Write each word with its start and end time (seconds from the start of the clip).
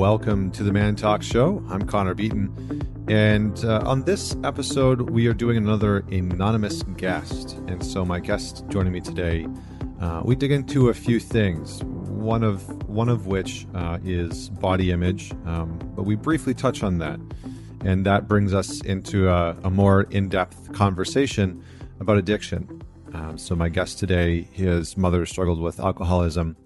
welcome 0.00 0.50
to 0.50 0.62
the 0.62 0.72
Man 0.72 0.96
Talk 0.96 1.22
Show. 1.22 1.62
I'm 1.68 1.82
Connor 1.82 2.14
Beaton, 2.14 3.04
and 3.10 3.62
uh, 3.66 3.82
on 3.84 4.02
this 4.04 4.34
episode, 4.44 5.10
we 5.10 5.26
are 5.26 5.34
doing 5.34 5.58
another 5.58 5.98
anonymous 6.10 6.82
guest. 6.96 7.58
And 7.68 7.84
so, 7.84 8.02
my 8.06 8.18
guest 8.18 8.64
joining 8.70 8.94
me 8.94 9.02
today, 9.02 9.46
uh, 10.00 10.22
we 10.24 10.36
dig 10.36 10.52
into 10.52 10.88
a 10.88 10.94
few 10.94 11.20
things. 11.20 11.84
One 11.84 12.42
of 12.42 12.66
one 12.88 13.10
of 13.10 13.26
which 13.26 13.66
uh, 13.74 13.98
is 14.02 14.48
body 14.48 14.90
image, 14.90 15.32
um, 15.44 15.78
but 15.94 16.04
we 16.04 16.14
briefly 16.14 16.54
touch 16.54 16.82
on 16.82 16.96
that, 17.00 17.20
and 17.84 18.06
that 18.06 18.26
brings 18.26 18.54
us 18.54 18.80
into 18.80 19.28
a, 19.28 19.54
a 19.64 19.70
more 19.70 20.04
in-depth 20.04 20.72
conversation 20.72 21.62
about 22.00 22.16
addiction. 22.16 22.80
Um, 23.12 23.36
so, 23.36 23.54
my 23.54 23.68
guest 23.68 23.98
today, 23.98 24.48
his 24.50 24.96
mother 24.96 25.26
struggled 25.26 25.60
with 25.60 25.78
alcoholism 25.78 26.56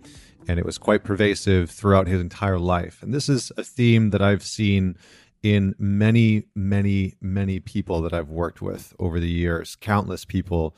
and 0.48 0.58
it 0.58 0.66
was 0.66 0.78
quite 0.78 1.04
pervasive 1.04 1.70
throughout 1.70 2.06
his 2.06 2.20
entire 2.20 2.58
life. 2.58 3.02
And 3.02 3.12
this 3.12 3.28
is 3.28 3.52
a 3.56 3.64
theme 3.64 4.10
that 4.10 4.22
I've 4.22 4.42
seen 4.42 4.96
in 5.42 5.74
many, 5.78 6.44
many, 6.54 7.14
many 7.20 7.60
people 7.60 8.00
that 8.02 8.14
I've 8.14 8.30
worked 8.30 8.62
with 8.62 8.94
over 8.98 9.20
the 9.20 9.28
years, 9.28 9.76
countless 9.76 10.24
people 10.24 10.74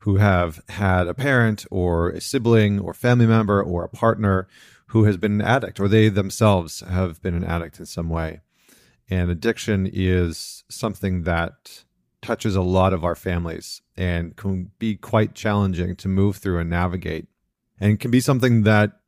who 0.00 0.16
have 0.16 0.60
had 0.68 1.06
a 1.06 1.14
parent 1.14 1.66
or 1.70 2.10
a 2.10 2.20
sibling 2.20 2.80
or 2.80 2.94
family 2.94 3.26
member 3.26 3.62
or 3.62 3.84
a 3.84 3.88
partner 3.88 4.48
who 4.86 5.04
has 5.04 5.16
been 5.16 5.40
an 5.40 5.42
addict 5.42 5.78
or 5.78 5.86
they 5.86 6.08
themselves 6.08 6.80
have 6.80 7.22
been 7.22 7.34
an 7.34 7.44
addict 7.44 7.78
in 7.78 7.86
some 7.86 8.08
way. 8.08 8.40
And 9.08 9.30
addiction 9.30 9.88
is 9.92 10.64
something 10.68 11.22
that 11.24 11.84
touches 12.22 12.56
a 12.56 12.62
lot 12.62 12.92
of 12.92 13.04
our 13.04 13.14
families 13.14 13.82
and 13.96 14.34
can 14.36 14.70
be 14.78 14.96
quite 14.96 15.34
challenging 15.34 15.96
to 15.96 16.08
move 16.08 16.36
through 16.36 16.58
and 16.58 16.70
navigate 16.70 17.28
and 17.80 17.98
can 17.98 18.10
be 18.10 18.20
something 18.20 18.62
that 18.62 18.99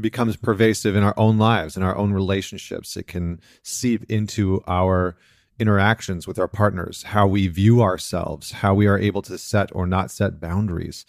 becomes 0.00 0.36
pervasive 0.36 0.96
in 0.96 1.02
our 1.02 1.14
own 1.16 1.38
lives, 1.38 1.76
in 1.76 1.82
our 1.82 1.96
own 1.96 2.12
relationships. 2.12 2.96
It 2.96 3.06
can 3.06 3.40
seep 3.62 4.04
into 4.10 4.62
our 4.66 5.16
interactions 5.58 6.26
with 6.26 6.38
our 6.38 6.48
partners, 6.48 7.04
how 7.04 7.26
we 7.26 7.46
view 7.46 7.82
ourselves, 7.82 8.52
how 8.52 8.74
we 8.74 8.86
are 8.86 8.98
able 8.98 9.22
to 9.22 9.38
set 9.38 9.70
or 9.74 9.86
not 9.86 10.10
set 10.10 10.40
boundaries, 10.40 11.06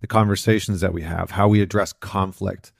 the 0.00 0.06
conversations 0.06 0.80
that 0.80 0.94
we 0.94 1.02
have, 1.02 1.32
how 1.32 1.48
we 1.48 1.60
address 1.60 1.92
conflict. 1.92 2.72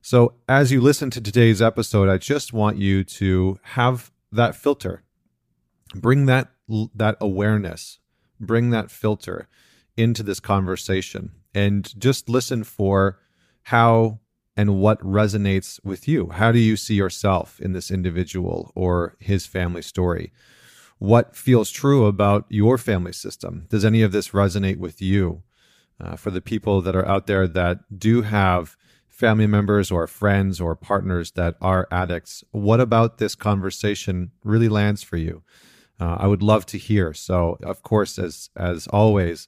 So, 0.00 0.34
as 0.48 0.72
you 0.72 0.80
listen 0.80 1.10
to 1.10 1.20
today's 1.20 1.62
episode, 1.62 2.08
I 2.08 2.18
just 2.18 2.52
want 2.52 2.76
you 2.76 3.04
to 3.04 3.58
have 3.62 4.10
that 4.30 4.54
filter. 4.54 5.02
Bring 5.94 6.26
that 6.26 6.48
that 6.94 7.16
awareness, 7.20 7.98
bring 8.40 8.70
that 8.70 8.90
filter 8.90 9.48
into 9.96 10.22
this 10.22 10.40
conversation 10.40 11.32
and 11.54 11.92
just 12.00 12.28
listen 12.28 12.64
for 12.64 13.18
how 13.64 14.18
and 14.56 14.78
what 14.78 15.00
resonates 15.00 15.82
with 15.84 16.06
you. 16.06 16.28
How 16.30 16.52
do 16.52 16.58
you 16.58 16.76
see 16.76 16.94
yourself 16.94 17.60
in 17.60 17.72
this 17.72 17.90
individual 17.90 18.72
or 18.74 19.16
his 19.18 19.46
family 19.46 19.82
story? 19.82 20.32
What 20.98 21.34
feels 21.34 21.70
true 21.70 22.06
about 22.06 22.46
your 22.48 22.78
family 22.78 23.12
system? 23.12 23.66
Does 23.68 23.84
any 23.84 24.02
of 24.02 24.12
this 24.12 24.28
resonate 24.28 24.76
with 24.76 25.02
you? 25.02 25.42
Uh, 26.00 26.16
for 26.16 26.30
the 26.30 26.40
people 26.40 26.80
that 26.82 26.96
are 26.96 27.06
out 27.06 27.26
there 27.28 27.46
that 27.46 27.78
do 27.96 28.22
have 28.22 28.76
family 29.08 29.46
members 29.46 29.90
or 29.90 30.06
friends 30.06 30.60
or 30.60 30.74
partners 30.74 31.32
that 31.32 31.54
are 31.60 31.86
addicts, 31.92 32.42
what 32.50 32.80
about 32.80 33.18
this 33.18 33.36
conversation 33.36 34.32
really 34.42 34.68
lands 34.68 35.02
for 35.02 35.16
you? 35.16 35.42
Uh, 36.00 36.16
I 36.18 36.26
would 36.26 36.42
love 36.42 36.66
to 36.66 36.78
hear. 36.78 37.14
So, 37.14 37.56
of 37.62 37.82
course, 37.82 38.18
as 38.18 38.50
as 38.56 38.88
always, 38.88 39.46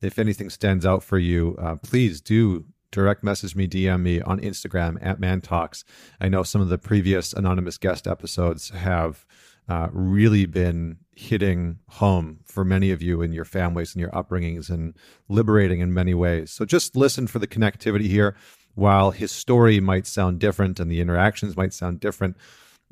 if 0.00 0.18
anything 0.18 0.50
stands 0.50 0.86
out 0.86 1.02
for 1.02 1.18
you, 1.18 1.56
uh, 1.60 1.76
please 1.76 2.20
do 2.20 2.66
direct 2.96 3.22
message 3.22 3.54
me, 3.54 3.68
DM 3.68 4.00
me 4.00 4.22
on 4.22 4.40
Instagram 4.40 4.96
at 5.02 5.20
Man 5.20 5.42
Talks. 5.42 5.84
I 6.18 6.30
know 6.30 6.42
some 6.42 6.62
of 6.62 6.70
the 6.70 6.78
previous 6.78 7.34
anonymous 7.34 7.76
guest 7.76 8.06
episodes 8.06 8.70
have 8.70 9.26
uh, 9.68 9.88
really 9.92 10.46
been 10.46 10.96
hitting 11.14 11.78
home 11.90 12.40
for 12.46 12.64
many 12.64 12.90
of 12.90 13.02
you 13.02 13.20
in 13.20 13.34
your 13.34 13.44
families 13.44 13.94
and 13.94 14.00
your 14.00 14.10
upbringings 14.12 14.70
and 14.70 14.94
liberating 15.28 15.80
in 15.80 15.92
many 15.92 16.14
ways. 16.14 16.50
So 16.50 16.64
just 16.64 16.96
listen 16.96 17.26
for 17.26 17.38
the 17.38 17.46
connectivity 17.46 18.06
here. 18.06 18.34
While 18.74 19.10
his 19.10 19.30
story 19.30 19.78
might 19.78 20.06
sound 20.06 20.38
different 20.38 20.80
and 20.80 20.90
the 20.90 21.02
interactions 21.02 21.54
might 21.54 21.74
sound 21.74 22.00
different, 22.00 22.38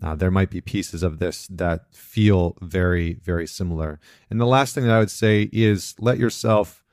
uh, 0.02 0.14
there 0.14 0.30
might 0.30 0.50
be 0.50 0.60
pieces 0.60 1.02
of 1.02 1.18
this 1.18 1.46
that 1.46 1.94
feel 1.94 2.58
very, 2.60 3.14
very 3.14 3.46
similar. 3.46 4.00
And 4.28 4.38
the 4.38 4.46
last 4.46 4.74
thing 4.74 4.84
that 4.84 4.94
I 4.94 4.98
would 4.98 5.10
say 5.10 5.48
is 5.50 5.94
let 5.98 6.18
yourself 6.18 6.84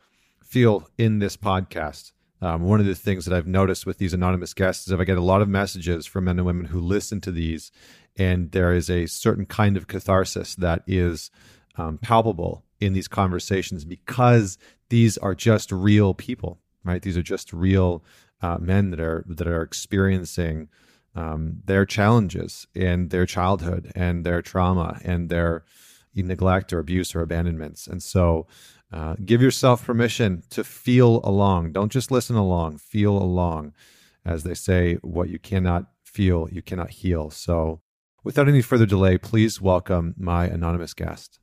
feel 0.42 0.88
in 0.98 1.20
this 1.20 1.36
podcast. 1.36 2.14
Um, 2.42 2.64
one 2.64 2.80
of 2.80 2.86
the 2.86 2.96
things 2.96 3.26
that 3.26 3.36
I've 3.36 3.48
noticed 3.48 3.86
with 3.86 4.00
these 4.00 4.14
anonymous 4.14 4.54
guests 4.54 4.88
is 4.88 4.94
if 4.94 5.00
I 5.00 5.04
get 5.04 5.18
a 5.18 5.22
lot 5.22 5.42
of 5.42 5.50
messages 5.50 6.08
from 6.08 6.26
men 6.26 6.40
and 6.40 6.46
women 6.46 6.66
who 6.66 6.80
listen 6.80 7.22
to 7.22 7.32
these, 7.32 7.72
and 8.18 8.52
there 8.52 8.74
is 8.74 8.90
a 8.90 9.06
certain 9.06 9.46
kind 9.46 9.78
of 9.78 9.88
catharsis 9.88 10.56
that 10.56 10.84
is 10.88 11.30
um, 11.78 11.98
palpable 12.00 12.64
in 12.80 12.94
these 12.94 13.08
conversations 13.08 13.86
because 13.86 14.58
these 14.90 15.18
are 15.20 15.36
just 15.36 15.72
real 15.72 16.14
people, 16.14 16.60
right? 16.84 17.02
These 17.02 17.18
are 17.18 17.24
just 17.24 17.54
real 17.54 18.04
uh, 18.42 18.58
men 18.60 18.90
that 18.90 19.00
are 19.00 19.24
that 19.28 19.48
are 19.48 19.62
experiencing 19.62 20.68
um, 21.16 21.62
their 21.66 21.86
challenges 21.86 22.66
in 22.74 23.10
their 23.10 23.26
childhood 23.26 23.92
and 23.96 24.26
their 24.26 24.42
trauma 24.42 25.00
and 25.04 25.30
their 25.30 25.64
neglect 26.16 26.74
or 26.74 26.80
abuse 26.80 27.16
or 27.16 27.22
abandonments, 27.22 27.88
and 27.88 28.02
so 28.02 28.48
uh, 28.92 29.16
give 29.24 29.42
yourself 29.42 29.86
permission 29.86 30.44
to 30.50 30.64
feel 30.64 31.22
along. 31.24 31.72
Don't 31.72 31.92
just 31.92 32.12
listen 32.12 32.36
along, 32.36 32.78
feel 32.78 33.18
along. 33.18 33.74
As 34.26 34.44
they 34.44 34.54
say, 34.54 34.96
what 34.96 35.30
you 35.30 35.40
cannot 35.40 35.86
feel, 36.04 36.48
you 36.52 36.62
cannot 36.62 36.92
heal. 36.92 37.30
So, 37.32 37.82
without 38.24 38.48
any 38.48 38.62
further 38.62 38.86
delay, 38.86 39.18
please 39.18 39.62
welcome 39.62 40.14
my 40.18 40.46
anonymous 40.46 40.94
guest. 40.94 41.40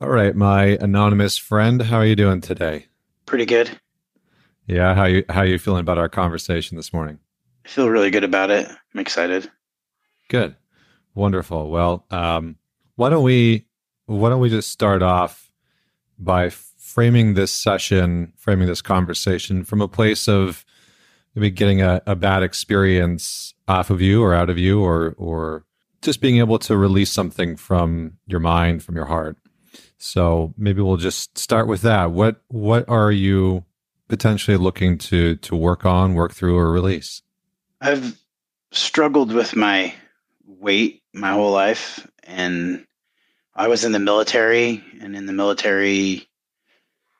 All 0.00 0.08
right, 0.08 0.34
my 0.34 0.78
anonymous 0.80 1.36
friend, 1.36 1.82
how 1.82 1.98
are 1.98 2.06
you 2.06 2.16
doing 2.16 2.40
today? 2.40 2.86
Pretty 3.26 3.46
good. 3.46 3.78
Yeah, 4.66 4.94
how 4.94 5.04
you 5.04 5.24
how 5.28 5.40
are 5.40 5.46
you 5.46 5.58
feeling 5.58 5.80
about 5.80 5.98
our 5.98 6.08
conversation 6.08 6.76
this 6.76 6.92
morning? 6.92 7.18
I 7.64 7.68
feel 7.68 7.90
really 7.90 8.10
good 8.10 8.24
about 8.24 8.50
it. 8.50 8.68
I'm 8.68 9.00
excited. 9.00 9.50
Good. 10.28 10.56
Wonderful. 11.14 11.70
Well, 11.70 12.06
um, 12.10 12.56
why 12.96 13.10
don't 13.10 13.24
we 13.24 13.66
why 14.06 14.30
don't 14.30 14.40
we 14.40 14.48
just 14.48 14.70
start 14.70 15.02
off 15.02 15.50
by 16.18 16.48
framing 16.94 17.34
this 17.34 17.50
session, 17.50 18.32
framing 18.36 18.68
this 18.68 18.80
conversation 18.80 19.64
from 19.64 19.80
a 19.80 19.88
place 19.88 20.28
of 20.28 20.64
maybe 21.34 21.50
getting 21.50 21.82
a, 21.82 22.00
a 22.06 22.14
bad 22.14 22.44
experience 22.44 23.52
off 23.66 23.90
of 23.90 24.00
you 24.00 24.22
or 24.22 24.32
out 24.32 24.48
of 24.48 24.58
you 24.58 24.80
or 24.80 25.12
or 25.18 25.64
just 26.02 26.20
being 26.20 26.38
able 26.38 26.56
to 26.56 26.76
release 26.76 27.10
something 27.10 27.56
from 27.56 28.12
your 28.26 28.38
mind, 28.38 28.84
from 28.84 28.94
your 28.94 29.06
heart. 29.06 29.36
So 29.98 30.54
maybe 30.56 30.82
we'll 30.82 30.96
just 30.96 31.36
start 31.36 31.66
with 31.66 31.82
that. 31.82 32.12
What 32.12 32.40
what 32.46 32.88
are 32.88 33.10
you 33.10 33.64
potentially 34.06 34.56
looking 34.56 34.96
to 34.98 35.34
to 35.34 35.56
work 35.56 35.84
on, 35.84 36.14
work 36.14 36.32
through, 36.32 36.56
or 36.56 36.70
release? 36.70 37.22
I've 37.80 38.16
struggled 38.70 39.32
with 39.32 39.56
my 39.56 39.92
weight 40.46 41.02
my 41.12 41.32
whole 41.32 41.50
life, 41.50 42.06
and 42.22 42.86
I 43.52 43.66
was 43.66 43.84
in 43.84 43.90
the 43.90 43.98
military, 43.98 44.84
and 45.00 45.16
in 45.16 45.26
the 45.26 45.32
military, 45.32 46.28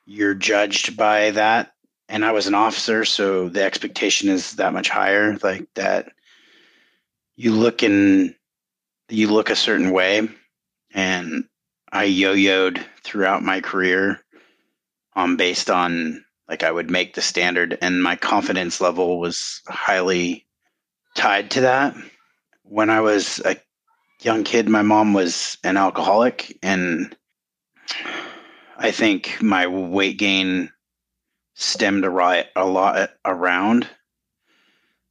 you're 0.05 0.33
judged 0.33 0.95
by 0.95 1.31
that. 1.31 1.71
And 2.07 2.23
I 2.23 2.31
was 2.31 2.47
an 2.47 2.53
officer, 2.53 3.03
so 3.03 3.49
the 3.49 3.63
expectation 3.63 4.29
is 4.29 4.53
that 4.53 4.73
much 4.73 4.89
higher. 4.89 5.37
Like 5.41 5.67
that, 5.73 6.11
you 7.35 7.51
look 7.51 7.81
in, 7.81 8.35
you 9.09 9.31
look 9.31 9.49
a 9.49 9.55
certain 9.55 9.91
way, 9.91 10.29
and 10.93 11.45
I 11.91 12.03
yo-yoed 12.03 12.83
throughout 13.03 13.41
my 13.41 13.61
career, 13.61 14.21
um, 15.15 15.35
based 15.35 15.69
on 15.71 16.23
like 16.47 16.63
I 16.63 16.71
would 16.71 16.91
make 16.91 17.15
the 17.15 17.21
standard, 17.21 17.77
and 17.81 18.03
my 18.03 18.15
confidence 18.15 18.79
level 18.79 19.19
was 19.19 19.61
highly 19.67 20.45
tied 21.15 21.49
to 21.51 21.61
that. 21.61 21.95
When 22.61 22.91
I 22.91 23.01
was 23.01 23.39
a 23.43 23.57
young 24.21 24.43
kid, 24.43 24.69
my 24.69 24.83
mom 24.83 25.13
was 25.13 25.57
an 25.63 25.75
alcoholic, 25.75 26.55
and 26.61 27.15
I 28.77 28.91
think 28.91 29.41
my 29.41 29.67
weight 29.67 30.17
gain 30.17 30.71
stemmed 31.53 32.03
a, 32.03 32.09
riot, 32.09 32.47
a 32.55 32.65
lot 32.65 33.11
around 33.23 33.87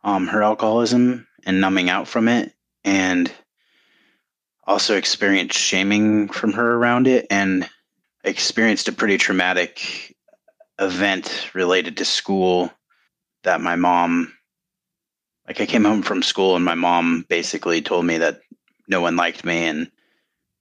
um, 0.03 0.27
her 0.27 0.43
alcoholism 0.43 1.27
and 1.47 1.61
numbing 1.61 1.89
out 1.89 2.07
from 2.07 2.29
it, 2.29 2.53
and 2.85 3.33
also 4.67 4.97
experienced 4.97 5.59
shaming 5.59 6.29
from 6.29 6.53
her 6.53 6.75
around 6.75 7.07
it, 7.07 7.27
and 7.31 7.69
experienced 8.23 8.89
a 8.89 8.93
pretty 8.93 9.17
traumatic 9.19 10.15
event 10.79 11.51
related 11.55 11.99
to 11.99 12.05
school 12.05 12.71
that 13.45 13.61
my 13.61 13.77
mom 13.77 14.33
like 15.47 15.61
I 15.61 15.67
came 15.67 15.85
home 15.85 16.03
from 16.03 16.23
school 16.23 16.57
and 16.57 16.65
my 16.65 16.75
mom 16.75 17.25
basically 17.29 17.83
told 17.83 18.05
me 18.05 18.19
that 18.19 18.41
no 18.89 19.01
one 19.01 19.15
liked 19.15 19.45
me 19.45 19.65
and 19.67 19.91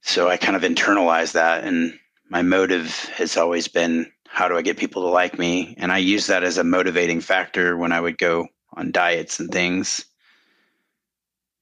so 0.02 0.28
I 0.28 0.36
kind 0.36 0.54
of 0.54 0.62
internalized 0.62 1.32
that 1.32 1.64
and 1.64 1.98
my 2.28 2.42
motive 2.42 2.90
has 3.16 3.36
always 3.36 3.68
been 3.68 4.10
how 4.26 4.48
do 4.48 4.56
I 4.56 4.62
get 4.62 4.76
people 4.78 5.02
to 5.02 5.08
like 5.08 5.38
me? 5.38 5.76
And 5.78 5.92
I 5.92 5.98
use 5.98 6.26
that 6.26 6.42
as 6.42 6.58
a 6.58 6.64
motivating 6.64 7.20
factor 7.20 7.76
when 7.76 7.92
I 7.92 8.00
would 8.00 8.18
go 8.18 8.48
on 8.72 8.90
diets 8.90 9.38
and 9.38 9.50
things. 9.50 10.04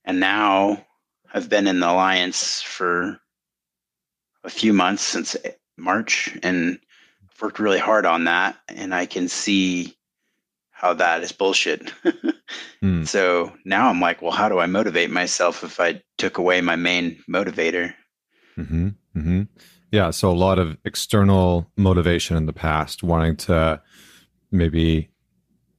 And 0.05 0.19
now 0.19 0.83
I've 1.33 1.49
been 1.49 1.67
in 1.67 1.79
the 1.79 1.91
alliance 1.91 2.61
for 2.63 3.19
a 4.43 4.49
few 4.49 4.73
months 4.73 5.03
since 5.03 5.35
March 5.77 6.35
and 6.41 6.79
I've 7.31 7.41
worked 7.41 7.59
really 7.59 7.79
hard 7.79 8.05
on 8.05 8.23
that 8.23 8.57
and 8.69 8.93
I 8.93 9.05
can 9.05 9.27
see 9.27 9.95
how 10.71 10.93
that 10.95 11.23
is 11.23 11.31
bullshit. 11.31 11.93
mm. 12.83 13.07
So 13.07 13.53
now 13.65 13.89
I'm 13.89 14.01
like, 14.01 14.21
well, 14.21 14.31
how 14.31 14.49
do 14.49 14.59
I 14.59 14.65
motivate 14.65 15.11
myself 15.11 15.63
if 15.63 15.79
I 15.79 16.01
took 16.17 16.39
away 16.39 16.59
my 16.61 16.75
main 16.75 17.23
motivator? 17.29 17.93
Mm-hmm. 18.57 18.89
Mm-hmm. 19.15 19.43
Yeah. 19.93 20.09
So 20.09 20.31
a 20.31 20.33
lot 20.33 20.57
of 20.57 20.75
external 20.85 21.69
motivation 21.77 22.35
in 22.35 22.47
the 22.47 22.51
past, 22.51 23.03
wanting 23.03 23.35
to 23.37 23.79
maybe 24.49 25.11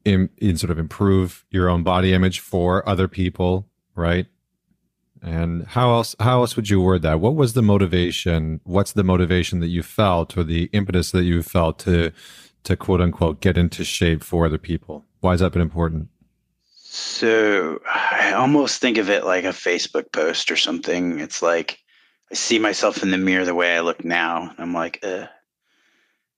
in, 0.04 0.30
in 0.38 0.56
sort 0.56 0.70
of 0.70 0.78
improve 0.78 1.44
your 1.50 1.68
own 1.68 1.82
body 1.82 2.12
image 2.14 2.38
for 2.38 2.88
other 2.88 3.08
people, 3.08 3.66
right? 3.96 4.26
And 5.20 5.66
how 5.66 5.94
else 5.94 6.14
how 6.20 6.42
else 6.42 6.54
would 6.54 6.70
you 6.70 6.80
word 6.80 7.02
that? 7.02 7.18
What 7.18 7.34
was 7.34 7.54
the 7.54 7.62
motivation? 7.62 8.60
What's 8.62 8.92
the 8.92 9.02
motivation 9.02 9.58
that 9.58 9.68
you 9.68 9.82
felt 9.82 10.36
or 10.36 10.44
the 10.44 10.70
impetus 10.72 11.10
that 11.10 11.24
you 11.24 11.42
felt 11.42 11.80
to 11.80 12.12
to 12.62 12.76
quote 12.76 13.00
unquote 13.00 13.40
get 13.40 13.58
into 13.58 13.82
shape 13.82 14.22
for 14.22 14.46
other 14.46 14.58
people? 14.58 15.04
Why 15.22 15.32
has 15.32 15.40
that 15.40 15.50
been 15.50 15.60
important? 15.60 16.06
So 16.84 17.80
I 17.92 18.32
almost 18.34 18.80
think 18.80 18.96
of 18.96 19.10
it 19.10 19.24
like 19.24 19.42
a 19.42 19.48
Facebook 19.48 20.12
post 20.12 20.52
or 20.52 20.56
something. 20.56 21.18
It's 21.18 21.42
like 21.42 21.80
I 22.30 22.34
see 22.34 22.58
myself 22.58 23.02
in 23.02 23.10
the 23.10 23.18
mirror 23.18 23.44
the 23.44 23.54
way 23.54 23.76
I 23.76 23.80
look 23.80 24.04
now. 24.04 24.50
And 24.50 24.58
I'm 24.58 24.74
like, 24.74 25.00
uh, 25.02 25.26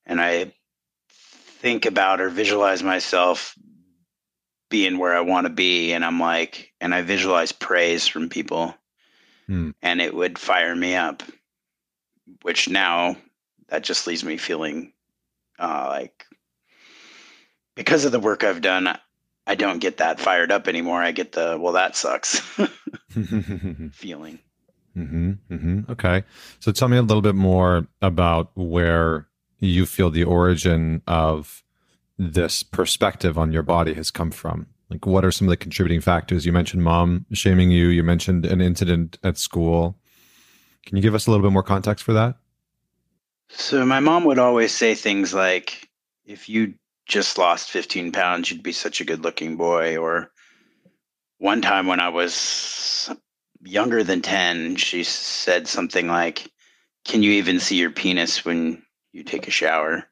and 0.04 0.20
I 0.20 0.52
think 1.08 1.86
about 1.86 2.20
or 2.20 2.28
visualize 2.28 2.82
myself 2.82 3.54
being 4.68 4.98
where 4.98 5.16
I 5.16 5.20
want 5.20 5.46
to 5.46 5.52
be. 5.52 5.92
And 5.92 6.04
I'm 6.04 6.20
like, 6.20 6.72
and 6.80 6.94
I 6.94 7.02
visualize 7.02 7.52
praise 7.52 8.06
from 8.06 8.28
people 8.28 8.74
hmm. 9.46 9.70
and 9.82 10.00
it 10.00 10.14
would 10.14 10.38
fire 10.38 10.74
me 10.74 10.94
up, 10.94 11.22
which 12.42 12.68
now 12.68 13.16
that 13.68 13.82
just 13.82 14.06
leaves 14.06 14.24
me 14.24 14.36
feeling 14.36 14.92
uh, 15.58 15.86
like 15.88 16.26
because 17.74 18.04
of 18.04 18.12
the 18.12 18.20
work 18.20 18.44
I've 18.44 18.60
done, 18.60 18.98
I 19.46 19.54
don't 19.54 19.78
get 19.78 19.98
that 19.98 20.20
fired 20.20 20.50
up 20.50 20.68
anymore. 20.68 21.02
I 21.02 21.12
get 21.12 21.32
the 21.32 21.56
well, 21.60 21.74
that 21.74 21.96
sucks 21.96 22.40
feeling. 23.92 24.40
Mm-hmm, 24.96 25.32
mm-hmm. 25.52 25.92
Okay, 25.92 26.24
so 26.58 26.72
tell 26.72 26.88
me 26.88 26.96
a 26.96 27.02
little 27.02 27.22
bit 27.22 27.34
more 27.34 27.86
about 28.00 28.50
where 28.54 29.28
you 29.58 29.86
feel 29.86 30.10
the 30.10 30.24
origin 30.24 31.02
of 31.06 31.62
this 32.18 32.62
perspective 32.62 33.36
on 33.36 33.52
your 33.52 33.62
body 33.62 33.94
has 33.94 34.10
come 34.10 34.30
from. 34.30 34.66
Like, 34.88 35.04
what 35.04 35.24
are 35.24 35.32
some 35.32 35.48
of 35.48 35.50
the 35.50 35.56
contributing 35.56 36.00
factors? 36.00 36.46
You 36.46 36.52
mentioned 36.52 36.82
mom 36.84 37.26
shaming 37.32 37.70
you. 37.70 37.88
You 37.88 38.02
mentioned 38.02 38.46
an 38.46 38.60
incident 38.60 39.18
at 39.24 39.36
school. 39.36 39.98
Can 40.84 40.96
you 40.96 41.02
give 41.02 41.14
us 41.14 41.26
a 41.26 41.30
little 41.30 41.44
bit 41.44 41.52
more 41.52 41.62
context 41.62 42.04
for 42.04 42.12
that? 42.12 42.36
So 43.48 43.84
my 43.84 44.00
mom 44.00 44.24
would 44.24 44.38
always 44.38 44.72
say 44.72 44.94
things 44.94 45.34
like, 45.34 45.88
if 46.24 46.48
you 46.48 46.74
just 47.06 47.38
lost 47.38 47.70
15 47.70 48.12
pounds, 48.12 48.50
you'd 48.50 48.62
be 48.62 48.72
such 48.72 49.00
a 49.00 49.04
good 49.04 49.22
looking 49.22 49.56
boy. 49.56 49.96
Or 49.96 50.30
one 51.38 51.62
time 51.62 51.86
when 51.86 52.00
I 52.00 52.08
was 52.08 53.10
younger 53.62 54.02
than 54.02 54.22
10, 54.22 54.76
she 54.76 55.04
said 55.04 55.68
something 55.68 56.08
like, 56.08 56.50
Can 57.04 57.22
you 57.22 57.32
even 57.32 57.60
see 57.60 57.76
your 57.76 57.90
penis 57.90 58.44
when 58.44 58.82
you 59.12 59.22
take 59.22 59.48
a 59.48 59.52
shower? 59.52 60.04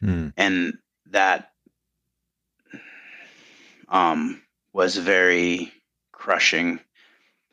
Hmm. 0.00 0.28
And 0.36 0.74
that 1.10 1.50
um, 3.88 4.42
was 4.72 4.96
very 4.96 5.72
crushing. 6.12 6.80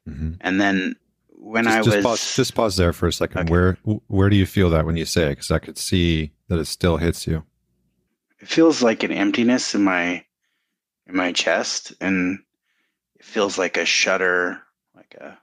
Mm-hmm. 0.07 0.33
And 0.41 0.59
then 0.59 0.95
when 1.29 1.65
just, 1.65 1.77
I 1.77 1.81
just 1.81 1.95
was 1.97 2.05
pause, 2.05 2.35
just 2.35 2.55
pause 2.55 2.77
there 2.77 2.93
for 2.93 3.07
a 3.07 3.13
second. 3.13 3.41
Okay. 3.41 3.51
Where 3.51 3.77
where 4.07 4.29
do 4.29 4.35
you 4.35 4.45
feel 4.45 4.69
that 4.71 4.85
when 4.85 4.97
you 4.97 5.05
say 5.05 5.27
it? 5.27 5.29
Because 5.31 5.51
I 5.51 5.59
could 5.59 5.77
see 5.77 6.31
that 6.47 6.59
it 6.59 6.65
still 6.65 6.97
hits 6.97 7.27
you. 7.27 7.43
It 8.39 8.47
feels 8.47 8.81
like 8.81 9.03
an 9.03 9.11
emptiness 9.11 9.75
in 9.75 9.83
my 9.83 10.23
in 11.07 11.15
my 11.15 11.31
chest, 11.31 11.93
and 12.01 12.39
it 13.15 13.25
feels 13.25 13.57
like 13.57 13.77
a 13.77 13.85
shudder, 13.85 14.61
like 15.13 15.21
a. 15.21 15.37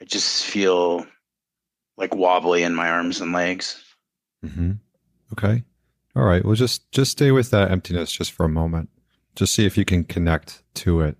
I 0.00 0.04
just 0.04 0.44
feel 0.44 1.06
like 1.96 2.14
wobbly 2.14 2.62
in 2.62 2.74
my 2.74 2.88
arms 2.88 3.20
and 3.20 3.32
legs. 3.32 3.82
Mm-hmm. 4.44 4.72
Okay. 5.32 5.62
All 6.16 6.24
right. 6.24 6.44
Well, 6.44 6.54
just 6.54 6.90
just 6.92 7.12
stay 7.12 7.30
with 7.30 7.50
that 7.50 7.70
emptiness 7.70 8.10
just 8.12 8.32
for 8.32 8.44
a 8.44 8.48
moment. 8.48 8.88
Just 9.36 9.54
see 9.54 9.64
if 9.64 9.78
you 9.78 9.84
can 9.84 10.04
connect 10.04 10.62
to 10.74 11.00
it, 11.00 11.16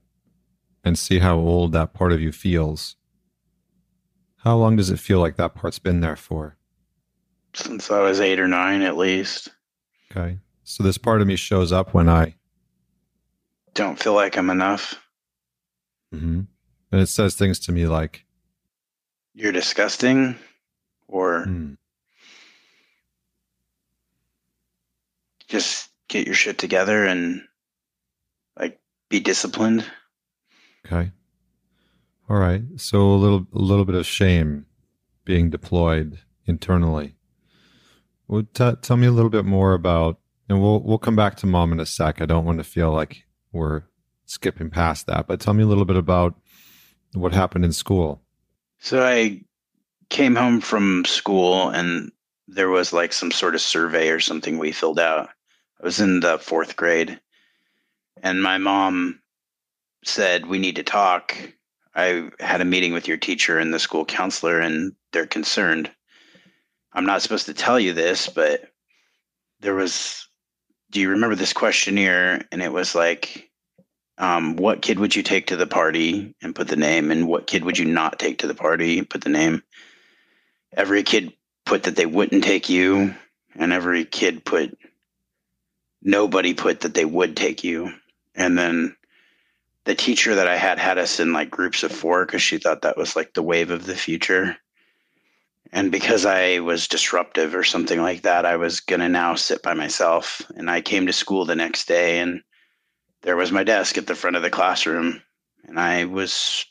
and 0.84 0.99
see 0.99 1.20
how 1.20 1.37
old 1.37 1.73
that 1.73 1.94
part 1.94 2.12
of 2.12 2.20
you 2.20 2.32
feels 2.32 2.96
how 4.43 4.56
long 4.56 4.75
does 4.75 4.90
it 4.90 4.99
feel 4.99 5.20
like 5.20 5.37
that 5.37 5.55
part's 5.55 5.79
been 5.79 6.00
there 6.00 6.17
for? 6.17 6.56
Since 7.55 7.93
I 7.93 8.00
was 8.00 8.20
eight 8.20 8.40
or 8.40 8.49
nine, 8.49 8.82
at 8.82 8.96
least. 8.96 9.50
Okay. 10.11 10.38
So 10.64 10.82
this 10.82 10.99
part 10.99 11.20
of 11.20 11.29
me 11.29 11.37
shows 11.37 11.70
up 11.70 11.94
when 11.94 12.08
I 12.08 12.34
don't 13.75 13.99
feel 13.99 14.14
like 14.14 14.37
I'm 14.37 14.50
enough. 14.50 15.00
Mm-hmm. 16.12 16.40
And 16.93 17.00
it 17.00 17.09
says 17.09 17.35
things 17.35 17.59
to 17.61 17.73
me 17.73 17.87
like, 17.87 18.27
You're 19.35 19.50
disgusting, 19.50 20.37
or 21.09 21.47
mm. 21.47 21.77
just 25.49 25.89
get 26.09 26.27
your 26.27 26.35
shit 26.35 26.59
together 26.59 27.05
and 27.06 27.43
like 28.59 28.79
be 29.09 29.21
disciplined. 29.21 29.85
Okay. 30.87 31.11
All 32.29 32.37
right. 32.37 32.62
So 32.77 33.00
a 33.00 33.17
little 33.17 33.47
a 33.55 33.59
little 33.59 33.87
bit 33.87 33.94
of 33.94 34.06
shame 34.06 34.67
being 35.25 35.49
deployed 35.49 36.19
internally. 36.47 37.17
Well, 38.29 38.43
t- 38.55 38.77
tell 38.83 38.97
me 38.97 39.06
a 39.06 39.12
little 39.12 39.31
bit 39.31 39.44
more 39.44 39.73
about, 39.73 40.19
and 40.49 40.61
we'll 40.61 40.83
we'll 40.83 40.99
come 40.99 41.17
back 41.17 41.37
to 41.39 41.47
mom 41.47 41.73
in 41.73 41.81
a 41.81 41.87
sec. 41.87 42.21
I 42.21 42.27
don't 42.27 42.44
want 42.44 42.59
to 42.59 42.65
feel 42.65 42.93
like 42.93 43.25
we're 43.53 43.85
skipping 44.27 44.71
past 44.71 45.06
that, 45.06 45.27
but 45.27 45.41
tell 45.41 45.55
me 45.55 45.62
a 45.62 45.67
little 45.67 45.85
bit 45.85 45.97
about 45.97 46.35
what 47.14 47.32
happened 47.32 47.64
in 47.64 47.73
school. 47.73 48.20
So 48.79 49.05
I 49.05 49.43
came 50.09 50.35
home 50.35 50.61
from 50.61 51.05
school 51.05 51.69
and 51.69 52.11
there 52.49 52.69
was 52.69 52.93
like 52.93 53.12
some 53.12 53.31
sort 53.31 53.55
of 53.55 53.61
survey 53.61 54.10
or 54.10 54.20
something 54.20 54.58
we 54.58 54.72
filled 54.72 55.01
out. 55.01 55.31
I 55.81 55.84
was 55.84 56.01
in 56.01 56.20
the 56.20 56.39
fourth 56.39 56.77
grade 56.77 57.20
and 58.22 58.43
my 58.43 58.58
mom 58.58 59.20
said, 60.05 60.46
We 60.46 60.58
need 60.58 60.77
to 60.77 60.82
talk. 60.82 61.36
I 61.94 62.31
had 62.41 62.60
a 62.60 62.67
meeting 62.67 62.93
with 62.93 63.08
your 63.08 63.17
teacher 63.17 63.58
and 63.58 63.75
the 63.75 63.79
school 63.79 64.05
counselor, 64.05 64.60
and 64.60 64.94
they're 65.13 65.27
concerned. 65.27 65.91
I'm 66.93 67.05
not 67.05 67.22
supposed 67.22 67.46
to 67.46 67.55
tell 67.55 67.79
you 67.79 67.93
this, 67.93 68.29
but 68.29 68.70
there 69.60 69.75
was. 69.75 70.29
Do 70.91 71.01
you 71.01 71.08
remember 71.08 71.36
this 71.36 71.55
questionnaire? 71.55 72.46
And 72.53 72.60
it 72.60 72.72
was 72.72 72.94
like, 72.94 73.51
um, 74.22 74.55
what 74.55 74.82
kid 74.82 75.00
would 75.00 75.17
you 75.17 75.24
take 75.24 75.48
to 75.48 75.56
the 75.56 75.67
party 75.67 76.32
and 76.41 76.55
put 76.55 76.69
the 76.69 76.76
name, 76.76 77.10
and 77.10 77.26
what 77.26 77.48
kid 77.48 77.64
would 77.64 77.76
you 77.76 77.84
not 77.84 78.20
take 78.20 78.38
to 78.38 78.46
the 78.46 78.55
party 78.55 78.98
and 78.98 79.10
put 79.10 79.22
the 79.22 79.29
name? 79.29 79.64
Every 80.72 81.02
kid 81.02 81.32
put 81.67 81.82
that 81.82 81.96
they 81.96 82.06
wouldn't 82.06 82.44
take 82.44 82.69
you, 82.69 83.17
and 83.56 83.72
every 83.72 84.05
kid 84.05 84.44
put 84.44 84.79
nobody 86.00 86.55
put 86.55 86.81
that 86.81 86.94
they 86.94 87.05
would 87.05 87.36
take 87.36 87.64
you. 87.64 87.93
And 88.36 88.56
then 88.56 88.94
the 89.86 89.96
teacher 89.96 90.36
that 90.36 90.46
I 90.46 90.56
had 90.56 90.79
had 90.79 90.98
us 90.98 91.19
in 91.19 91.32
like 91.32 91.50
groups 91.50 91.82
of 91.82 91.91
four 91.91 92.24
because 92.24 92.43
she 92.43 92.58
thought 92.58 92.82
that 92.82 92.96
was 92.96 93.17
like 93.17 93.34
the 93.34 93.43
wave 93.43 93.72
of 93.72 93.86
the 93.86 93.96
future. 93.96 94.56
And 95.72 95.91
because 95.91 96.26
I 96.26 96.60
was 96.60 96.86
disruptive 96.86 97.56
or 97.56 97.64
something 97.64 98.00
like 98.00 98.22
that, 98.22 98.46
I 98.46 98.56
was 98.56 98.79
going 98.79 99.00
to 99.00 99.08
now 99.08 99.34
sit 99.34 99.64
by 99.64 99.74
myself. 99.74 100.43
And 100.55 100.70
I 100.70 100.81
came 100.81 101.06
to 101.06 101.12
school 101.12 101.44
the 101.44 101.56
next 101.56 101.88
day 101.88 102.20
and 102.20 102.43
there 103.22 103.36
was 103.36 103.52
my 103.52 103.64
desk 103.64 103.98
at 103.98 104.06
the 104.06 104.14
front 104.14 104.36
of 104.36 104.43
the 104.43 104.50
classroom. 104.50 105.22
And 105.64 105.79
I 105.79 106.05
was 106.05 106.67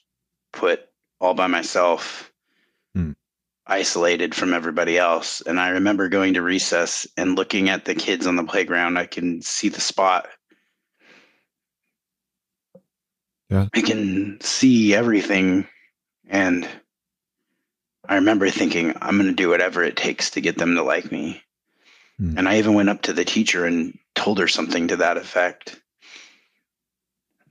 put 0.53 0.81
all 1.20 1.34
by 1.34 1.48
myself, 1.48 2.31
hmm. 2.93 3.12
isolated 3.65 4.36
from 4.36 4.53
everybody 4.53 4.98
else. 4.98 5.41
And 5.41 5.60
I 5.60 5.70
remember 5.70 6.10
going 6.10 6.34
to 6.34 6.41
recess 6.41 7.08
and 7.17 7.36
looking 7.36 7.70
at 7.70 7.86
the 7.86 7.96
kids 7.96 8.27
on 8.27 8.36
the 8.36 8.43
playground. 8.43 8.98
I 8.98 9.05
can 9.05 9.41
see 9.41 9.70
the 9.70 9.81
spot 9.81 10.27
Yeah. 13.51 13.67
I 13.74 13.81
can 13.81 14.39
see 14.39 14.96
everything. 14.96 15.67
And 16.29 16.67
I 18.08 18.15
remember 18.15 18.50
thinking, 18.50 18.93
I'm 19.01 19.17
going 19.17 19.29
to 19.29 19.36
do 19.36 19.50
whatever 19.50 19.84
it 19.84 19.98
takes 19.98 20.31
to 20.31 20.41
get 20.41 20.58
them 20.58 20.75
to 20.75 20.84
like 20.84 21.12
me. 21.12 21.43
Mm. 22.20 22.38
And 22.38 22.50
I 22.50 22.60
even 22.60 22.75
went 22.75 22.89
up 22.89 23.01
to 23.03 23.13
the 23.13 23.25
teacher 23.25 23.65
and 23.65 23.98
told 24.15 24.39
her 24.39 24.48
something 24.48 24.88
to 24.88 24.96
that 24.98 25.17
effect. 25.17 25.81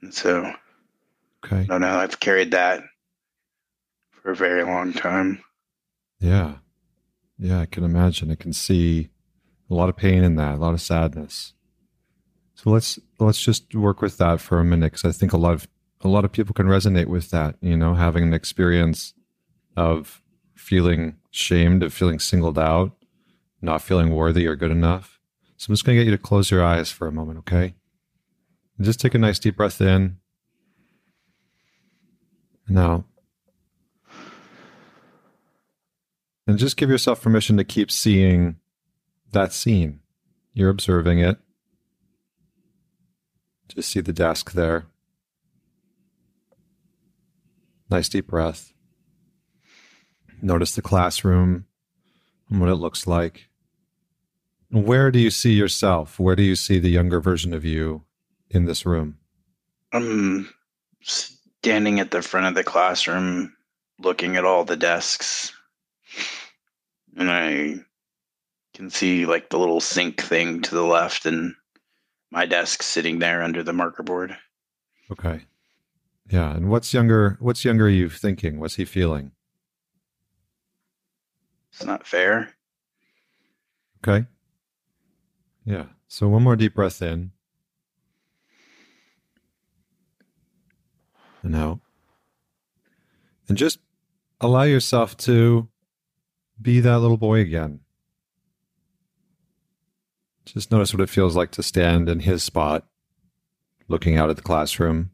And 0.03 0.13
so, 0.15 0.53
okay. 1.45 1.67
no, 1.69 1.79
no, 1.79 1.99
I've 1.99 2.21
carried 2.21 2.53
that 2.53 2.83
for 4.11 4.31
a 4.31 4.37
very 4.37 4.65
long 4.65 4.93
time. 4.93 5.43
Yeah. 6.19 6.57
Yeah, 7.39 7.61
I 7.61 7.67
can 7.67 7.85
imagine. 7.85 8.31
I 8.31 8.35
can 8.35 8.53
see 8.53 9.09
a 9.71 9.75
lot 9.75 9.89
of 9.89 9.97
pain 9.97 10.23
in 10.23 10.37
that, 10.37 10.57
a 10.57 10.59
lot 10.59 10.75
of 10.75 10.81
sadness. 10.81 11.55
So 12.55 12.69
let's 12.69 12.99
let's 13.19 13.41
just 13.41 13.75
work 13.75 14.03
with 14.03 14.19
that 14.19 14.39
for 14.39 14.61
a 14.61 14.65
minute 14.65 14.93
because 14.93 15.05
I 15.05 15.19
think 15.19 15.33
a 15.33 15.39
lot 15.39 15.55
of 15.55 15.67
a 16.03 16.09
lot 16.09 16.27
of 16.27 16.33
people 16.33 16.53
can 16.53 16.67
resonate 16.67 17.07
with 17.07 17.31
that, 17.31 17.57
you 17.63 17.77
know, 17.77 17.95
having 17.95 18.25
an 18.25 18.35
experience 18.35 19.15
of 19.77 20.23
feeling 20.55 21.17
shamed, 21.31 21.83
of 21.83 21.93
feeling 21.95 22.19
singled 22.19 22.59
out, 22.59 22.93
not 23.63 23.81
feeling 23.81 24.15
worthy 24.15 24.47
or 24.47 24.57
good 24.57 24.71
enough. 24.71 25.19
So 25.57 25.71
I'm 25.71 25.75
just 25.75 25.85
going 25.85 25.97
to 25.97 26.05
get 26.05 26.11
you 26.11 26.17
to 26.17 26.23
close 26.23 26.51
your 26.51 26.65
eyes 26.65 26.91
for 26.91 27.07
a 27.07 27.13
moment, 27.13 27.39
okay? 27.41 27.75
And 28.81 28.87
just 28.87 28.99
take 28.99 29.15
a 29.15 29.19
nice 29.19 29.39
deep 29.39 29.59
breath 29.59 29.83
in. 29.83 30.17
Now, 32.67 33.05
and 36.47 36.59
just 36.59 36.79
give 36.79 36.89
yourself 36.89 37.21
permission 37.21 37.59
to 37.59 37.65
keep 37.65 37.91
seeing 37.91 38.57
that 39.33 39.53
scene. 39.53 40.01
You're 40.55 40.71
observing 40.71 41.19
it. 41.19 41.37
Just 43.69 43.91
see 43.91 44.01
the 44.01 44.15
desk 44.15 44.53
there. 44.53 44.87
Nice 47.91 48.09
deep 48.09 48.29
breath. 48.29 48.73
Notice 50.41 50.75
the 50.75 50.81
classroom 50.81 51.67
and 52.49 52.61
what 52.61 52.71
it 52.71 52.77
looks 52.77 53.07
like. 53.07 53.51
Where 54.71 55.11
do 55.11 55.19
you 55.19 55.31
see 55.31 55.53
yourself? 55.53 56.19
Where 56.19 56.35
do 56.35 56.43
you 56.43 56.57
see 56.57 56.79
the 56.79 56.89
younger 56.89 57.21
version 57.21 57.53
of 57.53 57.63
you 57.63 58.07
in 58.51 58.65
this 58.65 58.85
room? 58.85 59.19
I'm 59.93 60.49
standing 61.03 62.01
at 62.01 62.11
the 62.11 62.23
front 62.23 62.47
of 62.47 62.55
the 62.55 62.65
classroom 62.65 63.55
looking 63.99 64.37
at 64.37 64.45
all 64.45 64.65
the 64.65 64.77
desks. 64.77 65.53
And 67.17 67.31
I 67.31 67.77
can 68.75 68.91
see 68.91 69.27
like 69.27 69.51
the 69.51 69.59
little 69.59 69.81
sink 69.81 70.21
thing 70.21 70.63
to 70.63 70.75
the 70.75 70.85
left 70.85 71.27
and 71.27 71.55
my 72.31 72.47
desk 72.47 72.83
sitting 72.83 73.19
there 73.19 73.43
under 73.43 73.63
the 73.63 73.73
marker 73.73 74.03
board. 74.03 74.37
Okay. 75.11 75.45
Yeah, 76.31 76.55
and 76.55 76.71
what's 76.71 76.95
younger 76.95 77.37
what's 77.41 77.65
younger 77.65 77.89
you 77.89 78.09
thinking? 78.09 78.61
What's 78.61 78.77
he 78.77 78.85
feeling? 78.85 79.33
It's 81.73 81.85
not 81.85 82.07
fair. 82.07 82.55
Okay. 84.03 84.27
Yeah. 85.65 85.87
So 86.07 86.29
one 86.29 86.43
more 86.43 86.57
deep 86.57 86.75
breath 86.75 87.03
in. 87.03 87.33
And 91.43 91.57
out. 91.57 91.81
And 93.49 93.57
just 93.57 93.81
allow 94.41 94.63
yourself 94.63 95.17
to 95.19 95.69
be 96.61 96.81
that 96.81 96.99
little 96.99 97.17
boy 97.17 97.41
again. 97.41 97.81
Just 100.45 100.71
notice 100.71 100.93
what 100.93 101.03
it 101.03 101.11
feels 101.11 101.37
like 101.37 101.51
to 101.53 101.63
stand 101.63 102.09
in 102.09 102.21
his 102.21 102.43
spot, 102.43 102.87
looking 103.89 104.17
out 104.17 104.31
at 104.31 104.37
the 104.37 104.43
classroom, 104.43 105.11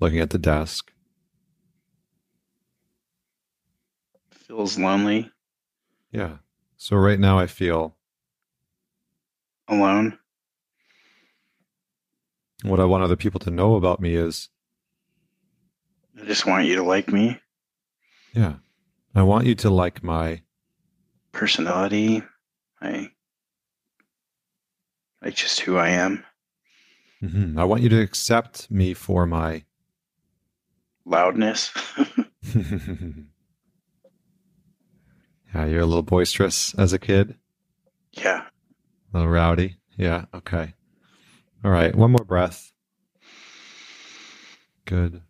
looking 0.00 0.20
at 0.20 0.30
the 0.30 0.38
desk. 0.38 0.92
Feels 4.30 4.78
lonely. 4.78 5.30
Yeah. 6.12 6.38
So 6.76 6.96
right 6.96 7.18
now 7.18 7.38
I 7.38 7.46
feel 7.46 7.96
alone. 9.68 10.18
What 12.62 12.80
I 12.80 12.84
want 12.84 13.04
other 13.04 13.16
people 13.16 13.40
to 13.40 13.50
know 13.50 13.74
about 13.74 14.00
me 14.00 14.14
is 14.14 14.48
I 16.20 16.24
just 16.26 16.46
want 16.46 16.66
you 16.66 16.76
to 16.76 16.82
like 16.82 17.12
me. 17.12 17.40
Yeah. 18.34 18.54
I 19.14 19.22
want 19.22 19.46
you 19.46 19.54
to 19.56 19.70
like 19.70 20.02
my 20.02 20.42
personality, 21.32 22.22
my 22.80 23.10
like 25.22 25.34
just 25.34 25.60
who 25.60 25.76
I 25.76 25.90
am. 25.90 26.24
Mm-hmm. 27.22 27.58
I 27.58 27.64
want 27.64 27.82
you 27.82 27.88
to 27.90 28.00
accept 28.00 28.70
me 28.70 28.92
for 28.92 29.26
my 29.26 29.64
loudness. 31.04 31.72
yeah, 32.54 32.74
you're 35.54 35.80
a 35.80 35.86
little 35.86 36.02
boisterous 36.02 36.74
as 36.74 36.92
a 36.92 36.98
kid. 36.98 37.36
Yeah. 38.12 38.42
A 39.12 39.16
little 39.16 39.30
rowdy. 39.30 39.78
Yeah. 39.96 40.26
Okay. 40.34 40.74
All 41.64 41.70
right. 41.70 41.94
One 41.94 42.10
more 42.10 42.24
breath. 42.24 42.72
Good. 44.84 45.22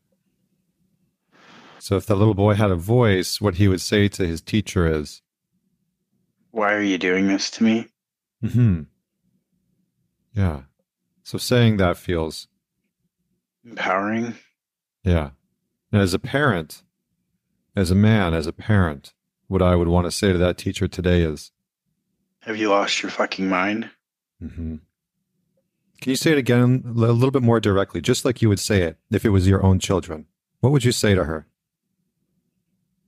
So, 1.84 1.98
if 1.98 2.06
the 2.06 2.16
little 2.16 2.32
boy 2.32 2.54
had 2.54 2.70
a 2.70 2.76
voice, 2.76 3.42
what 3.42 3.56
he 3.56 3.68
would 3.68 3.82
say 3.82 4.08
to 4.08 4.26
his 4.26 4.40
teacher 4.40 4.90
is, 4.90 5.20
Why 6.50 6.72
are 6.72 6.80
you 6.80 6.96
doing 6.96 7.28
this 7.28 7.50
to 7.50 7.62
me? 7.62 7.88
Hmm. 8.40 8.84
Yeah. 10.32 10.62
So, 11.24 11.36
saying 11.36 11.76
that 11.76 11.98
feels 11.98 12.48
empowering. 13.66 14.34
Yeah. 15.02 15.32
And 15.92 16.00
as 16.00 16.14
a 16.14 16.18
parent, 16.18 16.82
as 17.76 17.90
a 17.90 17.94
man, 17.94 18.32
as 18.32 18.46
a 18.46 18.54
parent, 18.54 19.12
what 19.48 19.60
I 19.60 19.76
would 19.76 19.88
want 19.88 20.06
to 20.06 20.10
say 20.10 20.32
to 20.32 20.38
that 20.38 20.56
teacher 20.56 20.88
today 20.88 21.20
is, 21.20 21.52
have 22.40 22.56
you 22.56 22.70
lost 22.70 23.02
your 23.02 23.10
fucking 23.10 23.46
mind? 23.46 23.90
Mm-hmm. 24.42 24.76
Can 26.00 26.10
you 26.10 26.16
say 26.16 26.32
it 26.32 26.38
again 26.38 26.82
a 26.86 26.92
little 26.92 27.30
bit 27.30 27.42
more 27.42 27.60
directly, 27.60 28.00
just 28.00 28.24
like 28.24 28.40
you 28.40 28.48
would 28.48 28.58
say 28.58 28.80
it 28.80 28.96
if 29.10 29.26
it 29.26 29.30
was 29.36 29.46
your 29.46 29.62
own 29.62 29.78
children? 29.78 30.24
What 30.60 30.72
would 30.72 30.84
you 30.86 30.92
say 30.92 31.14
to 31.14 31.24
her? 31.24 31.46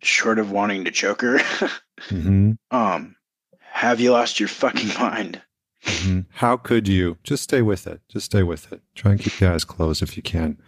Short 0.03 0.39
of 0.39 0.51
wanting 0.51 0.85
to 0.85 0.91
choke 0.91 1.23
her, 1.23 1.39
mm-hmm. 2.09 2.53
um, 2.71 3.17
have 3.61 4.01
you 4.01 4.13
lost 4.13 4.39
your 4.39 4.49
fucking 4.49 4.89
mind? 5.01 5.43
Mm-hmm. 5.85 6.21
How 6.31 6.57
could 6.57 6.89
you? 6.89 7.19
Just 7.23 7.45
stay 7.45 7.63
with 7.63 7.87
it. 7.87 8.01
Just 8.09 8.27
stay 8.27 8.43
with 8.43 8.73
it. 8.73 8.83
Try 8.95 9.13
and 9.13 9.21
keep 9.21 9.39
your 9.41 9.53
eyes 9.53 9.65
closed 9.65 10.03
if 10.03 10.17
you 10.17 10.23
can. 10.23 10.59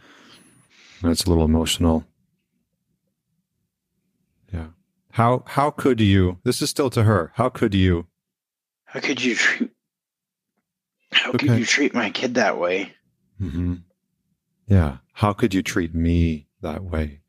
It's 1.03 1.25
a 1.25 1.29
little 1.29 1.45
emotional. 1.45 2.05
Yeah. 4.53 4.69
How 5.13 5.45
how 5.47 5.71
could 5.71 6.01
you? 6.01 6.39
This 6.45 6.63
is 6.63 6.71
still 6.71 6.91
to 6.91 7.05
her. 7.05 7.33
How 7.35 7.49
could 7.49 7.75
you 7.75 8.07
how 8.85 9.01
could 9.01 9.23
you 9.23 9.35
treat? 9.35 9.71
How 11.13 11.31
okay. 11.31 11.47
could 11.47 11.59
you 11.59 11.65
treat 11.67 11.95
my 11.95 12.11
kid 12.11 12.35
that 12.35 12.59
way? 12.59 12.93
Mm-hmm. 13.41 13.75
Yeah. 14.67 14.99
How 15.13 15.33
could 15.33 15.55
you 15.55 15.63
treat 15.63 15.95
me 15.95 16.49
that 16.63 16.85
way? 16.85 17.21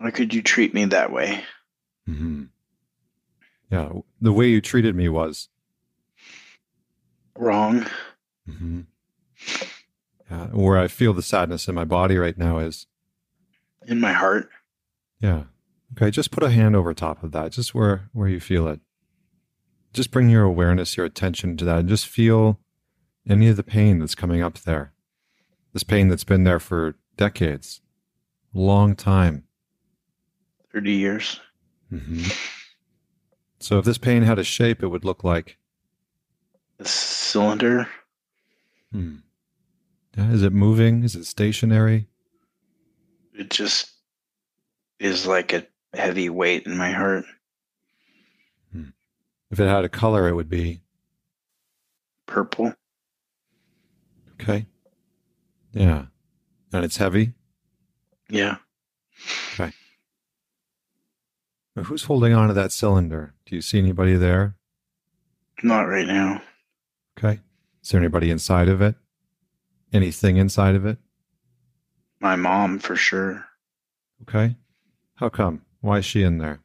How 0.00 0.10
could 0.10 0.32
you 0.32 0.42
treat 0.42 0.74
me 0.74 0.84
that 0.86 1.12
way? 1.12 1.42
Mm-hmm. 2.08 2.44
Yeah. 3.70 3.90
The 4.20 4.32
way 4.32 4.48
you 4.48 4.60
treated 4.60 4.94
me 4.94 5.08
was 5.08 5.48
wrong. 7.36 7.86
Mm-hmm. 8.48 8.80
Yeah. 10.30 10.46
Where 10.48 10.78
I 10.78 10.88
feel 10.88 11.12
the 11.12 11.22
sadness 11.22 11.68
in 11.68 11.74
my 11.74 11.84
body 11.84 12.16
right 12.16 12.38
now 12.38 12.58
is 12.58 12.86
in 13.86 14.00
my 14.00 14.12
heart. 14.12 14.48
Yeah. 15.20 15.44
Okay. 15.92 16.10
Just 16.10 16.30
put 16.30 16.44
a 16.44 16.50
hand 16.50 16.76
over 16.76 16.94
top 16.94 17.22
of 17.22 17.32
that, 17.32 17.52
just 17.52 17.74
where 17.74 18.08
where 18.12 18.28
you 18.28 18.40
feel 18.40 18.68
it 18.68 18.80
just 19.92 20.10
bring 20.10 20.28
your 20.28 20.44
awareness, 20.44 20.96
your 20.96 21.06
attention 21.06 21.56
to 21.56 21.64
that, 21.64 21.80
and 21.80 21.88
just 21.88 22.06
feel 22.06 22.60
any 23.28 23.48
of 23.48 23.56
the 23.56 23.62
pain 23.62 23.98
that's 23.98 24.14
coming 24.14 24.42
up 24.42 24.58
there. 24.60 24.92
This 25.72 25.82
pain 25.82 26.08
that's 26.08 26.24
been 26.24 26.44
there 26.44 26.60
for 26.60 26.94
decades, 27.16 27.80
long 28.52 28.94
time 28.94 29.44
30 30.78 30.92
years. 30.92 31.40
Mm-hmm. 31.92 32.22
So, 33.58 33.78
if 33.80 33.84
this 33.84 33.98
pain 33.98 34.22
had 34.22 34.38
a 34.38 34.44
shape, 34.44 34.80
it 34.80 34.86
would 34.86 35.04
look 35.04 35.24
like 35.24 35.58
a 36.78 36.84
cylinder. 36.84 37.88
Hmm. 38.92 39.16
Is 40.16 40.44
it 40.44 40.52
moving? 40.52 41.02
Is 41.02 41.16
it 41.16 41.26
stationary? 41.26 42.06
It 43.34 43.50
just 43.50 43.90
is 45.00 45.26
like 45.26 45.52
a 45.52 45.66
heavy 45.92 46.28
weight 46.28 46.66
in 46.66 46.76
my 46.76 46.92
heart. 46.92 47.24
If 49.50 49.58
it 49.58 49.66
had 49.66 49.84
a 49.84 49.88
color, 49.88 50.28
it 50.28 50.34
would 50.34 50.48
be 50.48 50.82
purple. 52.26 52.74
Okay. 54.40 54.66
Yeah. 55.72 56.04
And 56.72 56.84
it's 56.84 56.98
heavy? 56.98 57.32
Yeah. 58.28 58.58
Okay. 59.54 59.72
Now, 61.67 61.67
who's 61.84 62.04
holding 62.04 62.32
on 62.32 62.48
to 62.48 62.54
that 62.54 62.72
cylinder? 62.72 63.34
Do 63.46 63.54
you 63.54 63.62
see 63.62 63.78
anybody 63.78 64.14
there? 64.16 64.56
Not 65.62 65.82
right 65.82 66.06
now. 66.06 66.42
Okay. 67.18 67.40
Is 67.82 67.90
there 67.90 68.00
anybody 68.00 68.30
inside 68.30 68.68
of 68.68 68.80
it? 68.80 68.94
Anything 69.92 70.36
inside 70.36 70.74
of 70.74 70.86
it? 70.86 70.98
My 72.20 72.36
mom, 72.36 72.78
for 72.78 72.96
sure. 72.96 73.44
Okay. 74.22 74.56
How 75.16 75.28
come? 75.28 75.62
Why 75.80 75.98
is 75.98 76.04
she 76.04 76.22
in 76.22 76.38
there? 76.38 76.60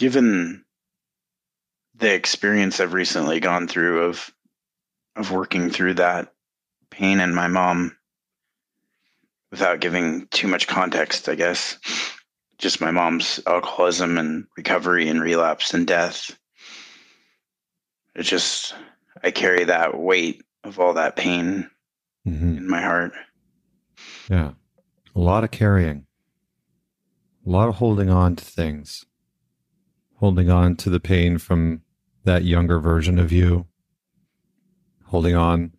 given 0.00 0.64
the 1.96 2.14
experience 2.14 2.80
I've 2.80 2.94
recently 2.94 3.38
gone 3.38 3.68
through 3.68 4.04
of 4.04 4.30
of 5.14 5.30
working 5.30 5.68
through 5.68 5.94
that 5.94 6.32
pain 6.88 7.20
and 7.20 7.34
my 7.34 7.48
mom 7.48 7.94
without 9.50 9.80
giving 9.80 10.26
too 10.28 10.48
much 10.48 10.66
context, 10.66 11.28
I 11.28 11.34
guess. 11.34 11.76
Just 12.60 12.80
my 12.80 12.90
mom's 12.90 13.40
alcoholism 13.46 14.18
and 14.18 14.46
recovery 14.56 15.08
and 15.08 15.20
relapse 15.20 15.72
and 15.72 15.86
death. 15.86 16.38
It 18.14 18.24
just 18.24 18.74
I 19.22 19.30
carry 19.30 19.64
that 19.64 19.98
weight 19.98 20.42
of 20.62 20.78
all 20.78 20.94
that 20.94 21.16
pain 21.16 21.70
mm-hmm. 22.26 22.58
in 22.58 22.68
my 22.68 22.82
heart. 22.82 23.12
Yeah. 24.28 24.52
A 25.16 25.18
lot 25.18 25.42
of 25.42 25.50
carrying, 25.50 26.06
a 27.46 27.50
lot 27.50 27.68
of 27.68 27.76
holding 27.76 28.10
on 28.10 28.36
to 28.36 28.44
things, 28.44 29.06
holding 30.16 30.50
on 30.50 30.76
to 30.76 30.90
the 30.90 31.00
pain 31.00 31.38
from 31.38 31.80
that 32.24 32.44
younger 32.44 32.78
version 32.78 33.18
of 33.18 33.32
you, 33.32 33.66
holding 35.06 35.34
on 35.34 35.72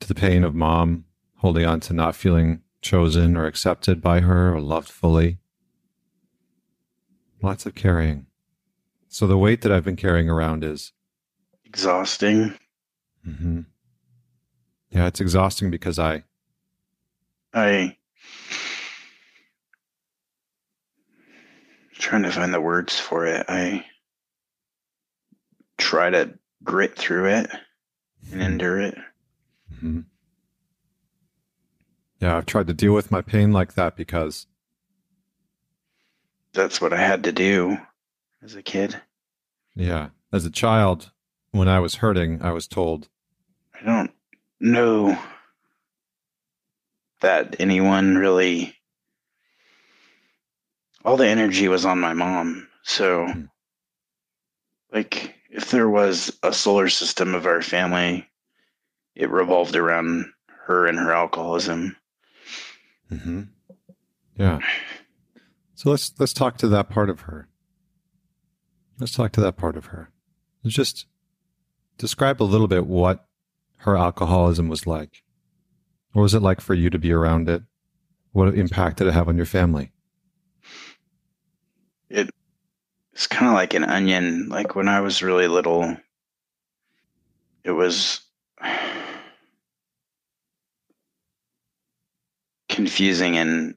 to 0.00 0.08
the 0.08 0.14
pain 0.14 0.44
of 0.44 0.54
mom, 0.54 1.04
holding 1.36 1.66
on 1.66 1.80
to 1.80 1.92
not 1.92 2.16
feeling 2.16 2.62
chosen 2.80 3.36
or 3.36 3.46
accepted 3.46 4.00
by 4.00 4.20
her 4.20 4.54
or 4.54 4.60
loved 4.60 4.88
fully. 4.88 5.39
Lots 7.42 7.66
of 7.66 7.74
carrying. 7.74 8.26
So 9.08 9.26
the 9.26 9.38
weight 9.38 9.62
that 9.62 9.72
I've 9.72 9.84
been 9.84 9.96
carrying 9.96 10.28
around 10.28 10.62
is 10.64 10.92
Exhausting. 11.64 12.54
hmm 13.24 13.60
Yeah, 14.90 15.06
it's 15.06 15.20
exhausting 15.20 15.70
because 15.70 15.98
I 15.98 16.24
I 17.54 17.96
trying 21.98 22.22
to 22.22 22.30
find 22.30 22.52
the 22.54 22.60
words 22.60 22.98
for 22.98 23.26
it. 23.26 23.44
I 23.48 23.84
try 25.78 26.10
to 26.10 26.38
grit 26.64 26.96
through 26.96 27.26
it 27.26 27.50
and 28.32 28.42
endure 28.42 28.80
it. 28.80 28.98
Mhm. 29.74 30.04
Yeah, 32.20 32.36
I've 32.36 32.46
tried 32.46 32.66
to 32.66 32.74
deal 32.74 32.92
with 32.92 33.10
my 33.10 33.22
pain 33.22 33.52
like 33.52 33.74
that 33.74 33.96
because 33.96 34.46
That's 36.52 36.80
what 36.80 36.92
I 36.92 36.98
had 36.98 37.24
to 37.24 37.32
do 37.32 37.78
as 38.42 38.54
a 38.54 38.62
kid. 38.62 39.00
yeah, 39.76 40.08
as 40.32 40.44
a 40.44 40.50
child 40.50 41.10
when 41.52 41.68
I 41.68 41.78
was 41.80 41.96
hurting, 41.96 42.42
I 42.42 42.52
was 42.52 42.66
told, 42.68 43.08
I 43.80 43.84
don't 43.84 44.10
know 44.60 45.18
that 47.20 47.56
anyone 47.58 48.16
really 48.16 48.74
all 51.04 51.16
the 51.16 51.26
energy 51.28 51.68
was 51.68 51.84
on 51.86 51.98
my 51.98 52.12
mom. 52.14 52.68
So 52.82 53.26
Hmm. 53.26 53.44
like 54.92 55.34
if 55.50 55.70
there 55.70 55.88
was 55.88 56.36
a 56.42 56.52
solar 56.52 56.88
system 56.88 57.34
of 57.34 57.46
our 57.46 57.62
family, 57.62 58.26
it 59.14 59.30
revolved 59.30 59.76
around 59.76 60.26
her 60.66 60.86
and 60.86 60.98
her 60.98 61.12
alcoholism. 61.12 61.96
hmm 63.08 63.42
Yeah. 64.36 64.60
So 65.80 65.88
let's 65.88 66.12
let's 66.18 66.34
talk 66.34 66.58
to 66.58 66.68
that 66.68 66.90
part 66.90 67.08
of 67.08 67.20
her. 67.20 67.48
Let's 68.98 69.14
talk 69.14 69.32
to 69.32 69.40
that 69.40 69.56
part 69.56 69.78
of 69.78 69.86
her. 69.86 70.10
Just 70.66 71.06
describe 71.96 72.42
a 72.42 72.44
little 72.44 72.68
bit 72.68 72.86
what 72.86 73.24
her 73.78 73.96
alcoholism 73.96 74.68
was 74.68 74.86
like. 74.86 75.22
What 76.12 76.20
was 76.20 76.34
it 76.34 76.42
like 76.42 76.60
for 76.60 76.74
you 76.74 76.90
to 76.90 76.98
be 76.98 77.12
around 77.12 77.48
it? 77.48 77.62
What 78.32 78.54
impact 78.54 78.98
did 78.98 79.06
it 79.06 79.14
have 79.14 79.26
on 79.26 79.38
your 79.38 79.46
family? 79.46 79.90
It 82.10 82.28
It's 83.14 83.26
kind 83.26 83.48
of 83.48 83.54
like 83.54 83.72
an 83.72 83.84
onion. 83.84 84.50
Like 84.50 84.74
when 84.74 84.86
I 84.86 85.00
was 85.00 85.22
really 85.22 85.48
little, 85.48 85.96
it 87.64 87.72
was 87.72 88.20
confusing 92.68 93.38
and 93.38 93.76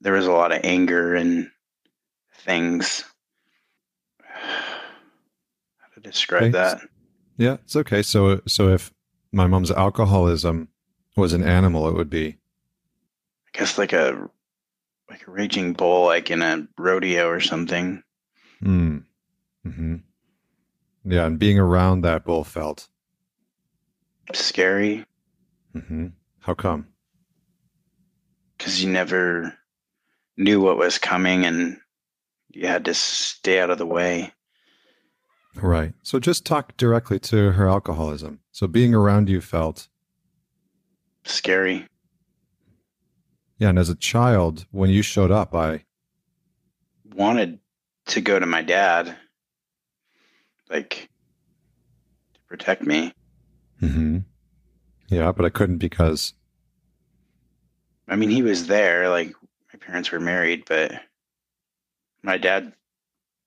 there 0.00 0.12
was 0.12 0.26
a 0.26 0.32
lot 0.32 0.52
of 0.52 0.60
anger 0.64 1.14
and 1.14 1.50
things. 2.40 3.04
How 4.32 5.88
to 5.94 6.00
describe 6.00 6.44
Okay. 6.44 6.52
that? 6.52 6.80
Yeah, 7.36 7.54
it's 7.64 7.76
okay. 7.76 8.02
So 8.02 8.40
so 8.46 8.68
if 8.68 8.92
my 9.32 9.46
mom's 9.46 9.70
alcoholism 9.70 10.68
was 11.16 11.32
an 11.32 11.42
animal, 11.42 11.88
it 11.88 11.94
would 11.94 12.10
be 12.10 12.38
I 13.54 13.58
guess 13.58 13.78
like 13.78 13.92
a 13.92 14.28
like 15.08 15.26
a 15.26 15.30
raging 15.30 15.72
bull, 15.72 16.06
like 16.06 16.30
in 16.30 16.42
a 16.42 16.66
rodeo 16.78 17.28
or 17.28 17.40
something. 17.40 18.02
mm. 18.62 19.04
hmm 19.64 19.96
Yeah, 21.04 21.26
and 21.26 21.38
being 21.38 21.58
around 21.58 22.02
that 22.02 22.24
bull 22.24 22.44
felt. 22.44 22.88
Scary 24.32 25.04
Mm-hmm. 25.74 26.08
How 26.40 26.54
come? 26.54 26.88
because 28.58 28.82
you 28.82 28.90
never 28.90 29.52
knew 30.36 30.60
what 30.60 30.76
was 30.76 30.98
coming 30.98 31.44
and 31.44 31.78
you 32.50 32.66
had 32.66 32.84
to 32.86 32.94
stay 32.94 33.60
out 33.60 33.70
of 33.70 33.78
the 33.78 33.86
way. 33.86 34.32
Right. 35.54 35.94
So 36.02 36.18
just 36.18 36.44
talk 36.44 36.76
directly 36.76 37.18
to 37.20 37.52
her 37.52 37.68
alcoholism. 37.68 38.40
So 38.52 38.66
being 38.66 38.94
around 38.94 39.28
you 39.28 39.40
felt. 39.40 39.88
Scary. 41.24 41.86
Yeah, 43.58 43.70
and 43.70 43.78
as 43.78 43.88
a 43.88 43.94
child, 43.94 44.66
when 44.70 44.90
you 44.90 45.02
showed 45.02 45.30
up, 45.30 45.54
I 45.54 45.84
Wanted 47.14 47.58
to 48.08 48.20
go 48.20 48.38
to 48.38 48.44
my 48.44 48.60
dad, 48.60 49.16
like 50.68 51.08
to 52.34 52.40
protect 52.46 52.82
me. 52.82 53.12
Mm-hmm. 53.80 54.18
Yeah, 55.08 55.32
but 55.32 55.46
I 55.46 55.48
couldn't 55.48 55.78
because 55.78 56.34
I 58.08 58.16
mean, 58.16 58.30
he 58.30 58.42
was 58.42 58.66
there. 58.66 59.08
Like 59.08 59.34
parents 59.86 60.10
were 60.10 60.20
married, 60.20 60.64
but 60.66 60.92
my 62.22 62.36
dad 62.36 62.72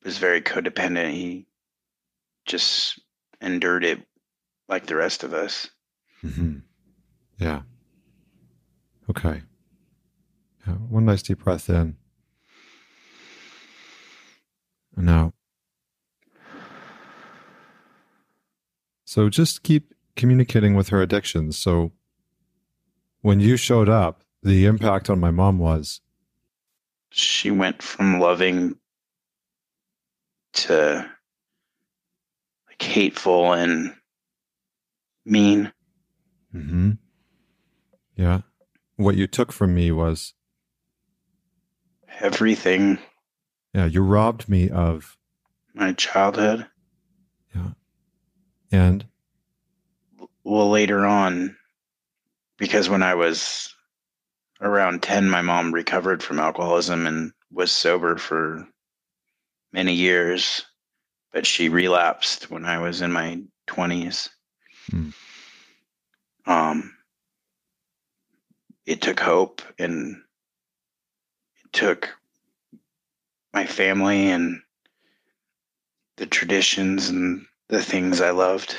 was 0.03 0.17
very 0.17 0.41
codependent. 0.41 1.11
He 1.11 1.45
just 2.45 2.99
endured 3.41 3.83
it 3.83 4.01
like 4.69 4.85
the 4.85 4.95
rest 4.95 5.23
of 5.23 5.33
us. 5.33 5.69
Mhm. 6.23 6.63
Yeah. 7.37 7.63
Okay. 9.09 9.41
Yeah, 10.65 10.73
one 10.73 11.05
nice 11.05 11.21
deep 11.21 11.43
breath 11.43 11.69
in. 11.69 11.97
And 14.95 15.05
now. 15.05 15.33
So 19.05 19.29
just 19.29 19.63
keep 19.63 19.93
communicating 20.15 20.75
with 20.75 20.89
her 20.89 21.01
addictions. 21.01 21.57
So 21.57 21.91
when 23.21 23.39
you 23.39 23.57
showed 23.57 23.89
up, 23.89 24.23
the 24.43 24.65
impact 24.65 25.09
on 25.09 25.19
my 25.19 25.31
mom 25.31 25.57
was 25.57 26.01
She 27.11 27.51
went 27.51 27.81
from 27.81 28.19
loving 28.19 28.75
to 30.53 31.09
like 32.67 32.81
hateful 32.81 33.53
and 33.53 33.93
mean. 35.25 35.71
hmm 36.51 36.91
Yeah. 38.15 38.41
What 38.95 39.15
you 39.15 39.27
took 39.27 39.51
from 39.51 39.73
me 39.73 39.91
was, 39.91 40.33
Everything, 42.19 42.99
yeah, 43.73 43.85
you 43.85 44.01
robbed 44.01 44.49
me 44.49 44.69
of, 44.69 45.15
my 45.73 45.93
childhood. 45.93 46.67
Yeah. 47.55 47.69
And 48.71 49.05
Well, 50.43 50.69
later 50.69 51.05
on, 51.05 51.55
because 52.57 52.89
when 52.89 53.01
I 53.03 53.15
was 53.15 53.73
around 54.61 55.01
10, 55.03 55.29
my 55.29 55.41
mom 55.41 55.73
recovered 55.73 56.21
from 56.21 56.39
alcoholism 56.39 57.07
and 57.07 57.31
was 57.51 57.71
sober 57.71 58.17
for 58.17 58.67
many 59.71 59.93
years, 59.93 60.65
but 61.31 61.45
she 61.45 61.69
relapsed 61.69 62.49
when 62.51 62.65
I 62.65 62.79
was 62.79 63.01
in 63.01 63.11
my 63.11 63.41
20s. 63.67 64.29
Hmm. 64.89 65.09
Um, 66.45 66.95
it 68.85 69.01
took 69.01 69.19
hope 69.19 69.61
and 69.77 70.21
it 71.63 71.73
took 71.73 72.09
my 73.53 73.65
family 73.65 74.29
and 74.29 74.61
the 76.17 76.25
traditions 76.25 77.09
and 77.09 77.45
the 77.67 77.81
things 77.81 78.19
I 78.19 78.31
loved. 78.31 78.75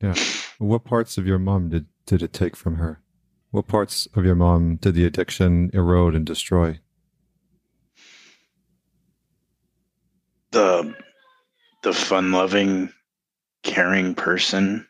Yeah. 0.00 0.14
What 0.58 0.84
parts 0.84 1.16
of 1.16 1.26
your 1.26 1.38
mom 1.38 1.70
did, 1.70 1.86
did 2.06 2.22
it 2.22 2.32
take 2.32 2.54
from 2.54 2.76
her? 2.76 3.00
What 3.54 3.68
parts 3.68 4.08
of 4.16 4.24
your 4.24 4.34
mom 4.34 4.78
did 4.78 4.96
the 4.96 5.04
addiction 5.04 5.70
erode 5.72 6.16
and 6.16 6.26
destroy? 6.26 6.80
the 10.50 10.92
the 11.84 11.92
fun 11.92 12.32
loving 12.32 12.92
caring 13.62 14.16
person 14.16 14.88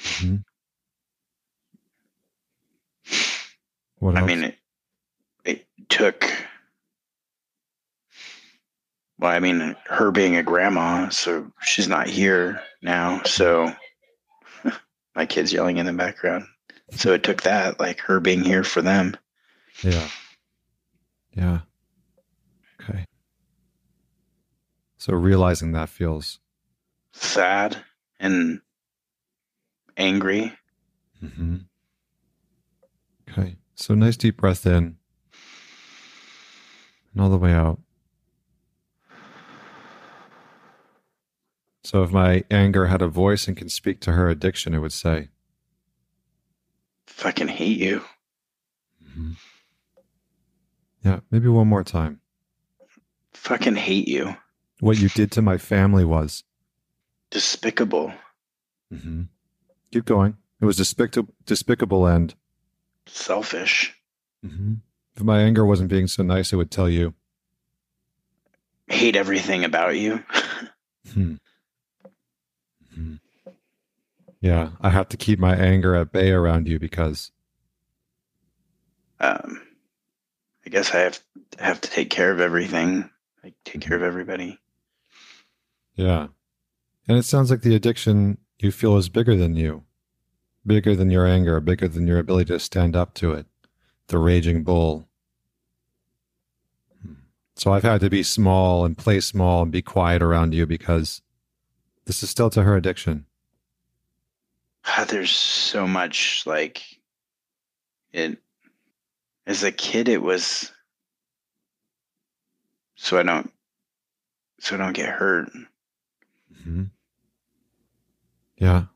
Mhm. 0.00 0.44
What 3.98 4.16
i 4.16 4.24
mean 4.24 4.44
it, 4.44 4.58
it 5.44 5.66
took 5.90 6.30
well 9.18 9.30
i 9.30 9.38
mean 9.38 9.76
her 9.86 10.10
being 10.10 10.36
a 10.36 10.42
grandma 10.42 11.10
so 11.10 11.50
she's 11.60 11.88
not 11.88 12.06
here 12.06 12.62
now 12.82 13.22
so 13.24 13.70
my 15.14 15.26
kids 15.26 15.52
yelling 15.52 15.76
in 15.76 15.84
the 15.86 15.92
background 15.92 16.44
so 16.92 17.12
it 17.12 17.22
took 17.22 17.42
that 17.42 17.78
like 17.78 18.00
her 18.00 18.20
being 18.20 18.42
here 18.42 18.64
for 18.64 18.82
them 18.82 19.16
Yeah. 19.82 20.08
Yeah. 21.32 21.60
Okay. 22.80 23.04
So 24.96 25.14
realizing 25.14 25.72
that 25.72 25.88
feels. 25.88 26.40
sad 27.12 27.76
and 28.20 28.60
angry 29.96 30.52
Mm-hmm. 31.22 31.56
Okay. 33.28 33.56
So 33.74 33.94
nice 33.94 34.16
deep 34.16 34.36
breath 34.38 34.66
in 34.66 34.96
and 37.12 37.20
all 37.20 37.28
the 37.28 37.36
way 37.36 37.52
out. 37.52 37.80
So 41.84 42.02
if 42.02 42.10
my 42.12 42.44
anger 42.50 42.86
had 42.86 43.02
a 43.02 43.08
voice 43.08 43.48
and 43.48 43.56
can 43.56 43.68
speak 43.68 44.00
to 44.02 44.12
her 44.12 44.28
addiction, 44.28 44.74
it 44.74 44.78
would 44.78 44.92
say, 44.92 45.30
Fucking 47.08 47.48
hate 47.48 47.78
you. 47.78 48.02
Mhm. 49.04 49.36
Yeah, 51.04 51.20
maybe 51.30 51.48
one 51.48 51.66
more 51.68 51.82
time. 51.84 52.20
Fucking 53.32 53.76
hate 53.76 54.08
you. 54.08 54.36
What 54.80 54.98
you 54.98 55.08
did 55.08 55.32
to 55.32 55.42
my 55.42 55.58
family 55.58 56.04
was. 56.04 56.44
Despicable. 57.30 58.12
hmm 58.90 59.22
Keep 59.92 60.04
going. 60.04 60.36
It 60.60 60.64
was 60.66 60.76
despicable, 60.76 61.32
despicable 61.46 62.06
and. 62.06 62.34
Selfish. 63.06 63.94
hmm 64.46 64.74
If 65.16 65.22
my 65.22 65.40
anger 65.40 65.64
wasn't 65.66 65.90
being 65.90 66.06
so 66.06 66.22
nice, 66.22 66.52
it 66.52 66.56
would 66.56 66.70
tell 66.70 66.88
you. 66.88 67.14
Hate 68.86 69.16
everything 69.16 69.64
about 69.64 69.96
you. 69.96 70.22
Hmm. 71.14 71.36
Yeah, 74.40 74.70
I 74.80 74.90
have 74.90 75.08
to 75.10 75.16
keep 75.16 75.38
my 75.38 75.56
anger 75.56 75.94
at 75.94 76.12
bay 76.12 76.30
around 76.30 76.68
you 76.68 76.78
because. 76.78 77.32
um, 79.20 79.62
I 80.66 80.70
guess 80.70 80.94
I 80.94 80.98
have 81.00 81.20
have 81.58 81.80
to 81.80 81.90
take 81.90 82.10
care 82.10 82.30
of 82.30 82.40
everything. 82.40 83.10
Like 83.42 83.54
take 83.64 83.80
care 83.80 83.96
of 83.96 84.02
everybody. 84.02 84.60
Yeah. 85.94 86.28
And 87.08 87.16
it 87.18 87.24
sounds 87.24 87.50
like 87.50 87.62
the 87.62 87.74
addiction 87.74 88.38
you 88.58 88.70
feel 88.70 88.96
is 88.96 89.08
bigger 89.08 89.34
than 89.34 89.56
you, 89.56 89.84
bigger 90.66 90.94
than 90.94 91.10
your 91.10 91.26
anger, 91.26 91.60
bigger 91.60 91.88
than 91.88 92.06
your 92.06 92.18
ability 92.18 92.52
to 92.52 92.60
stand 92.60 92.94
up 92.94 93.14
to 93.14 93.32
it. 93.32 93.46
The 94.08 94.18
raging 94.18 94.62
bull. 94.62 95.08
Hmm. 97.02 97.14
So 97.56 97.72
I've 97.72 97.82
had 97.82 98.00
to 98.02 98.10
be 98.10 98.22
small 98.22 98.84
and 98.84 98.96
play 98.98 99.20
small 99.20 99.62
and 99.62 99.72
be 99.72 99.82
quiet 99.82 100.22
around 100.22 100.54
you 100.54 100.66
because 100.66 101.22
this 102.04 102.22
is 102.22 102.30
still 102.30 102.50
to 102.50 102.62
her 102.62 102.76
addiction. 102.76 103.24
There's 105.08 105.30
so 105.30 105.86
much 105.86 106.42
like 106.46 106.82
it. 108.12 108.38
As 109.46 109.62
a 109.62 109.72
kid, 109.72 110.08
it 110.08 110.20
was 110.20 110.70
so 112.96 113.18
I 113.18 113.22
don't 113.22 113.50
so 114.60 114.74
I 114.74 114.78
don't 114.78 114.92
get 114.92 115.08
hurt. 115.08 115.50
hmm 116.64 116.84
Yeah. 118.56 118.86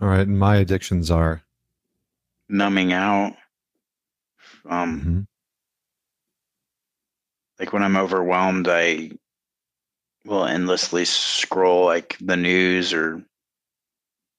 All 0.00 0.08
right. 0.08 0.26
And 0.26 0.38
my 0.38 0.56
addictions 0.56 1.10
are. 1.10 1.42
Numbing 2.48 2.92
out. 2.92 3.34
Um, 4.66 5.00
Mhm. 5.00 5.26
like 7.58 7.72
when 7.72 7.82
I'm 7.82 7.96
overwhelmed, 7.96 8.68
I 8.68 9.12
will 10.24 10.44
endlessly 10.44 11.04
scroll 11.04 11.86
like 11.86 12.16
the 12.20 12.36
news 12.36 12.92
or 12.92 13.24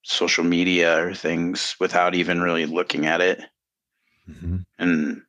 social 0.03 0.43
media 0.43 1.03
or 1.03 1.13
things 1.13 1.75
without 1.79 2.13
even 2.13 2.41
really 2.41 2.65
looking 2.65 3.05
at 3.05 3.21
it. 3.21 3.41
Mhm. 4.29 4.65
And 4.77 5.21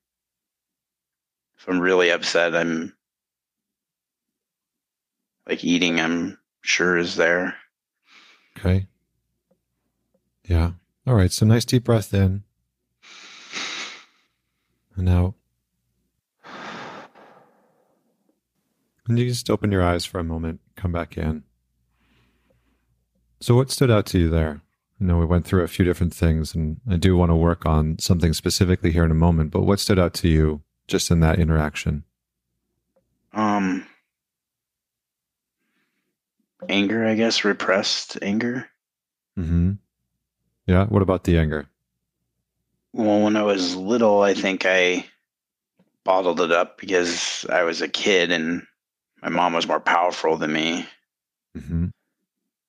if 1.56 1.68
I'm 1.68 1.80
really 1.80 2.10
upset, 2.10 2.54
I'm 2.54 2.94
like 5.46 5.64
eating, 5.64 6.00
I'm 6.00 6.38
sure 6.62 6.96
is 6.96 7.16
there. 7.16 7.56
Okay. 8.58 8.86
Yeah. 10.46 10.72
All 11.06 11.14
right. 11.14 11.32
So 11.32 11.46
nice 11.46 11.64
deep 11.64 11.84
breath 11.84 12.12
in. 12.12 12.44
And 14.96 15.08
out. 15.08 15.34
And 19.06 19.18
you 19.18 19.28
just 19.28 19.50
open 19.50 19.70
your 19.70 19.82
eyes 19.82 20.04
for 20.04 20.18
a 20.18 20.24
moment, 20.24 20.60
come 20.76 20.92
back 20.92 21.18
in. 21.18 21.44
So, 23.40 23.54
what 23.54 23.70
stood 23.70 23.90
out 23.90 24.06
to 24.06 24.18
you 24.18 24.30
there? 24.30 24.62
I 25.00 25.04
know 25.04 25.18
we 25.18 25.26
went 25.26 25.44
through 25.44 25.64
a 25.64 25.68
few 25.68 25.84
different 25.84 26.14
things, 26.14 26.54
and 26.54 26.80
I 26.88 26.96
do 26.96 27.16
want 27.16 27.30
to 27.30 27.36
work 27.36 27.66
on 27.66 27.98
something 27.98 28.32
specifically 28.32 28.92
here 28.92 29.04
in 29.04 29.10
a 29.10 29.14
moment, 29.14 29.50
but 29.50 29.62
what 29.62 29.80
stood 29.80 29.98
out 29.98 30.14
to 30.14 30.28
you 30.28 30.62
just 30.86 31.10
in 31.10 31.20
that 31.20 31.38
interaction? 31.38 32.04
Um, 33.32 33.86
anger, 36.68 37.04
I 37.04 37.14
guess, 37.14 37.44
repressed 37.44 38.18
anger. 38.22 38.68
hmm 39.36 39.72
Yeah. 40.66 40.86
What 40.86 41.02
about 41.02 41.24
the 41.24 41.38
anger? 41.38 41.66
Well, 42.92 43.22
when 43.22 43.36
I 43.36 43.42
was 43.42 43.74
little, 43.74 44.22
I 44.22 44.34
think 44.34 44.64
I 44.64 45.04
bottled 46.04 46.40
it 46.40 46.52
up 46.52 46.78
because 46.78 47.44
I 47.50 47.64
was 47.64 47.82
a 47.82 47.88
kid 47.88 48.30
and 48.30 48.64
my 49.22 49.30
mom 49.30 49.54
was 49.54 49.66
more 49.66 49.80
powerful 49.80 50.36
than 50.36 50.52
me. 50.52 50.86
Mm-hmm. 51.56 51.86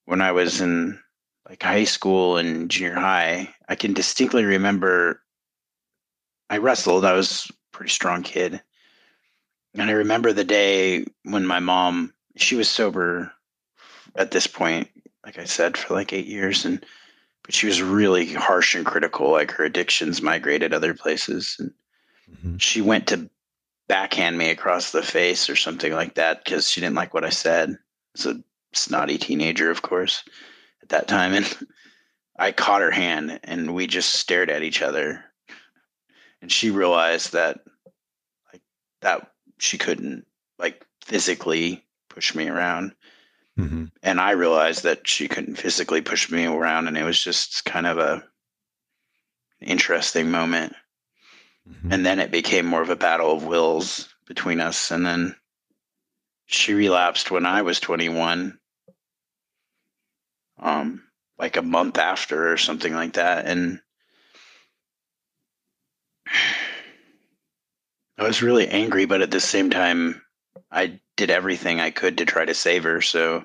When 0.05 0.21
I 0.21 0.31
was 0.31 0.61
in 0.61 0.99
like 1.47 1.61
high 1.61 1.83
school 1.83 2.37
and 2.37 2.69
junior 2.69 2.95
high, 2.95 3.53
I 3.67 3.75
can 3.75 3.93
distinctly 3.93 4.43
remember 4.43 5.21
I 6.49 6.57
wrestled. 6.57 7.05
I 7.05 7.13
was 7.13 7.49
a 7.49 7.53
pretty 7.71 7.91
strong 7.91 8.23
kid. 8.23 8.61
And 9.73 9.89
I 9.89 9.93
remember 9.93 10.31
the 10.31 10.43
day 10.43 11.05
when 11.23 11.45
my 11.45 11.59
mom, 11.59 12.13
she 12.37 12.55
was 12.55 12.69
sober 12.69 13.31
at 14.15 14.31
this 14.31 14.47
point, 14.47 14.89
like 15.25 15.37
I 15.37 15.45
said, 15.45 15.77
for 15.77 15.93
like 15.93 16.13
eight 16.13 16.27
years. 16.27 16.65
And, 16.65 16.85
but 17.43 17.53
she 17.53 17.67
was 17.67 17.81
really 17.81 18.33
harsh 18.33 18.75
and 18.75 18.85
critical. 18.85 19.31
Like 19.31 19.51
her 19.51 19.63
addictions 19.63 20.21
migrated 20.21 20.73
other 20.73 20.93
places. 20.93 21.57
And 21.59 21.73
hmm 22.41 22.57
she 22.57 22.81
went 22.81 23.07
to 23.07 23.29
backhand 23.87 24.37
me 24.37 24.49
across 24.49 24.91
the 24.91 25.03
face 25.03 25.49
or 25.49 25.55
something 25.55 25.93
like 25.93 26.15
that 26.15 26.43
because 26.43 26.69
she 26.69 26.81
didn't 26.81 26.95
like 26.95 27.13
what 27.13 27.25
I 27.25 27.29
said. 27.29 27.77
It's 28.13 28.25
a 28.25 28.41
snotty 28.73 29.17
teenager, 29.17 29.69
of 29.69 29.81
course, 29.81 30.23
at 30.85 30.89
that 30.89 31.07
time. 31.07 31.33
And 31.33 31.67
I 32.37 32.51
caught 32.51 32.81
her 32.81 32.91
hand 32.91 33.39
and 33.43 33.73
we 33.73 33.87
just 33.87 34.13
stared 34.13 34.49
at 34.49 34.63
each 34.63 34.81
other. 34.81 35.23
And 36.41 36.51
she 36.51 36.69
realized 36.69 37.33
that 37.33 37.59
like 38.53 38.61
that 39.01 39.31
she 39.57 39.77
couldn't 39.77 40.25
like 40.59 40.85
physically 41.03 41.83
push 42.09 42.35
me 42.35 42.47
around. 42.47 42.93
hmm 43.57 43.85
And 44.03 44.19
I 44.19 44.31
realized 44.31 44.83
that 44.83 45.07
she 45.07 45.27
couldn't 45.27 45.55
physically 45.55 46.01
push 46.01 46.29
me 46.29 46.45
around 46.45 46.87
and 46.87 46.97
it 46.97 47.03
was 47.03 47.21
just 47.21 47.65
kind 47.65 47.87
of 47.87 47.97
a 47.97 48.23
interesting 49.61 50.29
moment 50.29 50.73
hmm 51.67 51.91
and 51.91 52.05
then 52.05 52.19
it 52.19 52.29
became 52.29 52.65
more 52.65 52.81
of 52.83 52.91
a 52.91 52.95
battle 52.95 53.31
of 53.31 53.43
wills 53.45 54.07
between 54.27 54.59
us 54.59 54.91
and 54.91 55.03
then 55.05 55.35
she 56.45 56.73
relapsed 56.73 57.31
when 57.31 57.45
i 57.45 57.61
was 57.63 57.79
21 57.79 58.59
um 60.59 61.03
like 61.37 61.57
a 61.57 61.61
month 61.61 61.97
after 61.97 62.51
or 62.51 62.57
something 62.57 62.93
like 62.93 63.13
that 63.13 63.45
and 63.45 63.79
i 68.17 68.23
was 68.23 68.41
really 68.41 68.67
angry 68.67 69.05
but 69.05 69.21
at 69.21 69.31
the 69.31 69.39
same 69.39 69.69
time 69.69 70.21
i 70.71 70.99
did 71.17 71.29
everything 71.29 71.79
i 71.79 71.91
could 71.91 72.17
to 72.17 72.25
try 72.25 72.45
to 72.45 72.53
save 72.53 72.83
her 72.83 73.01
so 73.01 73.43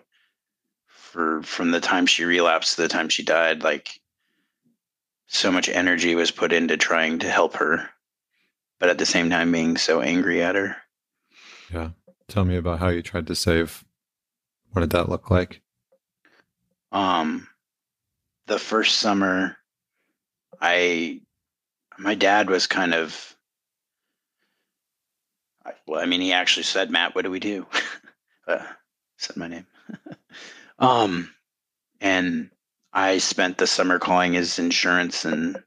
for 0.86 1.42
from 1.42 1.70
the 1.70 1.80
time 1.80 2.06
she 2.06 2.24
relapsed 2.24 2.76
to 2.76 2.82
the 2.82 2.88
time 2.88 3.08
she 3.08 3.22
died 3.24 3.62
like 3.62 4.00
so 5.26 5.50
much 5.50 5.68
energy 5.68 6.14
was 6.14 6.30
put 6.30 6.52
into 6.52 6.76
trying 6.76 7.18
to 7.18 7.30
help 7.30 7.56
her 7.56 7.90
but 8.80 8.88
at 8.88 8.98
the 8.98 9.06
same 9.06 9.30
time 9.30 9.52
being 9.52 9.76
so 9.76 10.00
angry 10.00 10.42
at 10.42 10.56
her. 10.56 10.76
Yeah. 11.72 11.90
Tell 12.26 12.44
me 12.44 12.56
about 12.56 12.80
how 12.80 12.88
you 12.88 13.02
tried 13.02 13.28
to 13.28 13.36
save. 13.36 13.84
What 14.72 14.80
did 14.80 14.90
that 14.90 15.08
look 15.08 15.30
like? 15.30 15.60
Um, 16.92 17.48
the 18.46 18.58
first 18.58 18.98
summer, 18.98 19.56
I, 20.60 21.20
my 21.98 22.14
dad 22.14 22.50
was 22.50 22.66
kind 22.66 22.94
of, 22.94 23.36
well, 25.86 26.00
I 26.00 26.06
mean, 26.06 26.20
he 26.20 26.32
actually 26.32 26.64
said, 26.64 26.90
Matt, 26.90 27.14
what 27.14 27.22
do 27.22 27.30
we 27.30 27.40
do? 27.40 27.66
uh, 28.48 28.64
said 29.18 29.36
my 29.36 29.48
name. 29.48 29.66
um, 30.78 31.32
and 32.00 32.50
I 32.92 33.18
spent 33.18 33.58
the 33.58 33.66
summer 33.66 33.98
calling 33.98 34.32
his 34.32 34.58
insurance 34.58 35.24
and, 35.24 35.62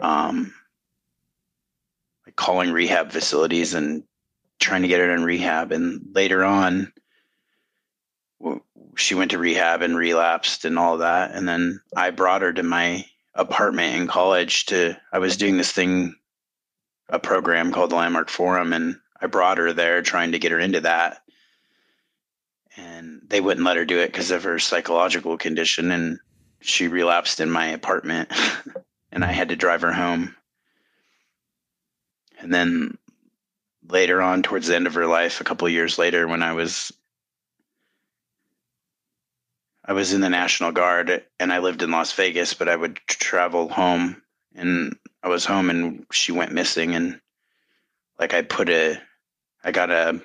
um, 0.00 0.54
like 2.24 2.36
calling 2.36 2.72
rehab 2.72 3.12
facilities 3.12 3.74
and 3.74 4.04
trying 4.58 4.82
to 4.82 4.88
get 4.88 5.00
her 5.00 5.14
in 5.14 5.24
rehab. 5.24 5.72
And 5.72 6.00
later 6.14 6.44
on, 6.44 6.92
she 8.96 9.14
went 9.14 9.30
to 9.30 9.38
rehab 9.38 9.82
and 9.82 9.96
relapsed 9.96 10.64
and 10.64 10.78
all 10.78 10.98
that. 10.98 11.32
And 11.32 11.48
then 11.48 11.80
I 11.96 12.10
brought 12.10 12.42
her 12.42 12.52
to 12.52 12.62
my 12.62 13.04
apartment 13.34 13.96
in 13.96 14.06
college 14.06 14.66
to, 14.66 14.96
I 15.12 15.18
was 15.18 15.36
doing 15.36 15.56
this 15.56 15.72
thing, 15.72 16.14
a 17.08 17.18
program 17.18 17.72
called 17.72 17.90
the 17.90 17.96
Landmark 17.96 18.28
Forum, 18.28 18.72
and 18.72 18.96
I 19.20 19.26
brought 19.26 19.58
her 19.58 19.72
there 19.72 20.02
trying 20.02 20.32
to 20.32 20.38
get 20.38 20.52
her 20.52 20.58
into 20.58 20.80
that. 20.80 21.22
And 22.76 23.20
they 23.26 23.40
wouldn't 23.40 23.64
let 23.64 23.76
her 23.76 23.84
do 23.84 23.98
it 24.00 24.08
because 24.08 24.30
of 24.30 24.44
her 24.44 24.58
psychological 24.58 25.38
condition. 25.38 25.90
And 25.90 26.18
she 26.60 26.88
relapsed 26.88 27.40
in 27.40 27.50
my 27.50 27.68
apartment 27.68 28.30
and 29.12 29.24
I 29.24 29.32
had 29.32 29.50
to 29.50 29.56
drive 29.56 29.82
her 29.82 29.92
home. 29.92 30.34
And 32.38 32.52
then 32.52 32.98
later 33.88 34.20
on, 34.20 34.42
towards 34.42 34.66
the 34.66 34.76
end 34.76 34.86
of 34.86 34.94
her 34.94 35.06
life, 35.06 35.40
a 35.40 35.44
couple 35.44 35.68
years 35.68 35.98
later, 35.98 36.28
when 36.28 36.42
I 36.42 36.52
was 36.52 36.92
I 39.88 39.92
was 39.92 40.12
in 40.12 40.20
the 40.20 40.28
National 40.28 40.72
Guard 40.72 41.24
and 41.38 41.52
I 41.52 41.60
lived 41.60 41.80
in 41.80 41.92
Las 41.92 42.12
Vegas, 42.12 42.54
but 42.54 42.68
I 42.68 42.74
would 42.74 42.96
travel 43.06 43.68
home 43.68 44.20
and 44.54 44.96
I 45.22 45.28
was 45.28 45.44
home 45.44 45.70
and 45.70 46.06
she 46.10 46.32
went 46.32 46.50
missing 46.50 46.96
and 46.96 47.20
like 48.18 48.34
I 48.34 48.42
put 48.42 48.68
a 48.68 48.98
I 49.62 49.70
got 49.70 49.90
a 49.90 50.20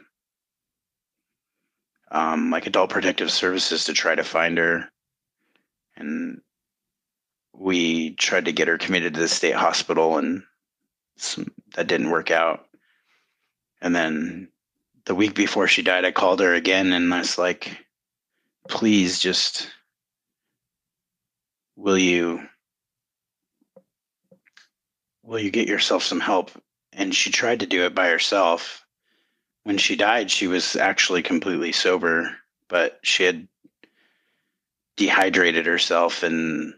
um 2.09 2.49
like 2.49 2.65
adult 2.65 2.89
protective 2.89 3.31
services 3.31 3.85
to 3.85 3.93
try 3.93 4.15
to 4.15 4.23
find 4.23 4.57
her 4.57 4.89
and 5.95 6.41
we 7.53 8.15
tried 8.15 8.45
to 8.45 8.53
get 8.53 8.67
her 8.67 8.79
committed 8.79 9.13
to 9.13 9.19
the 9.19 9.27
state 9.27 9.53
hospital 9.53 10.17
and 10.17 10.41
some, 11.17 11.51
that 11.75 11.85
didn't 11.85 12.09
work 12.09 12.31
out. 12.31 12.65
And 13.79 13.95
then 13.95 14.47
the 15.05 15.13
week 15.13 15.35
before 15.35 15.67
she 15.67 15.83
died 15.83 16.03
I 16.05 16.11
called 16.11 16.39
her 16.39 16.55
again 16.55 16.93
and 16.93 17.13
I 17.13 17.19
was 17.19 17.37
like 17.37 17.77
please 18.67 19.19
just 19.19 19.69
will 21.75 21.97
you 21.97 22.41
will 25.23 25.39
you 25.39 25.51
get 25.51 25.67
yourself 25.67 26.03
some 26.03 26.19
help? 26.19 26.51
And 26.93 27.15
she 27.15 27.31
tried 27.31 27.61
to 27.61 27.65
do 27.65 27.85
it 27.85 27.95
by 27.95 28.09
herself. 28.09 28.85
When 29.63 29.77
she 29.77 29.95
died 29.95 30.31
she 30.31 30.47
was 30.47 30.75
actually 30.75 31.21
completely 31.21 31.71
sober 31.71 32.35
but 32.67 32.99
she 33.03 33.23
had 33.23 33.47
dehydrated 34.97 35.65
herself 35.65 36.23
and 36.23 36.73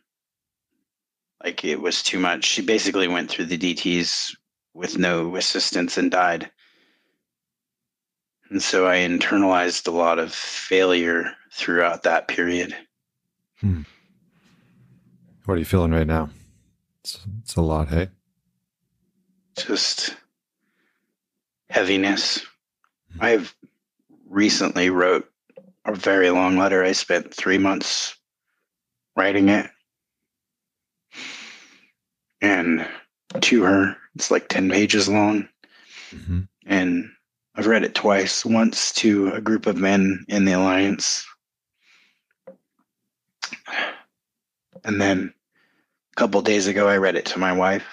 like 1.43 1.63
it 1.63 1.81
was 1.81 2.01
too 2.01 2.19
much. 2.19 2.45
She 2.45 2.61
basically 2.61 3.07
went 3.07 3.29
through 3.29 3.45
the 3.45 3.57
dts 3.57 4.35
with 4.73 4.97
no 4.97 5.35
assistance 5.35 5.97
and 5.97 6.09
died 6.09 6.49
and 8.53 8.61
so 8.61 8.87
I 8.87 8.97
internalized 8.97 9.87
a 9.87 9.91
lot 9.91 10.19
of 10.19 10.31
failure 10.31 11.31
throughout 11.51 12.03
that 12.03 12.27
period. 12.27 12.75
Hmm. 13.59 13.81
What 15.45 15.55
are 15.55 15.57
you 15.57 15.65
feeling 15.65 15.89
right 15.89 16.05
now? 16.05 16.29
It's, 16.99 17.19
it's 17.41 17.55
a 17.55 17.61
lot, 17.61 17.87
hey? 17.87 18.09
Just 19.57 20.15
heaviness. 21.71 22.45
I've 23.19 23.55
recently 24.29 24.91
wrote 24.91 25.27
a 25.85 25.95
very 25.95 26.29
long 26.29 26.55
letter. 26.55 26.83
I 26.83 26.91
spent 26.91 27.33
three 27.33 27.57
months 27.57 28.15
writing 29.15 29.49
it. 29.49 29.67
And 32.39 32.87
to 33.41 33.63
her, 33.63 33.97
it's 34.13 34.29
like 34.29 34.47
10 34.47 34.69
pages 34.69 35.09
long. 35.09 35.49
Mm-hmm. 36.11 36.41
And 36.67 37.09
I've 37.55 37.67
read 37.67 37.83
it 37.83 37.95
twice. 37.95 38.43
Once 38.45 38.91
to 38.93 39.31
a 39.31 39.41
group 39.41 39.67
of 39.67 39.77
men 39.77 40.25
in 40.27 40.45
the 40.45 40.53
Alliance. 40.53 41.25
And 44.83 44.99
then 44.99 45.33
a 46.11 46.15
couple 46.15 46.41
days 46.41 46.67
ago, 46.67 46.87
I 46.87 46.97
read 46.97 47.15
it 47.15 47.25
to 47.27 47.39
my 47.39 47.53
wife. 47.53 47.85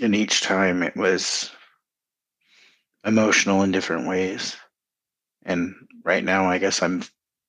And 0.00 0.14
each 0.14 0.40
time 0.40 0.82
it 0.82 0.96
was 0.96 1.50
emotional 3.04 3.62
in 3.62 3.72
different 3.72 4.08
ways. 4.08 4.56
And 5.44 5.74
right 6.04 6.24
now, 6.24 6.46
I 6.46 6.58
guess 6.58 6.82
I'm 6.82 7.02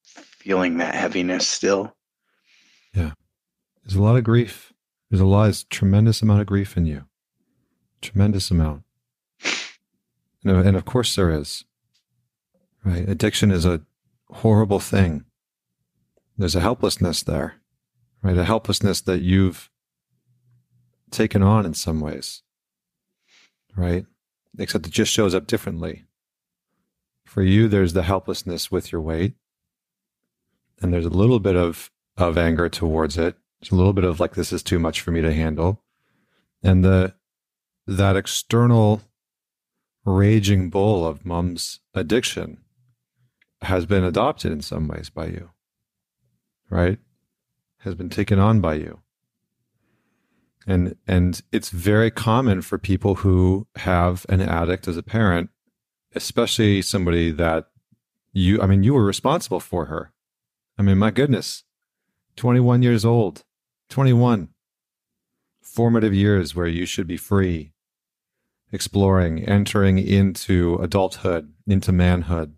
feeling 0.03 0.77
that 0.77 0.95
heaviness 0.95 1.47
still. 1.47 1.95
Yeah. 2.93 3.11
There's 3.83 3.95
a 3.95 4.01
lot 4.01 4.17
of 4.17 4.23
grief. 4.23 4.73
There's 5.09 5.21
a 5.21 5.25
lot, 5.25 5.43
there's 5.43 5.63
a 5.63 5.67
tremendous 5.67 6.21
amount 6.21 6.41
of 6.41 6.47
grief 6.47 6.75
in 6.75 6.85
you. 6.85 7.05
Tremendous 8.01 8.51
amount. 8.51 8.83
And, 10.43 10.67
and 10.67 10.77
of 10.77 10.85
course 10.85 11.15
there 11.15 11.31
is. 11.31 11.65
Right? 12.83 13.07
Addiction 13.07 13.51
is 13.51 13.65
a 13.65 13.81
horrible 14.29 14.79
thing. 14.79 15.25
There's 16.37 16.55
a 16.55 16.61
helplessness 16.61 17.21
there, 17.23 17.55
right? 18.23 18.37
A 18.37 18.45
helplessness 18.45 19.01
that 19.01 19.21
you've 19.21 19.69
taken 21.11 21.43
on 21.43 21.65
in 21.65 21.73
some 21.73 21.99
ways, 21.99 22.41
right? 23.75 24.05
Except 24.57 24.87
it 24.87 24.91
just 24.91 25.11
shows 25.11 25.35
up 25.35 25.45
differently. 25.45 26.05
For 27.25 27.43
you, 27.43 27.67
there's 27.67 27.93
the 27.93 28.03
helplessness 28.03 28.71
with 28.71 28.91
your 28.91 29.01
weight, 29.01 29.35
and 30.81 30.91
there's 30.91 31.05
a 31.05 31.09
little 31.09 31.39
bit 31.39 31.55
of 31.55 31.91
of 32.17 32.37
anger 32.37 32.67
towards 32.67 33.17
it. 33.17 33.35
There's 33.59 33.71
a 33.71 33.75
little 33.75 33.93
bit 33.93 34.03
of 34.03 34.19
like 34.19 34.33
this 34.35 34.51
is 34.51 34.63
too 34.63 34.79
much 34.79 35.01
for 35.01 35.11
me 35.11 35.21
to 35.21 35.33
handle, 35.33 35.83
and 36.63 36.83
the 36.83 37.13
that 37.85 38.15
external 38.15 39.01
raging 40.05 40.69
bull 40.69 41.05
of 41.05 41.25
mom's 41.25 41.79
addiction 41.93 42.57
has 43.61 43.85
been 43.85 44.03
adopted 44.03 44.51
in 44.51 44.61
some 44.61 44.87
ways 44.87 45.09
by 45.09 45.27
you, 45.27 45.51
right? 46.69 46.97
Has 47.79 47.95
been 47.95 48.09
taken 48.09 48.39
on 48.39 48.61
by 48.61 48.75
you. 48.75 49.01
And, 50.67 50.95
and 51.07 51.41
it's 51.51 51.69
very 51.69 52.11
common 52.11 52.61
for 52.61 52.77
people 52.77 53.15
who 53.15 53.67
have 53.77 54.25
an 54.29 54.41
addict 54.41 54.87
as 54.87 54.97
a 54.97 55.03
parent, 55.03 55.49
especially 56.15 56.81
somebody 56.81 57.31
that 57.31 57.65
you, 58.33 58.61
I 58.61 58.67
mean, 58.67 58.83
you 58.83 58.93
were 58.93 59.05
responsible 59.05 59.59
for 59.59 59.85
her. 59.85 60.13
I 60.77 60.83
mean, 60.83 60.97
my 60.97 61.11
goodness, 61.11 61.63
21 62.35 62.81
years 62.81 63.03
old, 63.03 63.43
21 63.89 64.49
formative 65.61 66.13
years 66.13 66.55
where 66.55 66.67
you 66.67 66.85
should 66.85 67.07
be 67.07 67.17
free 67.17 67.73
exploring, 68.71 69.43
entering 69.43 69.97
into 69.97 70.75
adulthood, 70.81 71.53
into 71.67 71.91
manhood, 71.91 72.55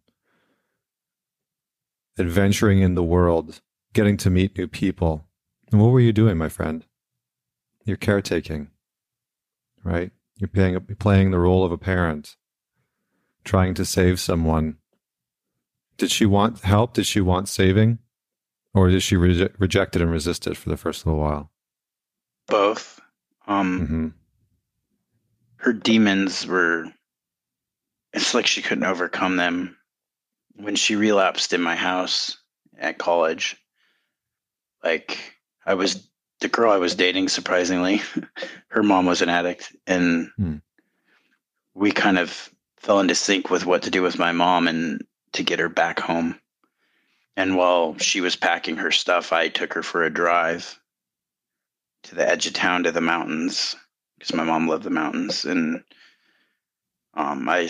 adventuring 2.17 2.81
in 2.81 2.95
the 2.95 3.03
world, 3.03 3.61
getting 3.93 4.17
to 4.17 4.29
meet 4.29 4.57
new 4.57 4.67
people. 4.67 5.27
And 5.71 5.81
what 5.81 5.91
were 5.91 5.99
you 5.99 6.13
doing, 6.13 6.37
my 6.37 6.49
friend? 6.49 6.85
You're 7.85 7.97
caretaking, 7.97 8.69
right? 9.83 10.11
You're 10.37 10.47
playing, 10.47 10.79
playing 10.99 11.31
the 11.31 11.39
role 11.39 11.65
of 11.65 11.71
a 11.71 11.77
parent, 11.77 12.35
trying 13.43 13.73
to 13.75 13.85
save 13.85 14.19
someone. 14.19 14.77
Did 15.97 16.11
she 16.11 16.25
want 16.25 16.61
help? 16.61 16.93
Did 16.93 17.05
she 17.05 17.21
want 17.21 17.49
saving? 17.49 17.99
Or 18.73 18.89
did 18.89 19.03
she 19.03 19.15
re- 19.15 19.49
reject 19.59 19.95
it 19.95 20.01
and 20.01 20.11
resist 20.11 20.47
it 20.47 20.57
for 20.57 20.69
the 20.69 20.77
first 20.77 21.05
little 21.05 21.21
while? 21.21 21.51
Both. 22.47 22.99
Um, 23.47 23.81
mm-hmm 23.81 24.07
her 25.63 25.71
demons 25.71 26.45
were 26.45 26.85
it's 28.11 28.33
like 28.33 28.45
she 28.45 28.61
couldn't 28.61 28.83
overcome 28.83 29.37
them 29.37 29.77
when 30.55 30.75
she 30.75 30.95
relapsed 30.95 31.53
in 31.53 31.61
my 31.61 31.75
house 31.75 32.37
at 32.77 32.97
college. 32.97 33.55
Like 34.83 35.17
i 35.65 35.73
was 35.73 36.09
the 36.41 36.49
girl 36.49 36.73
i 36.73 36.77
was 36.77 36.95
dating 36.95 37.29
surprisingly 37.29 38.01
her 38.67 38.83
mom 38.83 39.05
was 39.05 39.21
an 39.21 39.29
addict 39.29 39.73
and 39.87 40.29
hmm. 40.35 40.57
we 41.73 41.91
kind 41.93 42.17
of 42.19 42.49
fell 42.75 42.99
into 42.99 43.15
sync 43.15 43.49
with 43.49 43.65
what 43.65 43.83
to 43.83 43.89
do 43.89 44.01
with 44.01 44.19
my 44.19 44.33
mom 44.33 44.67
and 44.67 45.01
to 45.31 45.43
get 45.43 45.59
her 45.59 45.69
back 45.69 45.99
home. 46.01 46.37
And 47.37 47.55
while 47.55 47.97
she 47.97 48.19
was 48.19 48.35
packing 48.35 48.75
her 48.75 48.91
stuff 48.91 49.31
i 49.31 49.47
took 49.47 49.73
her 49.73 49.83
for 49.83 50.03
a 50.03 50.13
drive 50.13 50.77
to 52.03 52.15
the 52.15 52.29
edge 52.29 52.47
of 52.47 52.53
town 52.53 52.83
to 52.83 52.91
the 52.91 52.99
mountains 52.99 53.77
because 54.23 54.37
my 54.37 54.43
mom 54.45 54.69
loved 54.69 54.83
the 54.85 54.89
mountains, 54.89 55.43
and 55.43 55.83
um, 57.13 57.49
I 57.49 57.69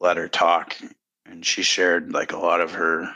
let 0.00 0.16
her 0.16 0.26
talk, 0.26 0.76
and 1.24 1.46
she 1.46 1.62
shared 1.62 2.12
like 2.12 2.32
a 2.32 2.38
lot 2.38 2.60
of 2.60 2.72
her 2.72 3.08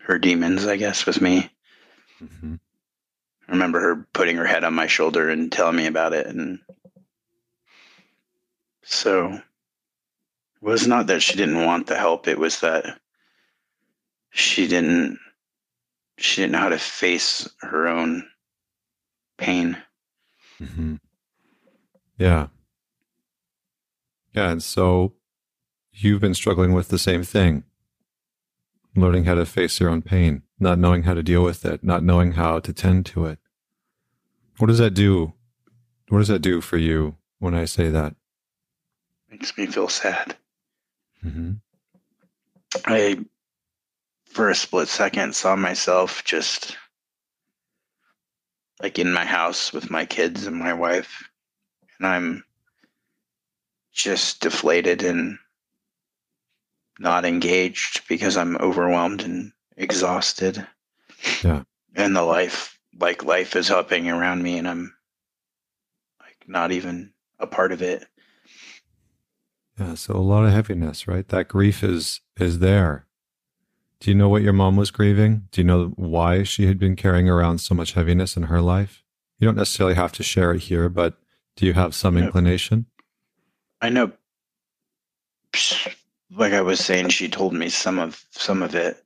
her 0.00 0.18
demons, 0.18 0.66
I 0.66 0.76
guess, 0.76 1.06
with 1.06 1.20
me. 1.20 1.48
Mm-hmm. 2.20 2.56
I 3.48 3.52
remember 3.52 3.78
her 3.78 4.08
putting 4.12 4.36
her 4.36 4.44
head 4.44 4.64
on 4.64 4.74
my 4.74 4.88
shoulder 4.88 5.30
and 5.30 5.52
telling 5.52 5.76
me 5.76 5.86
about 5.86 6.14
it, 6.14 6.26
and 6.26 6.58
so 8.82 9.34
it 9.34 9.42
was 10.62 10.88
not 10.88 11.06
that 11.06 11.22
she 11.22 11.36
didn't 11.36 11.64
want 11.64 11.86
the 11.86 11.96
help; 11.96 12.26
it 12.26 12.40
was 12.40 12.58
that 12.58 12.98
she 14.30 14.66
didn't 14.66 15.20
she 16.18 16.40
didn't 16.40 16.52
know 16.52 16.58
how 16.58 16.70
to 16.70 16.78
face 16.78 17.48
her 17.60 17.86
own 17.86 18.28
pain. 19.38 19.76
Mm-hmm. 20.60 20.96
Yeah. 22.18 22.48
Yeah. 24.32 24.50
And 24.50 24.62
so 24.62 25.14
you've 25.92 26.20
been 26.20 26.34
struggling 26.34 26.72
with 26.72 26.88
the 26.88 26.98
same 26.98 27.22
thing 27.22 27.64
learning 28.96 29.24
how 29.24 29.34
to 29.34 29.46
face 29.46 29.80
your 29.80 29.90
own 29.90 30.02
pain, 30.02 30.42
not 30.58 30.78
knowing 30.78 31.02
how 31.02 31.14
to 31.14 31.22
deal 31.22 31.42
with 31.42 31.64
it, 31.64 31.82
not 31.82 32.02
knowing 32.02 32.32
how 32.32 32.60
to 32.60 32.72
tend 32.72 33.06
to 33.06 33.26
it. 33.26 33.38
What 34.58 34.68
does 34.68 34.78
that 34.78 34.94
do? 34.94 35.32
What 36.08 36.18
does 36.18 36.28
that 36.28 36.42
do 36.42 36.60
for 36.60 36.76
you 36.76 37.16
when 37.38 37.54
I 37.54 37.64
say 37.64 37.88
that? 37.88 38.14
Makes 39.30 39.56
me 39.58 39.66
feel 39.66 39.88
sad. 39.88 40.36
Mm-hmm. 41.24 41.52
I, 42.84 43.18
for 44.26 44.48
a 44.48 44.54
split 44.54 44.88
second, 44.88 45.34
saw 45.34 45.56
myself 45.56 46.22
just 46.24 46.76
like 48.80 48.98
in 48.98 49.12
my 49.12 49.24
house 49.24 49.72
with 49.72 49.90
my 49.90 50.04
kids 50.04 50.46
and 50.46 50.56
my 50.56 50.72
wife 50.72 51.28
and 51.98 52.06
I'm 52.06 52.44
just 53.92 54.40
deflated 54.40 55.02
and 55.02 55.38
not 56.98 57.24
engaged 57.24 58.06
because 58.08 58.36
I'm 58.36 58.56
overwhelmed 58.56 59.22
and 59.22 59.52
exhausted. 59.76 60.66
Yeah. 61.42 61.62
And 61.94 62.14
the 62.14 62.22
life, 62.22 62.78
like 62.98 63.24
life 63.24 63.56
is 63.56 63.68
hopping 63.68 64.08
around 64.08 64.42
me 64.42 64.58
and 64.58 64.68
I'm 64.68 64.94
like 66.20 66.44
not 66.46 66.72
even 66.72 67.12
a 67.38 67.46
part 67.46 67.72
of 67.72 67.82
it. 67.82 68.06
Yeah, 69.78 69.94
so 69.94 70.14
a 70.14 70.18
lot 70.18 70.44
of 70.44 70.52
heaviness, 70.52 71.08
right? 71.08 71.26
That 71.28 71.48
grief 71.48 71.82
is 71.82 72.20
is 72.38 72.60
there. 72.60 73.06
Do 74.00 74.10
you 74.10 74.14
know 74.14 74.28
what 74.28 74.42
your 74.42 74.52
mom 74.52 74.76
was 74.76 74.90
grieving? 74.90 75.48
Do 75.50 75.60
you 75.60 75.66
know 75.66 75.92
why 75.96 76.42
she 76.42 76.66
had 76.66 76.78
been 76.78 76.94
carrying 76.94 77.28
around 77.28 77.58
so 77.58 77.74
much 77.74 77.92
heaviness 77.92 78.36
in 78.36 78.44
her 78.44 78.60
life? 78.60 79.02
You 79.38 79.48
don't 79.48 79.56
necessarily 79.56 79.94
have 79.94 80.12
to 80.12 80.22
share 80.22 80.52
it 80.52 80.62
here, 80.62 80.88
but 80.88 81.18
do 81.56 81.66
you 81.66 81.72
have 81.72 81.94
some 81.94 82.16
inclination? 82.16 82.86
I 83.80 83.90
know 83.90 84.12
like 86.30 86.52
I 86.52 86.62
was 86.62 86.80
saying 86.80 87.10
she 87.10 87.28
told 87.28 87.52
me 87.52 87.68
some 87.68 87.98
of 87.98 88.24
some 88.30 88.62
of 88.62 88.74
it. 88.74 89.02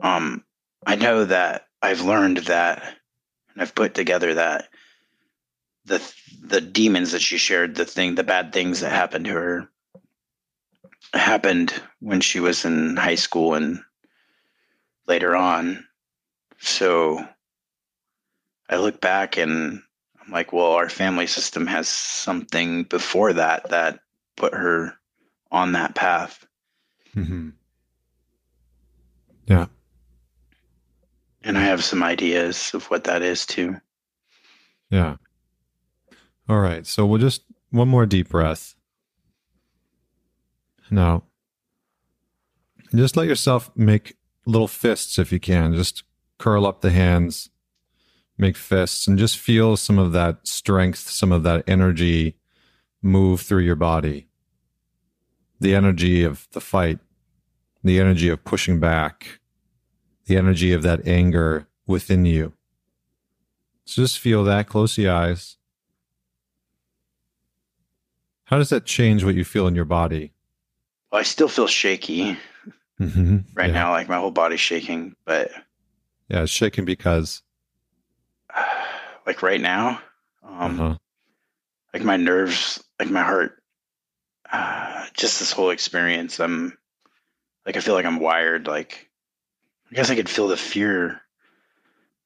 Um 0.00 0.44
I 0.86 0.96
know 0.96 1.24
that 1.24 1.68
I've 1.80 2.00
learned 2.00 2.38
that 2.38 2.82
and 3.52 3.62
I've 3.62 3.74
put 3.74 3.94
together 3.94 4.34
that 4.34 4.68
the 5.84 6.02
the 6.42 6.60
demons 6.60 7.12
that 7.12 7.22
she 7.22 7.38
shared, 7.38 7.74
the 7.74 7.84
thing, 7.84 8.14
the 8.14 8.24
bad 8.24 8.52
things 8.52 8.80
that 8.80 8.90
happened 8.90 9.26
to 9.26 9.32
her, 9.32 9.68
happened 11.12 11.72
when 12.00 12.20
she 12.20 12.40
was 12.40 12.64
in 12.64 12.96
high 12.96 13.14
school 13.14 13.54
and 13.54 13.80
later 15.06 15.36
on. 15.36 15.86
So 16.58 17.26
I 18.68 18.76
look 18.76 19.00
back 19.00 19.36
and 19.36 19.82
I'm 20.24 20.32
like, 20.32 20.52
well, 20.52 20.72
our 20.72 20.88
family 20.88 21.26
system 21.26 21.66
has 21.66 21.88
something 21.88 22.84
before 22.84 23.32
that 23.34 23.68
that 23.70 24.00
put 24.36 24.54
her 24.54 24.94
on 25.50 25.72
that 25.72 25.94
path. 25.94 26.46
Mm-hmm. 27.14 27.50
Yeah. 29.46 29.66
And 31.42 31.58
I 31.58 31.62
have 31.62 31.84
some 31.84 32.02
ideas 32.02 32.72
of 32.72 32.86
what 32.86 33.04
that 33.04 33.22
is 33.22 33.44
too. 33.44 33.76
Yeah. 34.90 35.16
All 36.48 36.60
right. 36.60 36.86
So 36.86 37.04
we'll 37.04 37.20
just 37.20 37.42
one 37.70 37.88
more 37.88 38.06
deep 38.06 38.30
breath. 38.30 38.74
Now, 40.90 41.24
just 42.94 43.16
let 43.16 43.26
yourself 43.26 43.70
make 43.74 44.16
little 44.46 44.68
fists 44.68 45.18
if 45.18 45.32
you 45.32 45.40
can. 45.40 45.74
Just 45.74 46.04
curl 46.38 46.66
up 46.66 46.80
the 46.80 46.90
hands, 46.90 47.50
make 48.36 48.56
fists, 48.56 49.06
and 49.06 49.18
just 49.18 49.38
feel 49.38 49.76
some 49.76 49.98
of 49.98 50.12
that 50.12 50.46
strength, 50.46 51.08
some 51.10 51.32
of 51.32 51.42
that 51.44 51.64
energy 51.68 52.36
move 53.02 53.40
through 53.40 53.62
your 53.62 53.76
body. 53.76 54.26
The 55.60 55.74
energy 55.74 56.24
of 56.24 56.48
the 56.52 56.60
fight, 56.60 56.98
the 57.82 58.00
energy 58.00 58.28
of 58.28 58.44
pushing 58.44 58.80
back, 58.80 59.40
the 60.26 60.36
energy 60.36 60.72
of 60.72 60.82
that 60.82 61.06
anger 61.06 61.68
within 61.86 62.24
you. 62.24 62.52
So 63.84 64.02
just 64.02 64.18
feel 64.18 64.44
that. 64.44 64.66
Close 64.66 64.96
the 64.96 65.08
eyes. 65.08 65.56
How 68.44 68.58
does 68.58 68.70
that 68.70 68.84
change 68.84 69.24
what 69.24 69.34
you 69.34 69.44
feel 69.44 69.66
in 69.66 69.74
your 69.74 69.84
body? 69.84 70.32
Well, 71.10 71.20
I 71.20 71.24
still 71.24 71.48
feel 71.48 71.66
shaky 71.66 72.36
mm-hmm. 73.00 73.38
right 73.54 73.68
yeah. 73.68 73.74
now, 73.74 73.90
like 73.92 74.08
my 74.08 74.16
whole 74.16 74.30
body's 74.30 74.60
shaking, 74.60 75.14
but 75.24 75.50
yeah, 76.28 76.42
it's 76.42 76.52
shaking 76.52 76.84
because 76.84 77.42
like 79.26 79.42
right 79.42 79.60
now, 79.60 80.00
um, 80.42 80.80
uh-huh. 80.80 80.96
like 81.92 82.02
my 82.02 82.16
nerves, 82.16 82.82
like 82.98 83.10
my 83.10 83.22
heart, 83.22 83.62
uh, 84.52 85.06
just 85.14 85.38
this 85.38 85.52
whole 85.52 85.70
experience, 85.70 86.40
I'm 86.40 86.76
like 87.66 87.76
I 87.76 87.80
feel 87.80 87.94
like 87.94 88.06
I'm 88.06 88.20
wired. 88.20 88.66
Like 88.66 89.10
I 89.90 89.94
guess 89.94 90.10
I 90.10 90.16
could 90.16 90.28
feel 90.28 90.48
the 90.48 90.56
fear. 90.56 91.20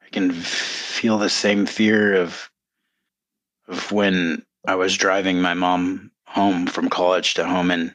I 0.05 0.09
can 0.11 0.33
feel 0.33 1.19
the 1.19 1.29
same 1.29 1.67
fear 1.67 2.15
of 2.15 2.51
of 3.69 3.93
when 3.93 4.45
I 4.67 4.75
was 4.75 4.97
driving 4.97 5.41
my 5.41 5.55
mom 5.55 6.11
home 6.25 6.67
from 6.67 6.89
college 6.89 7.35
to 7.35 7.47
home, 7.47 7.71
and 7.71 7.95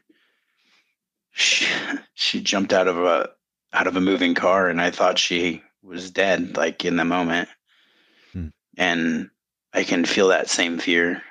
she 1.32 1.68
she 2.14 2.42
jumped 2.42 2.74
out 2.74 2.88
of 2.88 2.98
a 2.98 3.30
out 3.74 3.88
of 3.88 3.98
a 3.98 4.02
moving 4.02 4.36
car, 4.36 4.70
and 4.70 4.82
I 4.82 4.92
thought 4.92 5.18
she 5.20 5.62
was 5.82 6.12
dead, 6.12 6.56
like 6.56 6.86
in 6.86 6.96
the 6.96 7.06
moment. 7.06 7.50
And 8.78 9.30
I 9.74 9.84
can 9.84 10.06
feel 10.06 10.28
that 10.30 10.50
same 10.50 10.78
fear. 10.78 11.22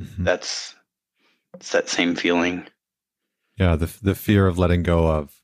Mm-hmm. 0.00 0.24
That's 0.24 0.74
it's 1.54 1.72
that 1.72 1.88
same 1.88 2.14
feeling. 2.14 2.66
Yeah, 3.56 3.76
the 3.76 3.92
the 4.02 4.14
fear 4.14 4.46
of 4.46 4.58
letting 4.58 4.82
go 4.82 5.08
of 5.08 5.40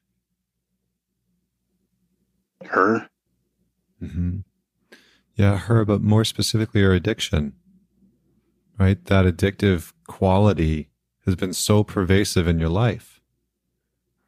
her. 2.66 3.08
Mm-hmm. 4.02 4.38
Yeah, 5.34 5.58
her, 5.58 5.84
but 5.84 6.00
more 6.00 6.24
specifically, 6.24 6.82
her 6.82 6.92
addiction 6.92 7.54
right? 8.78 9.04
That 9.06 9.24
addictive 9.24 9.92
quality 10.06 10.90
has 11.24 11.36
been 11.36 11.52
so 11.52 11.84
pervasive 11.84 12.46
in 12.46 12.58
your 12.58 12.68
life, 12.68 13.20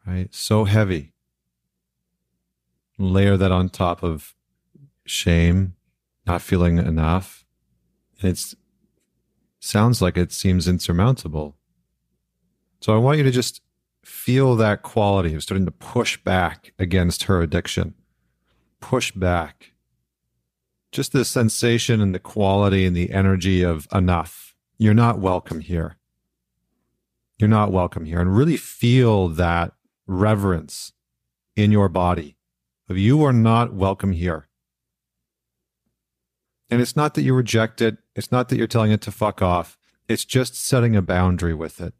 right? 0.07 0.33
So 0.35 0.65
heavy. 0.65 1.13
Layer 2.99 3.37
that 3.37 3.53
on 3.53 3.69
top 3.69 4.03
of 4.03 4.35
shame, 5.05 5.75
not 6.27 6.43
feeling 6.43 6.79
enough. 6.79 7.45
And 8.21 8.33
it 8.33 8.55
sounds 9.61 10.03
like 10.03 10.17
it 10.17 10.33
seems 10.33 10.69
insurmountable. 10.69 11.57
So 12.81 12.95
I 12.95 12.99
want 12.99 13.19
you 13.19 13.25
to 13.25 13.31
just 13.31 13.63
feel 14.05 14.57
that 14.57 14.83
quality 14.83 15.35
of 15.35 15.43
starting 15.43 15.67
to 15.67 15.73
push 15.73 16.17
back 16.23 16.73
against 16.79 17.25
her 17.25 17.43
addiction. 17.43 17.95
Push 18.81 19.13
back 19.13 19.73
just 20.93 21.13
the 21.13 21.25
sensation 21.25 22.01
and 22.01 22.15
the 22.15 22.19
quality 22.19 22.87
and 22.87 22.97
the 22.97 23.11
energy 23.11 23.63
of 23.63 23.87
enough. 23.93 24.55
You're 24.79 24.95
not 24.95 25.19
welcome 25.19 25.61
here. 25.61 25.97
You're 27.39 27.49
not 27.49 27.73
welcome 27.73 28.05
here. 28.05 28.21
And 28.21 28.35
really 28.35 28.57
feel 28.57 29.29
that 29.29 29.73
reverence 30.07 30.93
in 31.55 31.71
your 31.73 31.89
body 31.89 32.37
of 32.89 32.97
you 32.97 33.23
are 33.25 33.33
not 33.33 33.75
welcome 33.75 34.13
here. 34.13 34.46
And 36.71 36.81
it's 36.81 36.97
not 36.97 37.15
that 37.15 37.23
you 37.23 37.35
reject 37.35 37.81
it. 37.81 37.99
It's 38.15 38.33
not 38.33 38.49
that 38.49 38.57
you're 38.57 38.67
telling 38.67 38.93
it 38.93 39.01
to 39.03 39.13
fuck 39.13 39.41
off. 39.41 39.79
It's 40.09 40.25
just 40.25 40.57
setting 40.57 40.97
a 40.97 41.03
boundary 41.03 41.55
with 41.55 41.81
it. 41.81 41.95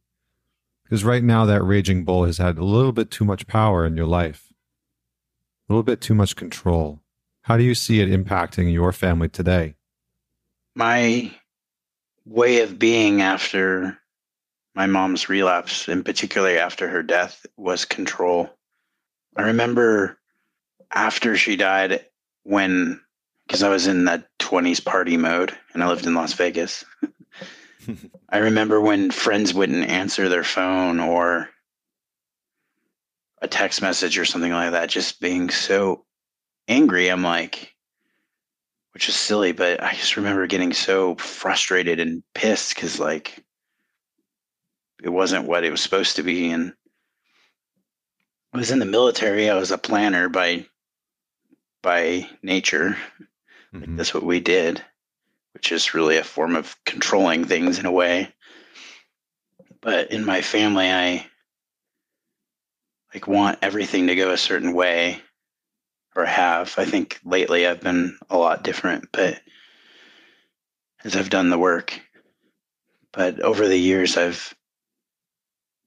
Because 0.85 1.05
right 1.05 1.25
now, 1.25 1.45
that 1.47 1.63
raging 1.63 2.05
bull 2.05 2.25
has 2.25 2.39
had 2.39 2.59
a 2.59 2.65
little 2.65 2.93
bit 2.93 3.11
too 3.11 3.25
much 3.25 3.47
power 3.47 3.85
in 3.85 3.97
your 3.97 4.07
life, 4.07 4.53
a 5.69 5.73
little 5.73 5.83
bit 5.83 6.01
too 6.01 6.15
much 6.15 6.37
control. 6.37 7.01
How 7.43 7.57
do 7.57 7.65
you 7.65 7.75
see 7.75 8.01
it 8.01 8.09
impacting 8.09 8.73
your 8.73 8.93
family 8.93 9.29
today? 9.29 9.75
My 10.77 11.33
way 12.25 12.61
of 12.61 12.79
being 12.79 13.21
after 13.21 13.99
my 14.75 14.87
mom's 14.87 15.29
relapse, 15.29 15.89
and 15.89 16.05
particularly 16.05 16.59
after 16.59 16.89
her 16.89 17.03
death, 17.03 17.47
was 17.57 17.85
control. 17.85 18.51
I 19.37 19.43
remember 19.43 20.19
after 20.93 21.37
she 21.37 21.57
died, 21.57 22.05
when, 22.45 23.01
because 23.47 23.63
I 23.63 23.69
was 23.69 23.87
in 23.87 24.05
that 24.07 24.29
20s 24.39 24.85
party 24.85 25.17
mode 25.17 25.57
and 25.73 25.83
I 25.83 25.89
lived 25.89 26.07
in 26.07 26.15
Las 26.15 26.33
Vegas. 26.33 26.85
I 28.29 28.39
remember 28.39 28.81
when 28.81 29.11
friends 29.11 29.55
wouldn't 29.55 29.89
answer 29.89 30.29
their 30.29 30.45
phone 30.45 30.99
or 30.99 31.49
a 33.41 33.49
text 33.49 33.83
message 33.83 34.19
or 34.19 34.25
something 34.25 34.53
like 34.53 34.73
that, 34.73 34.89
just 34.89 35.21
being 35.21 35.51
so 35.51 36.05
angry. 36.67 37.09
I'm 37.09 37.23
like, 37.23 37.73
which 38.93 39.09
is 39.09 39.15
silly, 39.15 39.53
but 39.53 39.83
I 39.83 39.93
just 39.93 40.17
remember 40.17 40.47
getting 40.47 40.73
so 40.73 41.15
frustrated 41.17 42.01
and 42.01 42.23
pissed 42.35 42.75
because 42.75 42.99
like 42.99 43.45
it 45.03 45.11
wasn't 45.11 45.47
what 45.47 45.65
it 45.65 45.71
was 45.71 45.83
supposed 45.83 46.17
to 46.17 46.23
be. 46.23 46.51
And 46.51 46.73
I 48.53 48.59
was 48.59 48.71
in 48.71 48.79
the 48.79 48.87
military. 48.87 49.51
I 49.51 49.55
was 49.55 49.71
a 49.71 49.79
planner 49.79 50.29
by 50.29 50.67
by 51.83 52.29
nature. 52.43 52.97
Mm-hmm. 53.77 53.91
Like 53.91 53.97
that's 53.97 54.15
what 54.15 54.23
we 54.23 54.41
did, 54.41 54.83
which 55.55 55.73
is 55.73 55.95
really 55.95 56.17
a 56.17 56.25
form 56.25 56.57
of 56.57 56.77
controlling 56.85 57.45
things 57.45 57.79
in 57.79 57.87
a 57.87 57.93
way. 57.93 58.33
But 59.81 60.11
in 60.11 60.25
my 60.25 60.43
family, 60.43 60.91
I 60.91 61.27
like 63.15 63.27
want 63.27 63.59
everything 63.63 64.09
to 64.09 64.17
go 64.17 64.31
a 64.31 64.37
certain 64.37 64.75
way 64.75 65.21
or 66.15 66.25
have. 66.25 66.75
I 66.79 66.85
think 66.85 67.21
lately 67.25 67.67
I've 67.67 67.81
been 67.81 68.19
a 68.31 68.37
lot 68.37 68.65
different, 68.65 69.09
but 69.13 69.41
as 71.05 71.15
I've 71.15 71.31
done 71.31 71.51
the 71.51 71.59
work. 71.59 72.01
But 73.13 73.41
over 73.41 73.69
the 73.69 73.79
years, 73.79 74.17
I've 74.17 74.55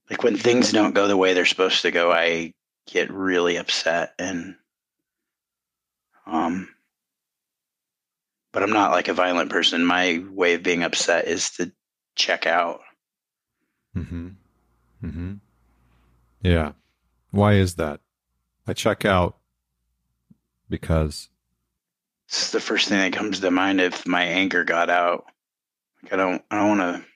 like 0.10 0.24
when 0.24 0.38
things 0.38 0.72
don't 0.72 0.96
go 0.96 1.08
the 1.08 1.18
way 1.18 1.34
they're 1.34 1.46
supposed 1.46 1.84
to 1.84 1.92
go, 1.92 2.12
I 2.12 2.54
get 2.88 3.12
really 3.12 3.58
upset 3.58 4.14
and 4.18 4.56
um 6.26 6.68
but 8.52 8.64
I'm 8.64 8.72
not 8.72 8.92
like 8.92 9.08
a 9.08 9.14
violent 9.14 9.50
person. 9.50 9.86
My 9.86 10.24
way 10.32 10.56
of 10.56 10.64
being 10.64 10.84
upset 10.84 11.28
is 11.28 11.52
to 11.52 11.72
check 12.16 12.46
out. 12.46 12.82
Mm-hmm. 13.96 14.30
Mm-hmm. 15.04 15.34
Yeah. 16.42 16.74
Why 17.32 17.54
is 17.54 17.76
that? 17.76 18.02
I 18.68 18.74
check 18.74 19.06
out 19.06 19.38
because 20.70 21.30
it's 22.28 22.52
the 22.52 22.60
first 22.60 22.88
thing 22.88 23.00
that 23.00 23.18
comes 23.18 23.40
to 23.40 23.52
mind 23.52 23.82
if 23.82 24.06
my 24.06 24.24
anger 24.24 24.64
got 24.64 24.90
out. 24.90 25.26
Like 26.04 26.14
I 26.14 26.16
don't 26.16 26.44
I 26.52 26.58
don't 26.58 26.78
want 26.78 26.98
to 27.04 27.10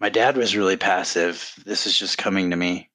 my 0.00 0.08
dad 0.08 0.36
was 0.36 0.56
really 0.56 0.76
passive. 0.76 1.54
This 1.64 1.86
is 1.86 1.98
just 1.98 2.18
coming 2.18 2.50
to 2.50 2.56
me. 2.56 2.90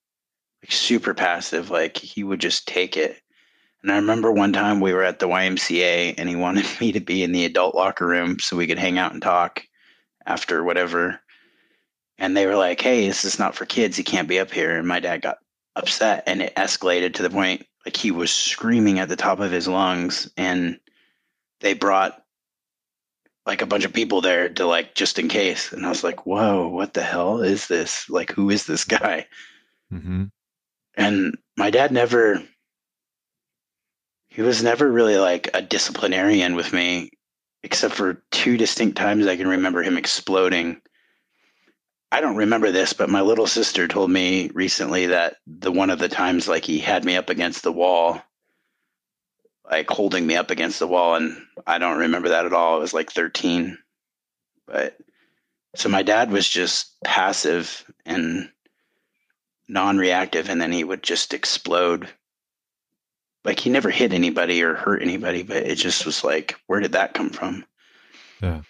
Like 0.64 0.72
super 0.72 1.14
passive, 1.14 1.70
like 1.70 1.98
he 1.98 2.24
would 2.24 2.42
just 2.42 2.68
take 2.68 2.98
it. 2.98 3.22
And 3.82 3.92
I 3.92 3.96
remember 3.96 4.32
one 4.32 4.52
time 4.52 4.82
we 4.82 4.94
were 4.94 5.04
at 5.04 5.20
the 5.20 5.28
YMCA 5.28 6.16
and 6.18 6.28
he 6.28 6.36
wanted 6.36 6.66
me 6.82 6.92
to 6.92 7.00
be 7.00 7.24
in 7.24 7.32
the 7.32 7.46
adult 7.46 7.76
locker 7.76 8.06
room 8.06 8.40
so 8.40 8.58
we 8.58 8.68
could 8.68 8.80
hang 8.80 8.98
out 8.98 9.14
and 9.14 9.22
talk 9.22 9.64
after 10.26 10.64
whatever. 10.64 11.20
And 12.18 12.36
they 12.36 12.46
were 12.46 12.58
like, 12.58 12.82
hey, 12.82 13.08
this 13.08 13.24
is 13.24 13.40
not 13.40 13.56
for 13.56 13.66
kids. 13.66 13.96
He 13.96 14.04
can't 14.04 14.28
be 14.28 14.40
up 14.40 14.52
here. 14.52 14.78
And 14.78 14.88
my 14.88 15.00
dad 15.00 15.22
got 15.22 15.38
upset 15.76 16.24
and 16.28 16.42
it 16.42 16.56
escalated 16.56 17.14
to 17.14 17.24
the 17.24 17.30
point 17.30 17.66
like 17.86 17.96
he 17.96 18.12
was 18.12 18.32
screaming 18.32 19.00
at 19.00 19.08
the 19.08 19.16
top 19.16 19.40
of 19.40 19.52
his 19.52 19.68
lungs. 19.68 20.30
And 20.36 20.80
they 21.62 21.74
brought 21.74 22.22
like 23.46 23.62
a 23.62 23.66
bunch 23.66 23.86
of 23.86 23.94
people 23.94 24.20
there 24.20 24.50
to 24.50 24.66
like 24.66 24.96
just 24.96 25.18
in 25.18 25.30
case. 25.30 25.72
And 25.72 25.86
I 25.86 25.90
was 25.90 26.04
like, 26.04 26.26
whoa, 26.26 26.68
what 26.68 26.94
the 26.94 27.02
hell 27.02 27.42
is 27.42 27.68
this? 27.68 28.10
Like, 28.10 28.32
who 28.32 28.50
is 28.50 28.66
this 28.66 28.84
guy? 28.86 29.26
mm-hmm. 29.92 30.26
And 30.96 31.38
my 31.56 31.70
dad 31.70 31.94
never 31.94 32.44
he 34.30 34.42
was 34.44 34.64
never 34.64 34.90
really 34.90 35.18
like 35.18 35.50
a 35.54 35.62
disciplinarian 35.62 36.56
with 36.56 36.72
me, 36.72 37.12
except 37.64 37.96
for 37.96 38.24
two 38.32 38.58
distinct 38.58 38.98
times 38.98 39.28
I 39.28 39.36
can 39.36 39.48
remember 39.48 39.82
him 39.82 39.98
exploding. 39.98 40.82
I 42.12 42.22
don't 42.22 42.38
remember 42.38 42.72
this, 42.72 42.94
but 42.94 43.10
my 43.10 43.22
little 43.22 43.48
sister 43.48 43.88
told 43.88 44.10
me 44.10 44.50
recently 44.54 45.08
that 45.08 45.38
the 45.46 45.72
one 45.72 45.90
of 45.90 46.00
the 46.00 46.10
times 46.10 46.48
like 46.48 46.64
he 46.64 46.80
had 46.80 47.04
me 47.04 47.16
up 47.16 47.30
against 47.30 47.64
the 47.64 47.72
wall, 47.72 48.22
like 49.70 49.90
holding 49.90 50.26
me 50.26 50.36
up 50.36 50.52
against 50.52 50.80
the 50.80 50.88
wall, 50.88 51.16
and 51.16 51.36
I 51.66 51.80
don't 51.80 52.00
remember 52.00 52.30
that 52.30 52.46
at 52.46 52.54
all. 52.54 52.76
I 52.76 52.80
was 52.80 52.94
like 52.94 53.12
13. 53.12 53.78
But 54.68 54.98
so 55.76 55.90
my 55.90 56.04
dad 56.04 56.32
was 56.32 56.48
just 56.48 57.00
passive 57.04 57.84
and 58.06 58.52
non 59.68 59.98
reactive, 59.98 60.50
and 60.50 60.62
then 60.62 60.72
he 60.72 60.84
would 60.84 61.04
just 61.04 61.34
explode 61.34 62.10
like 63.46 63.60
he 63.60 63.70
never 63.70 63.90
hit 63.90 64.14
anybody 64.14 64.62
or 64.64 64.76
hurt 64.76 65.02
anybody, 65.02 65.44
but 65.44 65.58
it 65.58 65.76
just 65.76 66.06
was 66.06 66.24
like, 66.24 66.56
where 66.68 66.80
did 66.80 66.92
that 66.92 67.14
come 67.14 67.30
from? 67.30 67.66
Yeah. 68.42 68.62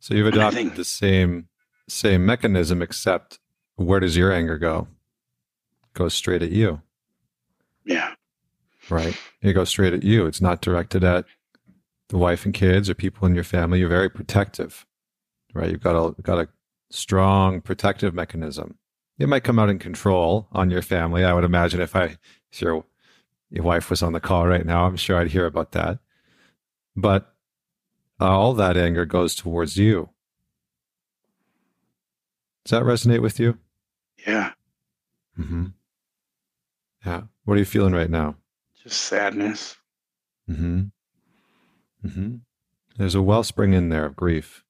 So 0.00 0.14
you've 0.14 0.26
adopted 0.26 0.58
think, 0.58 0.76
the 0.76 0.84
same 0.84 1.48
same 1.88 2.24
mechanism, 2.24 2.82
except 2.82 3.38
where 3.76 4.00
does 4.00 4.16
your 4.16 4.32
anger 4.32 4.58
go? 4.58 4.88
It 5.84 5.94
goes 5.94 6.14
straight 6.14 6.42
at 6.42 6.50
you. 6.50 6.80
Yeah. 7.84 8.14
Right. 8.88 9.16
It 9.42 9.52
goes 9.52 9.68
straight 9.70 9.92
at 9.92 10.02
you. 10.02 10.26
It's 10.26 10.40
not 10.40 10.60
directed 10.60 11.04
at 11.04 11.24
the 12.08 12.18
wife 12.18 12.44
and 12.44 12.54
kids 12.54 12.90
or 12.90 12.94
people 12.94 13.26
in 13.26 13.34
your 13.34 13.44
family. 13.44 13.80
You're 13.80 13.88
very 13.88 14.10
protective. 14.10 14.86
Right. 15.54 15.70
You've 15.70 15.82
got 15.82 15.96
a 15.96 16.22
got 16.22 16.38
a 16.38 16.48
strong 16.90 17.60
protective 17.60 18.14
mechanism. 18.14 18.78
It 19.18 19.28
might 19.28 19.44
come 19.44 19.58
out 19.58 19.70
in 19.70 19.78
control 19.78 20.48
on 20.52 20.70
your 20.70 20.82
family. 20.82 21.24
I 21.24 21.32
would 21.32 21.44
imagine 21.44 21.80
if 21.80 21.94
I 21.94 22.16
if 22.52 22.60
your 22.60 22.84
your 23.54 23.64
wife 23.64 23.88
was 23.88 24.02
on 24.02 24.12
the 24.12 24.20
call 24.20 24.46
right 24.48 24.66
now, 24.66 24.84
I'm 24.84 24.96
sure 24.96 25.16
I'd 25.16 25.30
hear 25.30 25.46
about 25.46 25.72
that. 25.72 26.00
But 26.96 27.32
uh, 28.20 28.28
all 28.28 28.52
that 28.54 28.76
anger 28.76 29.04
goes 29.04 29.36
towards 29.36 29.76
you. 29.76 30.10
Does 32.64 32.72
that 32.72 32.82
resonate 32.82 33.22
with 33.22 33.38
you? 33.38 33.58
Yeah. 34.26 34.52
Mm-hmm. 35.38 35.66
Yeah. 37.06 37.22
What 37.44 37.54
are 37.54 37.58
you 37.58 37.64
feeling 37.64 37.94
right 37.94 38.10
now? 38.10 38.36
Just 38.82 39.02
sadness. 39.02 39.76
Mm-hmm. 40.50 40.82
Mm-hmm. 42.04 42.34
There's 42.96 43.14
a 43.14 43.22
wellspring 43.22 43.72
in 43.72 43.88
there 43.88 44.06
of 44.06 44.16
grief, 44.16 44.64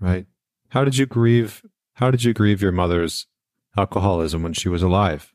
right? 0.00 0.26
How 0.70 0.84
did 0.84 0.96
you 0.96 1.06
grieve? 1.06 1.64
How 1.94 2.10
did 2.10 2.24
you 2.24 2.32
grieve 2.32 2.60
your 2.60 2.72
mother's 2.72 3.26
alcoholism 3.76 4.42
when 4.42 4.52
she 4.52 4.68
was 4.68 4.82
alive? 4.82 5.32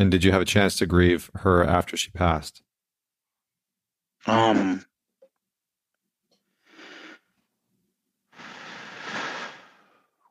And 0.00 0.10
did 0.10 0.24
you 0.24 0.32
have 0.32 0.40
a 0.40 0.46
chance 0.46 0.76
to 0.76 0.86
grieve 0.86 1.30
her 1.40 1.62
after 1.62 1.94
she 1.94 2.10
passed? 2.10 2.62
Um, 4.26 4.82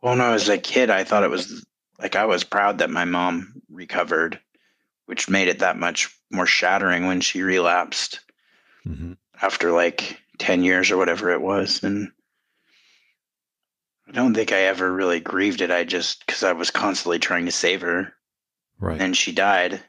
well, 0.02 0.14
when 0.14 0.22
I 0.22 0.32
was 0.34 0.50
a 0.50 0.58
kid, 0.58 0.90
I 0.90 1.04
thought 1.04 1.24
it 1.24 1.30
was 1.30 1.64
like 2.00 2.16
I 2.16 2.26
was 2.26 2.44
proud 2.44 2.80
that 2.80 2.90
my 2.90 3.06
mom 3.06 3.62
recovered, 3.70 4.40
which 5.06 5.30
made 5.30 5.50
it 5.50 5.60
that 5.60 5.78
much 5.78 6.18
more 6.32 6.48
shattering 6.48 7.06
when 7.06 7.22
she 7.22 7.44
relapsed 7.44 8.22
mm-hmm. 8.88 9.14
after 9.40 9.72
like 9.72 10.20
10 10.40 10.64
years 10.64 10.90
or 10.90 10.98
whatever 10.98 11.30
it 11.30 11.42
was. 11.42 11.84
And 11.84 12.12
I 14.08 14.14
don't 14.14 14.34
think 14.34 14.52
I 14.52 14.62
ever 14.62 14.92
really 14.92 15.20
grieved 15.20 15.62
it. 15.62 15.70
I 15.70 15.84
just, 15.84 16.26
because 16.26 16.44
I 16.44 16.54
was 16.54 16.72
constantly 16.72 17.20
trying 17.20 17.46
to 17.46 17.52
save 17.52 17.82
her. 17.82 18.16
Right. 18.80 19.00
And 19.00 19.16
she 19.16 19.32
died. 19.32 19.82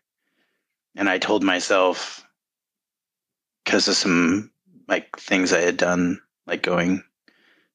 And 0.97 1.09
I 1.09 1.19
told 1.19 1.43
myself, 1.43 2.27
because 3.65 3.87
of 3.89 3.95
some 3.95 4.51
like 4.89 5.17
things 5.19 5.53
I 5.53 5.61
had 5.61 5.77
done, 5.77 6.21
like 6.47 6.63
going 6.63 7.03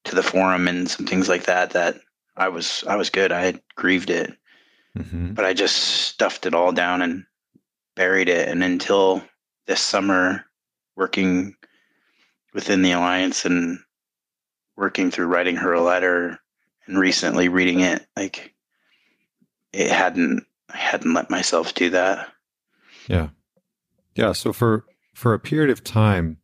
to 0.04 0.16
the 0.16 0.24
forum 0.24 0.68
and 0.68 0.90
some 0.90 1.06
things 1.06 1.30
like 1.30 1.46
that, 1.46 1.72
that 1.72 1.96
I 2.36 2.50
was 2.50 2.84
I 2.88 2.96
was 2.98 3.10
good. 3.10 3.32
I 3.32 3.42
had 3.42 3.62
grieved 3.76 4.10
it, 4.10 4.34
mm-hmm. 4.98 5.34
but 5.34 5.46
I 5.46 5.54
just 5.54 5.78
stuffed 5.78 6.46
it 6.46 6.54
all 6.54 6.72
down 6.72 7.02
and 7.02 7.26
buried 7.96 8.28
it. 8.28 8.50
And 8.50 8.64
until 8.64 9.24
this 9.68 9.80
summer, 9.80 10.46
working 10.96 11.56
within 12.54 12.82
the 12.82 12.92
alliance 12.92 13.46
and 13.46 13.80
working 14.76 15.12
through 15.12 15.28
writing 15.28 15.56
her 15.56 15.74
a 15.74 15.82
letter 15.82 16.40
and 16.88 17.00
recently 17.00 17.48
reading 17.48 17.80
it, 17.80 18.06
like 18.18 18.54
it 19.72 19.90
hadn't 19.90 20.46
I 20.70 20.78
hadn't 20.78 21.14
let 21.14 21.30
myself 21.30 21.74
do 21.74 21.90
that. 21.92 22.30
Yeah. 23.08 23.30
Yeah. 24.16 24.32
So 24.32 24.54
for 24.54 24.86
for 25.14 25.34
a 25.34 25.40
period 25.40 25.70
of 25.70 25.84
time, 25.84 26.38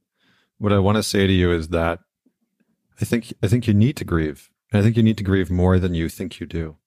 what 0.57 0.74
I 0.74 0.80
want 0.80 0.97
to 0.97 1.03
say 1.03 1.28
to 1.28 1.34
you 1.34 1.51
is 1.51 1.69
that 1.69 1.99
I 3.01 3.05
think 3.05 3.34
I 3.41 3.47
think 3.47 3.67
you 3.67 3.74
need 3.74 3.97
to 3.97 4.05
grieve. 4.05 4.49
And 4.72 4.80
I 4.80 4.84
think 4.84 4.95
you 4.95 5.03
need 5.03 5.17
to 5.17 5.24
grieve 5.24 5.51
more 5.51 5.80
than 5.80 5.93
you 5.93 6.07
think 6.07 6.39
you 6.39 6.45
do. 6.45 6.78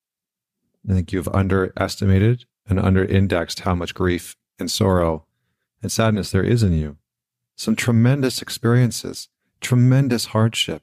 I 0.89 0.95
think 0.95 1.13
you've 1.13 1.29
underestimated 1.29 2.45
and 2.67 2.81
under-indexed 2.81 3.61
how 3.61 3.75
much 3.75 3.95
grief 3.95 4.37
and 4.59 4.71
sorrow 4.71 5.27
and 5.83 5.93
sadness 5.93 6.31
there 6.31 6.43
is 6.43 6.63
in 6.63 6.73
you. 6.73 6.97
Some 7.57 7.77
tremendous 7.77 8.41
experiences, 8.41 9.29
tremendous 9.61 10.27
hardship. 10.27 10.83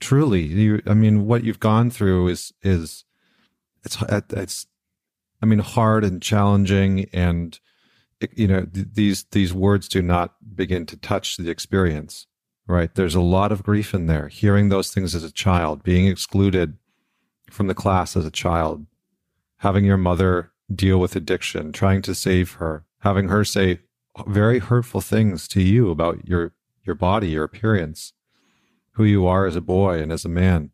Truly, 0.00 0.42
you 0.42 0.82
I 0.86 0.94
mean 0.94 1.26
what 1.26 1.44
you've 1.44 1.60
gone 1.60 1.90
through 1.90 2.28
is 2.28 2.52
is 2.62 3.04
it's 3.84 3.96
it's 4.30 4.66
I 5.42 5.46
mean, 5.46 5.58
hard 5.58 6.04
and 6.04 6.22
challenging, 6.22 7.08
and 7.12 7.58
you 8.34 8.46
know 8.46 8.66
these 8.70 9.24
these 9.32 9.52
words 9.52 9.88
do 9.88 10.00
not 10.00 10.34
begin 10.54 10.86
to 10.86 10.96
touch 10.96 11.36
the 11.36 11.50
experience. 11.50 12.26
Right? 12.66 12.94
There's 12.94 13.16
a 13.16 13.20
lot 13.20 13.50
of 13.50 13.64
grief 13.64 13.92
in 13.92 14.06
there. 14.06 14.28
Hearing 14.28 14.68
those 14.68 14.94
things 14.94 15.14
as 15.14 15.24
a 15.24 15.32
child, 15.32 15.82
being 15.82 16.06
excluded 16.06 16.78
from 17.50 17.66
the 17.66 17.74
class 17.74 18.16
as 18.16 18.24
a 18.24 18.30
child, 18.30 18.86
having 19.58 19.84
your 19.84 19.96
mother 19.96 20.52
deal 20.72 20.98
with 20.98 21.16
addiction, 21.16 21.72
trying 21.72 22.02
to 22.02 22.14
save 22.14 22.52
her, 22.52 22.84
having 23.00 23.28
her 23.28 23.44
say 23.44 23.80
very 24.26 24.60
hurtful 24.60 25.00
things 25.00 25.48
to 25.48 25.60
you 25.60 25.90
about 25.90 26.28
your 26.28 26.52
your 26.84 26.94
body, 26.94 27.30
your 27.30 27.44
appearance, 27.44 28.12
who 28.92 29.04
you 29.04 29.26
are 29.26 29.46
as 29.46 29.56
a 29.56 29.60
boy 29.60 30.00
and 30.00 30.12
as 30.12 30.24
a 30.24 30.28
man. 30.28 30.70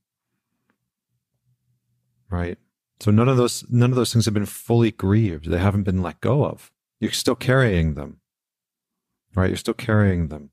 Right? 2.30 2.58
So 3.00 3.10
none 3.10 3.28
of 3.28 3.36
those 3.36 3.64
none 3.68 3.90
of 3.90 3.96
those 3.96 4.12
things 4.12 4.24
have 4.24 4.34
been 4.34 4.46
fully 4.46 4.90
grieved. 4.90 5.50
They 5.50 5.58
haven't 5.58 5.84
been 5.84 6.02
let 6.02 6.20
go 6.20 6.44
of. 6.44 6.72
You're 7.00 7.12
still 7.12 7.36
carrying 7.36 7.94
them. 7.94 8.20
Right? 9.34 9.50
You're 9.50 9.56
still 9.56 9.74
carrying 9.74 10.28
them. 10.28 10.50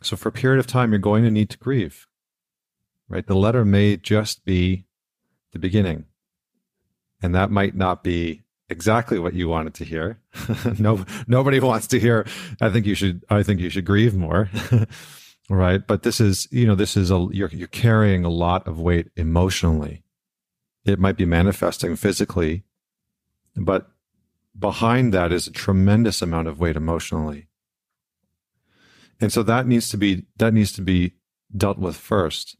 So 0.00 0.16
for 0.16 0.30
a 0.30 0.32
period 0.32 0.60
of 0.60 0.66
time 0.66 0.92
you're 0.92 0.98
going 0.98 1.24
to 1.24 1.30
need 1.30 1.50
to 1.50 1.58
grieve. 1.58 2.06
Right? 3.08 3.26
The 3.26 3.36
letter 3.36 3.64
may 3.64 3.96
just 3.96 4.44
be 4.44 4.86
the 5.52 5.58
beginning. 5.58 6.06
And 7.22 7.34
that 7.34 7.50
might 7.50 7.74
not 7.74 8.02
be 8.02 8.42
exactly 8.70 9.18
what 9.18 9.34
you 9.34 9.48
wanted 9.48 9.74
to 9.74 9.84
hear. 9.84 10.20
no 10.78 11.04
nobody 11.26 11.60
wants 11.60 11.86
to 11.88 12.00
hear 12.00 12.26
I 12.60 12.70
think 12.70 12.86
you 12.86 12.94
should 12.94 13.22
I 13.28 13.42
think 13.42 13.60
you 13.60 13.68
should 13.68 13.84
grieve 13.84 14.14
more. 14.14 14.48
right? 15.50 15.86
But 15.86 16.04
this 16.04 16.20
is, 16.20 16.48
you 16.50 16.66
know, 16.66 16.74
this 16.74 16.96
is 16.96 17.10
a 17.10 17.28
you're 17.32 17.50
you're 17.50 17.68
carrying 17.68 18.24
a 18.24 18.30
lot 18.30 18.66
of 18.66 18.80
weight 18.80 19.10
emotionally 19.14 20.03
it 20.84 20.98
might 20.98 21.16
be 21.16 21.24
manifesting 21.24 21.96
physically, 21.96 22.64
but 23.56 23.90
behind 24.58 25.12
that 25.14 25.32
is 25.32 25.46
a 25.46 25.52
tremendous 25.52 26.22
amount 26.22 26.48
of 26.48 26.60
weight 26.60 26.76
emotionally. 26.76 27.48
And 29.20 29.32
so 29.32 29.42
that 29.42 29.66
needs 29.66 29.88
to 29.90 29.96
be 29.96 30.26
that 30.36 30.52
needs 30.52 30.72
to 30.72 30.82
be 30.82 31.14
dealt 31.56 31.78
with 31.78 31.96
first. 31.96 32.56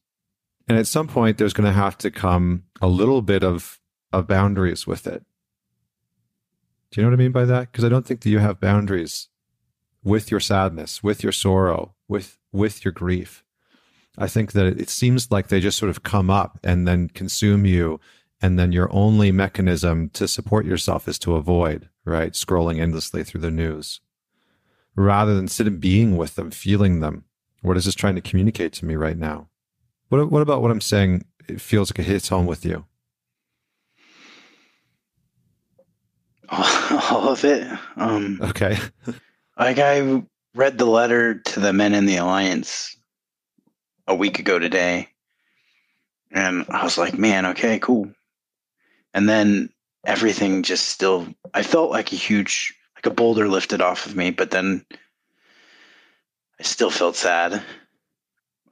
And 0.69 0.79
at 0.79 0.87
some 0.87 1.09
point, 1.09 1.37
there's 1.37 1.53
going 1.53 1.67
to 1.67 1.73
have 1.73 1.99
to 1.99 2.11
come 2.11 2.65
a 2.81 2.87
little 2.87 3.21
bit 3.21 3.45
of, 3.45 3.81
of 4.13 4.27
boundaries 4.27 4.87
with 4.87 5.07
it. 5.07 5.23
Do 6.91 7.01
you 7.01 7.03
know 7.03 7.11
what 7.11 7.21
I 7.21 7.23
mean 7.23 7.33
by 7.33 7.45
that? 7.45 7.71
Because 7.71 7.85
I 7.85 7.89
don't 7.89 8.07
think 8.07 8.23
that 8.23 8.31
you 8.31 8.39
have 8.39 8.61
boundaries 8.61 9.29
with 10.03 10.31
your 10.31 10.41
sadness, 10.41 11.03
with 11.03 11.23
your 11.23 11.33
sorrow, 11.33 11.95
with 12.09 12.39
with 12.53 12.85
your 12.85 12.93
grief. 12.93 13.45
I 14.17 14.29
think 14.29 14.53
that 14.53 14.67
it 14.67 14.89
seems 14.89 15.31
like 15.31 15.49
they 15.49 15.61
just 15.61 15.77
sort 15.77 15.91
of 15.91 16.05
come 16.05 16.31
up 16.31 16.61
and 16.63 16.87
then 16.87 17.09
consume 17.09 17.67
you, 17.67 17.99
and 18.43 18.59
then 18.59 18.73
your 18.73 18.93
only 18.93 19.33
mechanism 19.33 20.11
to 20.11 20.29
support 20.29 20.67
yourself 20.67 21.09
is 21.09 21.19
to 21.21 21.37
avoid, 21.37 21.89
right? 22.05 22.33
Scrolling 22.33 22.81
endlessly 22.81 23.25
through 23.25 23.41
the 23.41 23.51
news. 23.51 24.01
Rather 24.97 25.35
than 25.35 25.49
sitting 25.49 25.79
being 25.79 26.17
with 26.17 26.35
them, 26.35 26.51
feeling 26.51 27.01
them. 27.01 27.25
What 27.63 27.77
is 27.77 27.87
this 27.87 27.95
trying 27.95 28.15
to 28.17 28.21
communicate 28.21 28.73
to 28.75 28.85
me 28.85 28.97
right 28.97 29.17
now? 29.17 29.49
What 30.09 30.31
what 30.31 30.43
about 30.43 30.63
what 30.63 30.71
I'm 30.71 30.81
saying? 30.81 31.25
It 31.49 31.61
feels 31.61 31.91
like 31.91 31.99
it 31.99 32.11
hits 32.11 32.29
home 32.29 32.47
with 32.47 32.65
you. 32.65 32.85
All 36.51 37.29
of 37.29 37.45
it. 37.45 37.67
Um, 37.97 38.39
okay. 38.43 38.79
like 39.59 39.79
I 39.79 40.23
read 40.55 40.79
the 40.79 40.85
letter 40.85 41.35
to 41.35 41.61
the 41.61 41.73
men 41.73 41.95
in 41.95 42.07
the 42.07 42.17
alliance 42.17 42.97
a 44.07 44.15
week 44.15 44.39
ago 44.39 44.59
today, 44.59 45.09
and 46.31 46.67
I 46.69 46.85
was 46.85 46.99
like, 46.99 47.19
man, 47.19 47.47
okay, 47.47 47.79
cool. 47.79 48.13
And 49.15 49.29
then 49.29 49.71
everything 50.05 50.65
just 50.65 50.89
still, 50.89 51.29
I 51.55 51.63
felt 51.63 51.91
like 51.91 52.13
a 52.13 52.17
huge, 52.17 52.75
like 52.97 53.07
a 53.07 53.15
boulder 53.15 53.49
lifted 53.49 53.81
off 53.81 54.07
of 54.07 54.17
me, 54.17 54.31
but 54.33 54.51
then 54.51 54.85
I 56.59 56.65
still 56.65 56.91
felt 56.91 57.17
sad. 57.17 57.63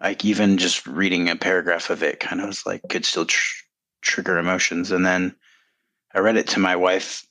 Like 0.01 0.24
even 0.24 0.59
just 0.59 0.86
reading 0.86 1.28
a 1.28 1.36
paragraph 1.36 1.90
of 1.90 2.03
it 2.03 2.18
kind 2.18 2.40
of 2.40 2.49
was 2.49 2.66
like 2.66 2.82
could 2.90 3.05
still 3.05 3.24
tr- 3.24 3.64
trigger 4.03 4.36
emotions. 4.36 4.90
And 4.90 5.07
then 5.07 5.36
I 6.12 6.18
read 6.18 6.36
it 6.36 6.49
to 6.49 6.61
my 6.61 6.74
wife 6.74 7.24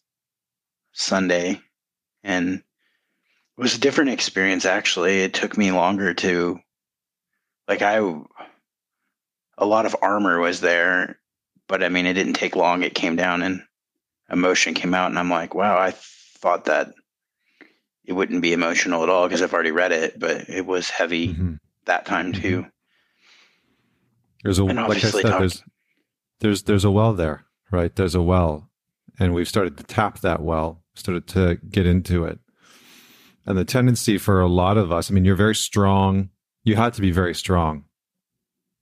Sunday, 0.93 1.61
and 2.23 2.55
it 2.55 2.63
was 3.57 3.75
a 3.75 3.79
different 3.79 4.11
experience. 4.11 4.65
Actually, 4.65 5.21
it 5.21 5.33
took 5.33 5.57
me 5.57 5.71
longer 5.71 6.13
to, 6.15 6.59
like, 7.67 7.81
I, 7.81 7.97
a 9.57 9.65
lot 9.65 9.85
of 9.85 9.95
armor 10.01 10.39
was 10.39 10.61
there, 10.61 11.20
but 11.71 11.83
I 11.83 11.89
mean, 11.89 12.05
it 12.05 12.13
didn't 12.13 12.33
take 12.33 12.57
long. 12.57 12.83
It 12.83 12.93
came 12.93 13.15
down 13.15 13.41
and 13.41 13.63
emotion 14.29 14.73
came 14.73 14.93
out, 14.93 15.09
and 15.09 15.17
I'm 15.17 15.29
like, 15.29 15.55
wow, 15.55 15.77
I 15.77 15.91
thought 15.91 16.65
that 16.65 16.91
it 18.03 18.11
wouldn't 18.11 18.41
be 18.41 18.51
emotional 18.51 19.03
at 19.03 19.09
all 19.09 19.25
because 19.25 19.41
I've 19.41 19.53
already 19.53 19.71
read 19.71 19.93
it, 19.93 20.19
but 20.19 20.49
it 20.49 20.65
was 20.65 20.89
heavy 20.89 21.29
mm-hmm. 21.29 21.53
that 21.85 22.05
time 22.05 22.33
mm-hmm. 22.33 22.41
too. 22.41 22.65
There's 24.43 24.59
a 24.59 24.65
like 24.65 24.97
I 24.97 25.09
said, 25.09 25.23
there's 25.23 25.63
there's 26.41 26.63
there's 26.63 26.83
a 26.83 26.91
well 26.91 27.13
there, 27.13 27.45
right? 27.71 27.95
There's 27.95 28.15
a 28.15 28.21
well, 28.21 28.69
and 29.17 29.33
we've 29.33 29.47
started 29.47 29.77
to 29.77 29.83
tap 29.83 30.19
that 30.19 30.41
well 30.41 30.83
started 30.93 31.25
to 31.27 31.55
get 31.69 31.85
into 31.85 32.25
it. 32.25 32.39
And 33.45 33.57
the 33.57 33.63
tendency 33.63 34.17
for 34.17 34.41
a 34.41 34.47
lot 34.47 34.77
of 34.77 34.91
us, 34.91 35.09
I 35.09 35.13
mean, 35.13 35.23
you're 35.23 35.35
very 35.35 35.55
strong. 35.55 36.31
You 36.63 36.75
had 36.75 36.93
to 36.95 37.01
be 37.01 37.11
very 37.11 37.33
strong, 37.33 37.85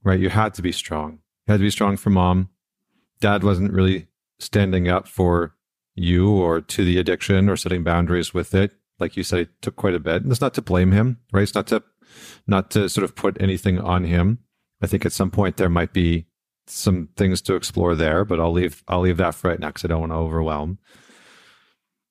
right? 0.03 0.19
You 0.19 0.29
had 0.29 0.55
to 0.55 0.63
be 0.63 0.71
strong. 0.71 1.19
You 1.45 1.51
had 1.51 1.57
to 1.57 1.63
be 1.63 1.69
strong 1.69 1.95
for 1.95 2.09
mom. 2.09 2.49
Dad 3.21 3.43
wasn't 3.43 3.73
really 3.73 4.07
standing 4.39 4.87
up 4.87 5.07
for 5.07 5.55
you 5.95 6.31
or 6.31 6.61
to 6.61 6.85
the 6.85 6.97
addiction 6.97 7.49
or 7.49 7.57
setting 7.57 7.83
boundaries 7.83 8.33
with 8.33 8.53
it. 8.53 8.71
Like 8.99 9.17
you 9.17 9.23
said, 9.23 9.39
it 9.39 9.49
took 9.61 9.75
quite 9.75 9.95
a 9.95 9.99
bit. 9.99 10.23
And 10.23 10.31
it's 10.31 10.41
not 10.41 10.53
to 10.55 10.61
blame 10.61 10.91
him, 10.91 11.19
right? 11.31 11.43
It's 11.43 11.55
not 11.55 11.67
to, 11.67 11.83
not 12.47 12.71
to 12.71 12.89
sort 12.89 13.03
of 13.03 13.15
put 13.15 13.41
anything 13.41 13.79
on 13.79 14.03
him. 14.03 14.39
I 14.81 14.87
think 14.87 15.05
at 15.05 15.11
some 15.11 15.31
point 15.31 15.57
there 15.57 15.69
might 15.69 15.93
be 15.93 16.27
some 16.67 17.09
things 17.17 17.41
to 17.41 17.55
explore 17.55 17.95
there, 17.95 18.23
but 18.23 18.39
I'll 18.39 18.51
leave, 18.51 18.83
I'll 18.87 19.01
leave 19.01 19.17
that 19.17 19.35
for 19.35 19.49
right 19.49 19.59
now 19.59 19.67
because 19.67 19.85
I 19.85 19.87
don't 19.87 20.01
want 20.01 20.11
to 20.11 20.17
overwhelm 20.17 20.79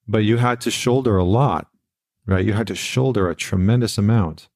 but 0.08 0.24
you 0.24 0.38
had 0.38 0.60
to 0.62 0.70
shoulder 0.70 1.18
a 1.18 1.24
lot, 1.24 1.68
right? 2.26 2.44
You 2.44 2.54
had 2.54 2.66
to 2.68 2.74
shoulder 2.74 3.28
a 3.28 3.36
tremendous 3.36 3.98
amount. 3.98 4.48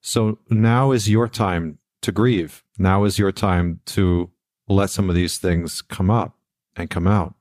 So 0.00 0.38
now 0.48 0.92
is 0.92 1.10
your 1.10 1.28
time 1.28 1.78
to 2.02 2.12
grieve. 2.12 2.62
Now 2.78 3.04
is 3.04 3.18
your 3.18 3.32
time 3.32 3.80
to 3.86 4.30
let 4.68 4.90
some 4.90 5.08
of 5.08 5.14
these 5.14 5.38
things 5.38 5.82
come 5.82 6.10
up 6.10 6.36
and 6.76 6.90
come 6.90 7.06
out. 7.06 7.34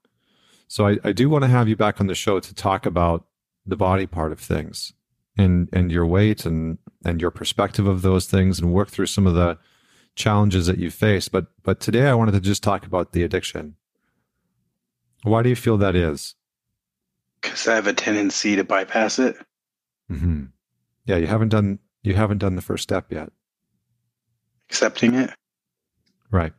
So 0.68 0.88
I, 0.88 0.98
I 1.04 1.12
do 1.12 1.30
want 1.30 1.44
to 1.44 1.50
have 1.50 1.68
you 1.68 1.76
back 1.76 2.02
on 2.02 2.08
the 2.08 2.16
show 2.16 2.40
to 2.40 2.54
talk 2.54 2.86
about 2.86 3.26
the 3.66 3.78
body 3.78 4.06
part 4.06 4.32
of 4.32 4.40
things 4.40 4.94
and 5.38 5.70
and 5.72 5.92
your 5.92 6.06
weight 6.06 6.46
and 6.46 6.78
and 7.06 7.22
your 7.22 7.32
perspective 7.32 7.88
of 7.88 8.02
those 8.02 8.26
things 8.26 8.60
and 8.60 8.74
work 8.74 8.90
through 8.90 9.06
some 9.06 9.28
of 9.28 9.36
the 9.36 9.58
challenges 10.16 10.68
that 10.68 10.78
you 10.78 10.90
face. 10.90 11.28
But 11.28 11.48
but 11.64 11.80
today 11.80 12.08
I 12.08 12.14
wanted 12.14 12.34
to 12.34 12.40
just 12.40 12.64
talk 12.64 12.86
about 12.86 13.14
the 13.14 13.24
addiction. 13.24 13.76
Why 15.24 15.42
do 15.42 15.50
you 15.50 15.56
feel 15.56 15.78
that 15.78 15.96
is? 15.96 16.36
because 17.44 17.68
I 17.68 17.76
have 17.76 17.88
a 17.88 17.94
tendency 17.94 18.56
to 18.56 18.64
bypass 18.64 19.20
it. 19.20 19.36
Mm-hmm. 20.10 20.46
Yeah, 21.06 21.18
you 21.18 21.28
haven't 21.28 21.50
done 21.50 21.80
you 22.02 22.16
haven't 22.16 22.40
done 22.40 22.56
the 22.56 22.62
first 22.62 22.84
step 22.84 23.12
yet. 23.12 23.32
Accepting 24.70 25.14
it. 25.14 25.30
Right. 26.32 26.54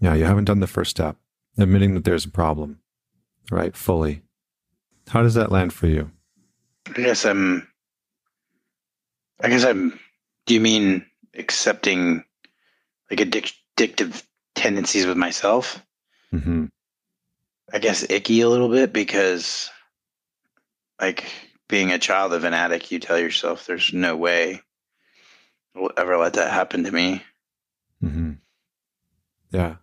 Yeah, 0.00 0.14
you 0.14 0.24
haven't 0.24 0.44
done 0.44 0.60
the 0.60 0.66
first 0.66 0.90
step, 0.90 1.16
admitting 1.58 1.94
that 1.94 2.04
there's 2.04 2.24
a 2.24 2.30
problem. 2.30 2.80
Right, 3.50 3.76
fully. 3.76 4.22
How 5.08 5.22
does 5.22 5.34
that 5.34 5.50
land 5.50 5.72
for 5.72 5.86
you? 5.86 6.10
I 6.88 6.92
guess 6.92 7.24
I'm. 7.24 7.66
I 9.40 9.48
guess 9.48 9.64
I'm. 9.64 9.98
Do 10.46 10.54
you 10.54 10.60
mean 10.60 11.04
accepting 11.34 12.24
like 13.10 13.20
addic- 13.20 13.54
addictive 13.76 14.22
tendencies 14.54 15.06
with 15.06 15.16
myself? 15.16 15.82
Mm-hmm. 16.32 16.66
I 17.72 17.78
guess 17.78 18.08
icky 18.08 18.40
a 18.40 18.48
little 18.48 18.68
bit 18.68 18.92
because 18.92 19.70
like 21.00 21.30
being 21.68 21.92
a 21.92 21.98
child 21.98 22.32
of 22.32 22.44
an 22.44 22.54
addict, 22.54 22.90
you 22.90 22.98
tell 22.98 23.18
yourself 23.18 23.66
there's 23.66 23.92
no 23.92 24.16
way 24.16 24.60
we'll 25.74 25.92
ever 25.96 26.16
let 26.16 26.34
that 26.34 26.52
happen 26.52 26.84
to 26.84 26.92
me. 26.92 27.22
Mm-hmm. 28.02 28.32
Yeah. 29.50 29.76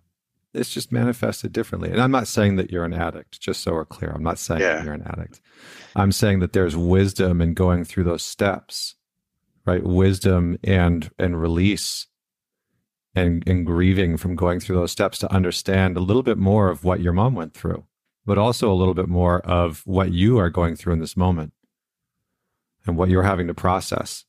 It's 0.55 0.73
just 0.73 0.91
manifested 0.91 1.51
differently. 1.51 1.91
And 1.91 2.01
I'm 2.01 2.11
not 2.11 2.27
saying 2.27 2.55
that 2.55 2.71
you're 2.71 2.85
an 2.85 2.93
addict, 2.93 3.39
just 3.39 3.61
so 3.61 3.73
we're 3.73 3.85
clear. 3.85 4.11
I'm 4.11 4.23
not 4.23 4.39
saying 4.39 4.61
yeah. 4.61 4.75
that 4.75 4.85
you're 4.85 4.93
an 4.93 5.05
addict. 5.05 5.41
I'm 5.95 6.11
saying 6.11 6.39
that 6.39 6.53
there's 6.53 6.75
wisdom 6.75 7.41
in 7.41 7.53
going 7.53 7.83
through 7.83 8.05
those 8.05 8.23
steps, 8.23 8.95
right? 9.65 9.83
Wisdom 9.83 10.57
and 10.63 11.09
and 11.19 11.39
release 11.39 12.07
and, 13.15 13.47
and 13.47 13.65
grieving 13.65 14.17
from 14.17 14.35
going 14.35 14.59
through 14.59 14.75
those 14.75 14.91
steps 14.91 15.17
to 15.19 15.31
understand 15.31 15.95
a 15.95 16.01
little 16.01 16.23
bit 16.23 16.37
more 16.37 16.69
of 16.69 16.83
what 16.83 16.99
your 16.99 17.13
mom 17.13 17.33
went 17.33 17.53
through, 17.53 17.85
but 18.25 18.37
also 18.37 18.71
a 18.71 18.75
little 18.75 18.93
bit 18.93 19.07
more 19.07 19.39
of 19.39 19.81
what 19.85 20.11
you 20.11 20.37
are 20.37 20.49
going 20.49 20.75
through 20.75 20.93
in 20.93 20.99
this 20.99 21.15
moment 21.15 21.53
and 22.85 22.97
what 22.97 23.09
you're 23.09 23.23
having 23.23 23.47
to 23.47 23.53
process, 23.53 24.25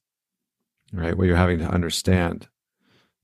right? 0.93 1.17
What 1.17 1.27
you're 1.27 1.37
having 1.37 1.59
to 1.59 1.69
understand, 1.69 2.49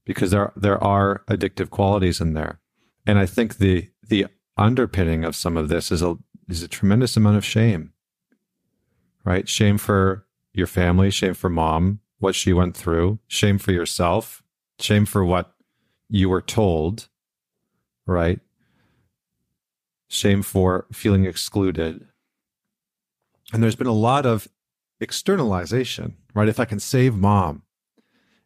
because 0.05 0.33
there 0.33 0.53
there 0.57 0.83
are 0.83 1.23
addictive 1.29 1.71
qualities 1.71 2.21
in 2.21 2.35
there, 2.35 2.61
and 3.07 3.19
I 3.19 3.27
think 3.27 3.59
the 3.59 3.91
the 4.09 4.27
underpinning 4.57 5.25
of 5.25 5.37
some 5.37 5.57
of 5.57 5.69
this 5.69 5.91
is 5.91 6.03
a 6.03 6.17
is 6.49 6.63
a 6.63 6.69
tremendous 6.69 7.17
amount 7.17 7.37
of 7.37 7.45
shame, 7.45 7.93
right? 9.25 9.49
Shame 9.49 9.79
for 9.79 10.27
your 10.53 10.67
family, 10.67 11.11
shame 11.11 11.35
for 11.35 11.49
mom, 11.49 12.01
what 12.19 12.35
she 12.35 12.53
went 12.53 12.77
through, 12.77 13.19
shame 13.27 13.59
for 13.59 13.73
yourself, 13.73 14.43
shame 14.79 15.07
for 15.07 15.25
what 15.25 15.55
you 16.09 16.29
were 16.29 16.43
told, 16.43 17.09
right? 18.07 18.41
Shame 20.09 20.43
for 20.43 20.87
feeling 20.93 21.25
excluded. 21.25 22.07
And 23.53 23.63
there's 23.63 23.77
been 23.77 23.87
a 23.87 23.93
lot 23.93 24.27
of 24.27 24.49
externalization, 25.01 26.17
right? 26.35 26.49
If 26.49 26.61
I 26.61 26.65
can 26.65 26.79
save 26.79 27.17
mom, 27.17 27.63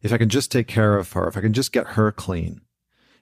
if 0.01 0.13
I 0.13 0.19
can 0.19 0.29
just 0.29 0.53
take 0.53 0.69
care 0.69 0.97
of 0.97 1.13
her, 1.13 1.27
if 1.27 1.37
I 1.37 1.41
can 1.41 1.53
just 1.53 1.73
get 1.73 1.89
her 1.89 2.13
clean, 2.13 2.61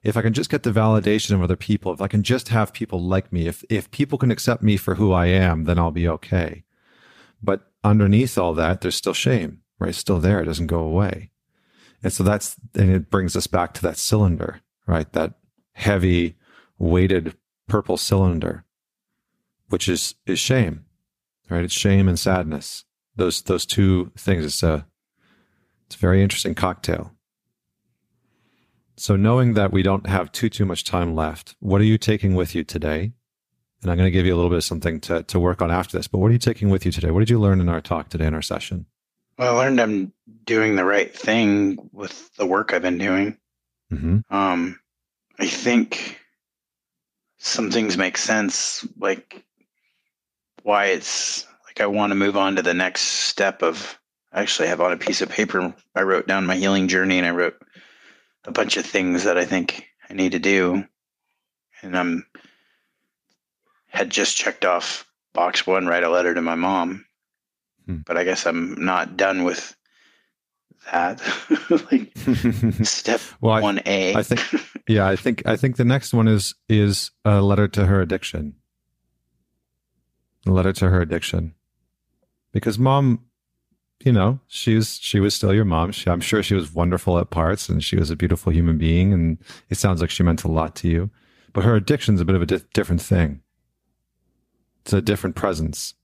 if 0.04 0.16
I 0.16 0.22
can 0.22 0.34
just 0.34 0.50
get 0.50 0.62
the 0.62 0.70
validation 0.70 1.32
of 1.32 1.42
other 1.42 1.56
people, 1.56 1.92
if 1.92 2.00
I 2.00 2.08
can 2.08 2.22
just 2.22 2.48
have 2.50 2.72
people 2.72 3.00
like 3.00 3.32
me, 3.32 3.48
if 3.48 3.64
if 3.68 3.90
people 3.90 4.18
can 4.18 4.30
accept 4.30 4.62
me 4.62 4.76
for 4.76 4.94
who 4.94 5.12
I 5.12 5.26
am, 5.26 5.64
then 5.64 5.78
I'll 5.78 5.90
be 5.90 6.06
okay. 6.06 6.64
But 7.42 7.72
underneath 7.82 8.38
all 8.38 8.54
that, 8.54 8.80
there's 8.80 8.94
still 8.94 9.14
shame, 9.14 9.62
right? 9.78 9.88
It's 9.88 9.98
still 9.98 10.20
there. 10.20 10.40
It 10.40 10.46
doesn't 10.46 10.68
go 10.68 10.80
away. 10.80 11.30
And 12.02 12.12
so 12.12 12.22
that's, 12.22 12.56
and 12.74 12.90
it 12.90 13.10
brings 13.10 13.34
us 13.34 13.46
back 13.46 13.72
to 13.74 13.82
that 13.82 13.96
cylinder, 13.96 14.60
right? 14.86 15.10
That 15.12 15.34
heavy, 15.72 16.36
weighted 16.78 17.34
purple 17.66 17.96
cylinder, 17.96 18.64
which 19.68 19.88
is, 19.88 20.14
is 20.26 20.38
shame, 20.38 20.84
right? 21.48 21.64
It's 21.64 21.72
shame 21.72 22.08
and 22.08 22.18
sadness. 22.18 22.84
Those, 23.16 23.40
those 23.42 23.64
two 23.64 24.12
things. 24.18 24.44
It's 24.44 24.62
a, 24.62 24.86
it's 25.86 25.96
a 25.96 25.98
very 25.98 26.22
interesting 26.22 26.54
cocktail. 26.54 27.13
So 28.96 29.16
knowing 29.16 29.54
that 29.54 29.72
we 29.72 29.82
don't 29.82 30.06
have 30.06 30.30
too, 30.32 30.48
too 30.48 30.64
much 30.64 30.84
time 30.84 31.14
left, 31.14 31.56
what 31.60 31.80
are 31.80 31.84
you 31.84 31.98
taking 31.98 32.34
with 32.34 32.54
you 32.54 32.64
today? 32.64 33.12
And 33.82 33.90
I'm 33.90 33.98
going 33.98 34.06
to 34.06 34.10
give 34.10 34.24
you 34.24 34.34
a 34.34 34.36
little 34.36 34.50
bit 34.50 34.58
of 34.58 34.64
something 34.64 35.00
to, 35.00 35.22
to 35.24 35.40
work 35.40 35.60
on 35.60 35.70
after 35.70 35.98
this, 35.98 36.08
but 36.08 36.18
what 36.18 36.28
are 36.28 36.32
you 36.32 36.38
taking 36.38 36.70
with 36.70 36.86
you 36.86 36.92
today? 36.92 37.10
What 37.10 37.20
did 37.20 37.30
you 37.30 37.40
learn 37.40 37.60
in 37.60 37.68
our 37.68 37.80
talk 37.80 38.08
today 38.08 38.26
in 38.26 38.34
our 38.34 38.42
session? 38.42 38.86
Well, 39.36 39.58
I 39.58 39.64
learned 39.64 39.80
I'm 39.80 40.12
doing 40.44 40.76
the 40.76 40.84
right 40.84 41.14
thing 41.14 41.90
with 41.92 42.34
the 42.36 42.46
work 42.46 42.72
I've 42.72 42.82
been 42.82 42.98
doing. 42.98 43.36
Mm-hmm. 43.92 44.34
Um, 44.34 44.80
I 45.38 45.48
think 45.48 46.20
some 47.38 47.70
things 47.70 47.98
make 47.98 48.16
sense, 48.16 48.86
like 48.98 49.44
why 50.62 50.86
it's 50.86 51.46
like 51.66 51.80
I 51.80 51.86
want 51.86 52.12
to 52.12 52.16
move 52.16 52.36
on 52.36 52.56
to 52.56 52.62
the 52.62 52.74
next 52.74 53.02
step 53.02 53.62
of. 53.62 53.98
I 54.32 54.40
actually 54.40 54.66
have 54.68 54.80
on 54.80 54.92
a 54.92 54.96
piece 54.96 55.22
of 55.22 55.28
paper. 55.28 55.72
I 55.94 56.02
wrote 56.02 56.26
down 56.26 56.46
my 56.46 56.56
healing 56.56 56.88
journey, 56.88 57.18
and 57.18 57.26
I 57.26 57.30
wrote 57.30 57.56
a 58.46 58.52
bunch 58.52 58.76
of 58.76 58.84
things 58.86 59.24
that 59.24 59.38
I 59.38 59.44
think 59.44 59.86
I 60.08 60.14
need 60.14 60.32
to 60.32 60.38
do, 60.38 60.84
and 61.82 61.96
I'm 61.96 62.26
had 63.88 64.10
just 64.10 64.36
checked 64.36 64.64
off 64.64 65.06
box 65.32 65.66
one, 65.66 65.86
write 65.86 66.02
a 66.04 66.10
letter 66.10 66.34
to 66.34 66.42
my 66.42 66.54
mom, 66.54 67.04
Hmm. 67.86 67.98
but 68.06 68.16
I 68.16 68.24
guess 68.24 68.46
I'm 68.46 68.84
not 68.84 69.16
done 69.16 69.44
with 69.44 69.76
that. 70.92 71.20
like 71.92 72.12
step 72.86 73.20
well, 73.40 73.62
one 73.62 73.80
A. 73.86 74.14
I 74.14 74.22
think 74.22 74.42
yeah, 74.88 75.06
I 75.08 75.16
think 75.16 75.46
I 75.46 75.56
think 75.56 75.76
the 75.76 75.84
next 75.84 76.12
one 76.14 76.28
is 76.28 76.54
is 76.68 77.10
a 77.24 77.40
letter 77.40 77.68
to 77.68 77.86
her 77.86 78.00
addiction. 78.00 78.54
A 80.46 80.50
letter 80.50 80.72
to 80.74 80.90
her 80.90 81.00
addiction, 81.00 81.54
because 82.52 82.78
mom, 82.78 83.24
you 84.04 84.12
know, 84.12 84.38
she's 84.46 84.98
she 85.00 85.18
was 85.18 85.34
still 85.34 85.54
your 85.54 85.64
mom. 85.64 85.92
She, 85.92 86.10
I'm 86.10 86.20
sure 86.20 86.42
she 86.42 86.54
was 86.54 86.74
wonderful 86.74 87.18
at 87.18 87.30
parts, 87.30 87.68
and 87.68 87.82
she 87.82 87.96
was 87.96 88.10
a 88.10 88.16
beautiful 88.16 88.52
human 88.52 88.78
being, 88.78 89.12
and 89.12 89.38
it 89.70 89.78
sounds 89.78 90.00
like 90.00 90.10
she 90.10 90.22
meant 90.22 90.44
a 90.44 90.48
lot 90.48 90.76
to 90.76 90.88
you. 90.88 91.10
But 91.52 91.64
her 91.64 91.74
addiction's 91.74 92.20
a 92.20 92.24
bit 92.24 92.36
of 92.36 92.42
a 92.42 92.46
di- 92.46 92.60
different 92.74 93.02
thing. 93.02 93.40
It's 94.82 94.92
a 94.92 95.00
different 95.00 95.36
presence, 95.36 95.94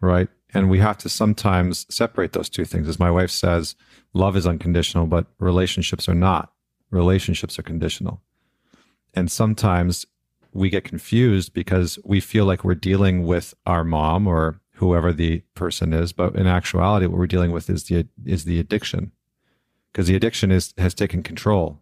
right? 0.00 0.28
And 0.54 0.70
we 0.70 0.78
have 0.78 0.98
to 0.98 1.08
sometimes 1.08 1.86
separate 1.92 2.32
those 2.32 2.48
two 2.48 2.64
things. 2.64 2.88
As 2.88 3.00
my 3.00 3.10
wife 3.10 3.30
says, 3.30 3.74
love 4.14 4.36
is 4.36 4.46
unconditional, 4.46 5.06
but 5.06 5.26
relationships 5.38 6.08
are 6.08 6.14
not 6.14 6.52
relationships 6.92 7.58
are 7.58 7.62
conditional. 7.62 8.22
And 9.14 9.32
sometimes 9.32 10.06
we 10.52 10.70
get 10.70 10.84
confused 10.84 11.52
because 11.52 11.98
we 12.04 12.20
feel 12.20 12.44
like 12.44 12.62
we're 12.62 12.74
dealing 12.74 13.24
with 13.26 13.54
our 13.66 13.82
mom 13.82 14.28
or 14.28 14.60
whoever 14.74 15.12
the 15.12 15.42
person 15.54 15.92
is, 15.92 16.12
but 16.12 16.34
in 16.34 16.46
actuality, 16.46 17.06
what 17.06 17.18
we're 17.18 17.26
dealing 17.26 17.52
with 17.52 17.68
is 17.70 17.84
the 17.84 18.06
is 18.24 18.44
the 18.44 18.58
addiction, 18.58 19.12
because 19.92 20.06
the 20.06 20.16
addiction 20.16 20.50
is 20.50 20.74
has 20.78 20.94
taken 20.94 21.22
control. 21.22 21.80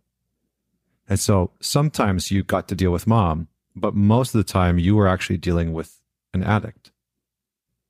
And 1.08 1.18
so 1.18 1.50
sometimes 1.60 2.30
you 2.30 2.42
got 2.42 2.68
to 2.68 2.74
deal 2.74 2.92
with 2.92 3.06
mom, 3.06 3.48
but 3.74 3.94
most 3.94 4.34
of 4.34 4.38
the 4.38 4.52
time 4.52 4.78
you 4.78 4.96
were 4.96 5.08
actually 5.08 5.38
dealing 5.38 5.72
with 5.72 6.00
an 6.32 6.44
addict, 6.44 6.92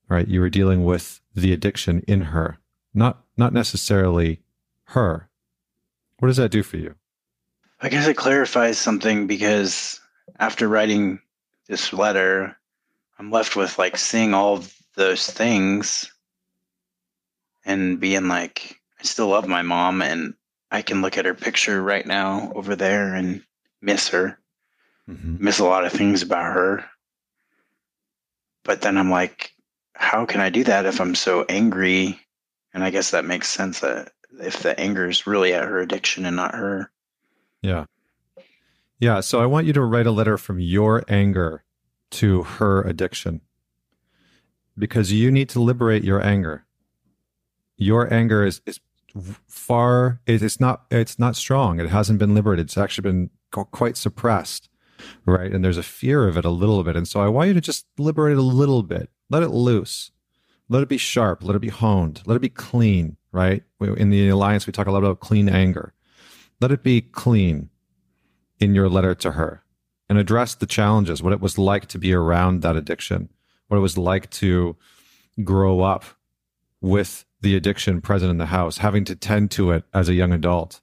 right? 0.09 0.26
You 0.26 0.40
were 0.40 0.51
dealing 0.51 0.84
with 0.84 1.20
the 1.34 1.53
addiction 1.53 2.03
in 2.07 2.22
her, 2.22 2.59
not 2.94 3.24
not 3.36 3.53
necessarily 3.53 4.40
her. 4.84 5.28
What 6.18 6.28
does 6.28 6.36
that 6.36 6.51
do 6.51 6.62
for 6.62 6.76
you? 6.76 6.94
I 7.80 7.88
guess 7.88 8.07
it 8.07 8.16
clarifies 8.16 8.78
something 8.78 9.26
because 9.26 10.01
after 10.38 10.68
writing 10.68 11.20
this 11.66 11.92
letter, 11.92 12.57
I'm 13.18 13.30
left 13.30 13.57
with 13.57 13.78
like 13.78 13.96
seeing 13.96 14.34
all 14.34 14.62
those 14.97 15.26
things 15.26 16.11
and 17.64 18.01
being 18.01 18.28
like, 18.28 18.80
I 18.99 19.05
still 19.05 19.28
love 19.28 19.47
my 19.49 19.62
mom 19.62 20.03
and 20.03 20.34
I 20.70 20.82
can 20.82 21.03
look 21.03 21.18
at 21.18 21.24
her 21.24 21.34
picture 21.34 21.82
right 21.82 22.07
now 22.07 22.53
over 22.55 22.76
there 22.76 23.14
and 23.14 23.43
miss 23.80 24.09
her, 24.09 24.38
Mm-hmm. 25.09 25.45
miss 25.45 25.59
a 25.59 25.64
lot 25.64 25.84
of 25.84 25.93
things 25.93 26.22
about 26.22 26.53
her. 26.55 26.84
But 28.62 28.82
then 28.82 28.97
I'm 28.97 29.11
like, 29.11 29.53
how 29.95 30.24
can 30.24 30.41
I 30.41 30.51
do 30.51 30.62
that 30.64 30.86
if 30.86 31.01
I'm 31.01 31.14
so 31.16 31.45
angry? 31.49 32.20
And 32.72 32.84
I 32.84 32.91
guess 32.91 33.11
that 33.11 33.24
makes 33.24 33.49
sense 33.49 33.80
that 33.80 34.12
if 34.41 34.62
the 34.62 34.78
anger 34.78 35.09
is 35.09 35.26
really 35.26 35.53
at 35.53 35.64
her 35.64 35.80
addiction 35.80 36.24
and 36.26 36.36
not 36.36 36.55
her. 36.55 36.93
Yeah. 37.62 37.86
Yeah. 39.01 39.20
So 39.20 39.43
I 39.43 39.47
want 39.47 39.66
you 39.66 39.72
to 39.72 39.82
write 39.82 40.07
a 40.07 40.12
letter 40.12 40.38
from 40.38 40.61
your 40.61 41.03
anger 41.09 41.64
to 42.12 42.43
her 42.45 42.82
addiction 42.82 43.41
because 44.81 45.12
you 45.12 45.31
need 45.31 45.49
to 45.51 45.61
liberate 45.61 46.03
your 46.03 46.24
anger. 46.24 46.66
Your 47.76 48.12
anger 48.12 48.45
is, 48.45 48.61
is 48.66 48.81
far, 49.47 50.20
it 50.26 50.43
is 50.43 50.61
not, 50.61 50.85
it's 50.91 51.18
not 51.18 51.37
strong. 51.37 51.78
It 51.81 51.89
hasn't 51.89 52.18
been 52.18 52.35
liberated. 52.35 52.66
It's 52.66 52.78
actually 52.78 53.03
been 53.03 53.31
quite 53.51 53.97
suppressed. 53.97 54.68
Right. 55.24 55.53
And 55.53 55.64
there's 55.64 55.78
a 55.78 55.83
fear 55.83 56.28
of 56.28 56.37
it 56.37 56.45
a 56.45 56.51
little 56.51 56.83
bit. 56.85 56.97
And 56.97 57.09
so 57.09 57.20
I 57.20 57.28
want 57.28 57.49
you 57.49 57.55
to 57.55 57.61
just 57.61 57.87
liberate 57.99 58.33
it 58.33 58.39
a 58.39 58.43
little 58.43 58.83
bit. 58.83 59.09
Let 59.31 59.43
it 59.43 59.49
loose. 59.49 60.11
Let 60.68 60.83
it 60.83 60.89
be 60.89 60.99
sharp. 60.99 61.43
Let 61.43 61.57
it 61.57 61.61
be 61.61 61.68
honed. 61.68 62.22
Let 62.26 62.37
it 62.37 62.41
be 62.41 62.51
clean. 62.51 63.16
Right. 63.33 63.62
In 63.81 64.11
the 64.11 64.28
alliance, 64.28 64.66
we 64.66 64.72
talk 64.72 64.89
a 64.89 64.91
lot 64.91 64.99
about 65.05 65.20
clean 65.20 65.49
anger. 65.49 65.95
Let 66.61 66.72
it 66.72 66.83
be 66.83 67.01
clean 67.01 67.70
in 68.59 68.74
your 68.74 68.89
letter 68.89 69.14
to 69.14 69.33
her 69.33 69.64
and 70.09 70.18
address 70.18 70.55
the 70.55 70.66
challenges, 70.66 71.22
what 71.22 71.33
it 71.33 71.41
was 71.41 71.57
like 71.57 71.87
to 71.87 71.99
be 71.99 72.12
around 72.12 72.61
that 72.62 72.76
addiction, 72.76 73.31
what 73.70 73.76
it 73.76 73.80
was 73.80 73.96
like 73.96 74.28
to 74.30 74.76
grow 75.44 75.80
up 75.80 76.04
with 76.80 77.24
the 77.40 77.54
addiction 77.54 78.00
present 78.00 78.30
in 78.30 78.38
the 78.38 78.46
house, 78.46 78.78
having 78.78 79.04
to 79.04 79.14
tend 79.14 79.52
to 79.52 79.70
it 79.70 79.84
as 79.94 80.08
a 80.08 80.14
young 80.14 80.32
adult, 80.32 80.80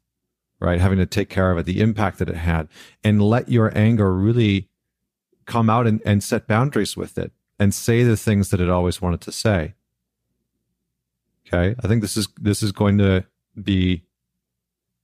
right? 0.61 0.79
Having 0.79 0.99
to 0.99 1.05
take 1.05 1.29
care 1.29 1.51
of 1.51 1.57
it, 1.57 1.65
the 1.65 1.81
impact 1.81 2.17
that 2.19 2.29
it 2.29 2.37
had, 2.37 2.69
and 3.03 3.21
let 3.21 3.49
your 3.49 3.77
anger 3.77 4.13
really 4.13 4.69
come 5.45 5.69
out 5.69 5.85
and, 5.85 6.01
and 6.05 6.23
set 6.23 6.47
boundaries 6.47 6.95
with 6.95 7.17
it 7.17 7.33
and 7.59 7.73
say 7.73 8.03
the 8.03 8.15
things 8.15 8.51
that 8.51 8.61
it 8.61 8.69
always 8.69 9.01
wanted 9.01 9.19
to 9.21 9.33
say. 9.33 9.73
Okay. 11.45 11.75
I 11.83 11.87
think 11.87 12.01
this 12.01 12.15
is 12.15 12.29
this 12.39 12.63
is 12.63 12.71
going 12.71 12.97
to 12.99 13.25
be 13.61 14.03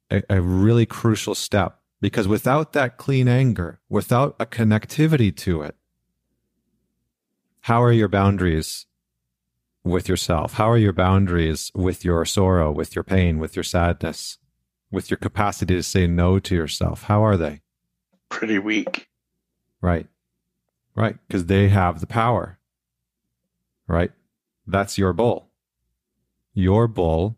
a, 0.09 0.23
a 0.29 0.41
really 0.41 0.86
crucial 0.86 1.36
step 1.36 1.81
because 1.99 2.29
without 2.29 2.71
that 2.73 2.95
clean 2.95 3.27
anger, 3.27 3.81
without 3.89 4.38
a 4.39 4.45
connectivity 4.45 5.36
to 5.38 5.63
it, 5.63 5.75
how 7.64 7.82
are 7.82 7.93
your 7.93 8.09
boundaries 8.09 8.88
with 9.86 10.09
yourself? 10.09 10.55
How 10.55 10.70
are 10.70 10.78
your 10.78 10.91
boundaries 10.91 11.72
with 11.74 12.03
your 12.03 12.26
sorrow, 12.26 12.74
with 12.74 12.93
your 12.93 13.05
pain, 13.05 13.39
with 13.39 13.55
your 13.55 13.64
sadness, 13.64 14.38
with 14.91 15.09
your 15.09 15.18
capacity 15.18 15.76
to 15.76 15.84
say 15.84 16.05
no 16.05 16.39
to 16.39 16.55
yourself? 16.55 17.03
How 17.03 17.24
are 17.24 17.38
they? 17.38 17.61
Pretty 18.28 18.59
weak. 18.59 19.07
Right. 19.82 20.07
Right. 20.93 21.16
Because 21.26 21.45
they 21.45 21.70
have 21.70 22.01
the 22.01 22.05
power. 22.05 22.59
Right. 23.88 24.11
That's 24.68 24.97
your 24.97 25.14
bull. 25.14 25.47
Your 26.53 26.89
bull 26.89 27.38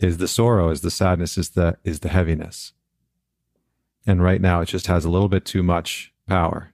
is 0.00 0.18
the 0.18 0.26
sorrow, 0.26 0.70
is 0.70 0.80
the 0.80 0.90
sadness, 0.90 1.38
is 1.38 1.50
the 1.50 1.78
is 1.84 2.00
the 2.00 2.08
heaviness. 2.08 2.72
And 4.04 4.20
right 4.20 4.40
now 4.40 4.62
it 4.62 4.66
just 4.66 4.88
has 4.88 5.04
a 5.04 5.10
little 5.10 5.28
bit 5.28 5.44
too 5.44 5.62
much 5.62 6.12
power. 6.26 6.71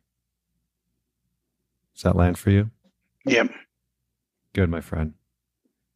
Does 1.99 2.05
that 2.05 2.15
land 2.17 2.39
for 2.39 2.51
you? 2.51 2.71
Yep. 3.27 3.51
Good, 4.55 4.71
my 4.71 4.81
friend. 4.81 5.15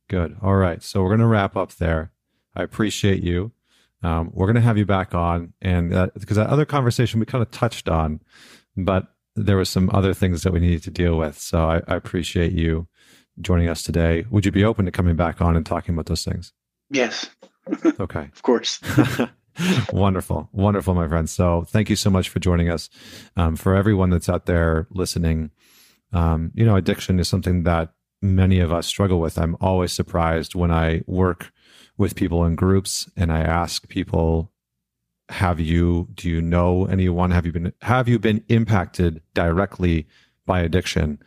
Good. 0.09 0.37
All 0.43 0.57
right. 0.57 0.83
So 0.83 1.01
we're 1.01 1.11
going 1.11 1.21
to 1.21 1.27
wrap 1.27 1.57
up 1.57 1.75
there. 1.77 2.11
I 2.57 2.65
appreciate 2.65 3.23
you. 3.23 3.53
Um, 4.03 4.33
we're 4.35 4.47
going 4.47 4.57
to 4.57 4.63
have 4.63 4.77
you 4.77 4.85
back 4.85 5.15
on, 5.15 5.53
and 5.63 5.91
because 6.15 6.37
that 6.37 6.49
other 6.49 6.65
conversation 6.65 7.21
we 7.21 7.27
kind 7.27 7.41
of 7.41 7.53
touched 7.53 7.89
on, 7.89 8.21
but 8.77 9.15
there 9.37 9.57
was 9.57 9.69
some 9.69 9.91
other 9.95 10.13
things 10.13 10.43
that 10.43 10.53
we 10.53 10.59
needed 10.59 10.83
to 10.83 10.91
deal 10.91 11.17
with. 11.17 11.39
So 11.39 11.63
I, 11.71 11.83
I 11.87 11.95
appreciate 11.95 12.51
you 12.51 12.89
joining 13.41 13.69
us 13.69 13.85
today. 13.85 14.25
Would 14.29 14.45
you 14.45 14.51
be 14.51 14.65
open 14.65 14.87
to 14.87 14.91
coming 14.91 15.15
back 15.15 15.41
on 15.41 15.55
and 15.55 15.65
talking 15.65 15.95
about 15.95 16.07
those 16.07 16.25
things? 16.25 16.53
Yes, 16.91 17.31
Okay. 18.01 18.29
of 18.35 18.43
course. 18.43 18.81
wonderful 19.93 20.49
wonderful 20.53 20.95
my 20.95 21.07
friend 21.07 21.29
so 21.29 21.63
thank 21.69 21.91
you 21.91 21.95
so 21.97 22.09
much 22.09 22.31
for 22.31 22.39
joining 22.41 22.71
us 22.71 22.89
um, 23.37 23.55
for 23.55 23.75
everyone 23.75 24.09
that's 24.09 24.31
out 24.31 24.47
there 24.47 24.87
listening 24.91 25.51
um, 26.13 26.51
you 26.55 26.65
know 26.65 26.77
addiction 26.77 27.19
is 27.19 27.29
something 27.29 27.63
that 27.65 27.93
many 28.21 28.61
of 28.61 28.73
us 28.73 28.87
struggle 28.87 29.21
with 29.21 29.39
i'm 29.39 29.57
always 29.61 29.93
surprised 29.93 30.55
when 30.55 30.71
i 30.71 31.03
work 31.07 31.53
with 31.97 32.15
people 32.15 32.45
in 32.45 32.55
groups 32.55 33.11
and 33.17 33.33
i 33.33 33.41
ask 33.41 33.89
people 33.89 34.53
have 35.29 35.59
you 35.59 36.09
do 36.15 36.29
you 36.29 36.41
know 36.41 36.87
anyone 36.87 37.31
have 37.31 37.47
you 37.47 37.53
been 37.53 37.73
have 37.83 38.09
you 38.09 38.19
been 38.19 38.45
impacted 38.49 39.21
directly 39.35 40.07
by 40.47 40.61
addiction 40.61 41.19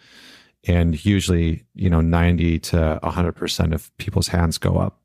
and 0.67 1.05
usually 1.05 1.65
you 1.73 1.89
know 1.89 2.01
90 2.01 2.59
to 2.59 2.99
100% 3.03 3.73
of 3.73 3.95
people's 3.97 4.29
hands 4.29 4.57
go 4.57 4.77
up 4.77 5.01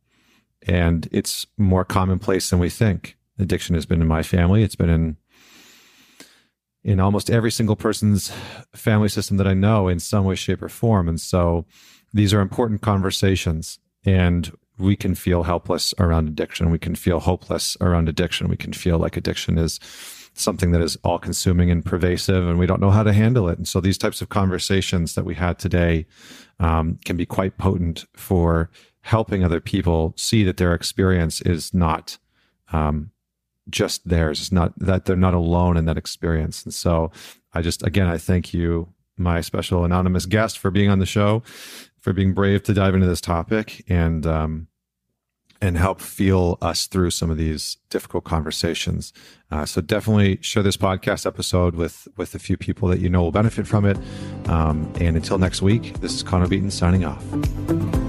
and 0.67 1.09
it's 1.11 1.47
more 1.57 1.85
commonplace 1.85 2.51
than 2.51 2.59
we 2.59 2.71
think. 2.71 3.17
Addiction 3.39 3.75
has 3.75 3.87
been 3.87 4.01
in 4.01 4.09
my 4.09 4.23
family. 4.23 4.63
It's 4.63 4.77
been 4.77 4.91
in 4.91 5.17
in 6.83 7.01
almost 7.01 7.31
every 7.31 7.51
single 7.51 7.77
person's 7.77 8.33
family 8.75 9.09
system 9.09 9.37
that 9.37 9.47
I 9.47 9.55
know 9.55 9.89
in 9.89 10.01
some 10.01 10.25
way, 10.25 10.35
shape, 10.35 10.63
or 10.63 10.69
form. 10.69 11.09
And 11.09 11.21
so 11.21 11.67
these 12.13 12.33
are 12.33 12.41
important 12.41 12.81
conversations. 12.81 13.79
And 14.05 14.51
we 14.79 14.97
can 14.97 15.15
feel 15.15 15.43
helpless 15.43 15.93
around 15.99 16.29
addiction. 16.29 16.71
We 16.71 16.79
can 16.79 16.95
feel 16.95 17.21
hopeless 17.21 17.77
around 17.81 18.09
addiction. 18.09 18.49
We 18.49 18.57
can 18.57 18.73
feel 18.73 18.99
like 18.99 19.17
addiction 19.17 19.59
is 19.59 19.79
something 20.35 20.71
that 20.73 20.81
is 20.81 20.97
all 21.05 21.19
consuming 21.19 21.71
and 21.71 21.85
pervasive, 21.85 22.49
and 22.49 22.59
we 22.59 22.67
don't 22.67 22.81
know 22.81 22.91
how 22.91 23.03
to 23.03 23.13
handle 23.13 23.49
it. 23.49 23.59
And 23.59 23.69
so 23.69 23.81
these 23.81 23.99
types 23.99 24.23
of 24.23 24.29
conversations 24.29 25.15
that 25.15 25.25
we 25.25 25.35
had 25.35 25.59
today 25.59 26.07
um, 26.59 26.99
can 27.05 27.17
be 27.17 27.27
quite 27.27 27.59
potent 27.59 28.07
for 28.15 28.71
helping 29.03 29.45
other 29.45 29.61
people 29.61 30.15
see 30.17 30.45
that 30.45 30.57
their 30.57 30.73
experience 30.75 31.41
is 31.43 31.75
not 31.75 32.19
um, 32.73 33.11
just 33.69 34.09
theirs. 34.09 34.41
It's 34.41 34.53
not 34.53 34.79
that 34.79 35.05
they're 35.05 35.17
not 35.17 35.35
alone 35.35 35.77
in 35.77 35.85
that 35.87 35.99
experience. 35.99 36.65
And 36.65 36.73
so 36.73 37.11
I 37.53 37.63
just, 37.63 37.87
again, 37.87 38.07
I 38.07 38.19
thank 38.19 38.55
you, 38.55 38.89
my 39.17 39.41
special 39.41 39.85
anonymous 39.85 40.27
guest, 40.27 40.59
for 40.59 40.71
being 40.71 40.91
on 40.91 40.99
the 40.99 41.07
show, 41.07 41.43
for 42.01 42.13
being 42.13 42.33
brave 42.33 42.63
to 42.65 42.75
dive 42.75 42.95
into 42.95 43.07
this 43.07 43.21
topic 43.21 43.85
and, 43.89 44.27
um, 44.27 44.69
and 45.63 45.77
help 45.77 46.01
feel 46.01 46.57
us 46.63 46.87
through 46.87 47.11
some 47.11 47.31
of 47.31 47.37
these 47.37 47.77
difficult 47.91 48.25
conversations. 48.25 49.13
Uh, 49.51 49.67
so 49.67 49.81
definitely 49.81 50.39
share 50.41 50.63
this 50.63 50.77
podcast 50.77 51.27
episode 51.27 51.75
with 51.75 52.09
with 52.17 52.35
a 52.35 52.39
few 52.39 52.57
people 52.57 52.89
that 52.89 53.01
you 53.01 53.11
know 53.11 53.23
will 53.23 53.33
benefit 53.33 53.67
from 53.67 53.85
it. 53.85 53.99
Um, 54.49 54.91
and 55.01 55.17
until 55.17 55.39
next 55.39 55.61
week, 55.61 56.01
this 56.01 56.15
is 56.15 56.23
Connor 56.23 56.49
Beaton 56.49 56.71
signing 56.71 57.05
off. 57.05 58.00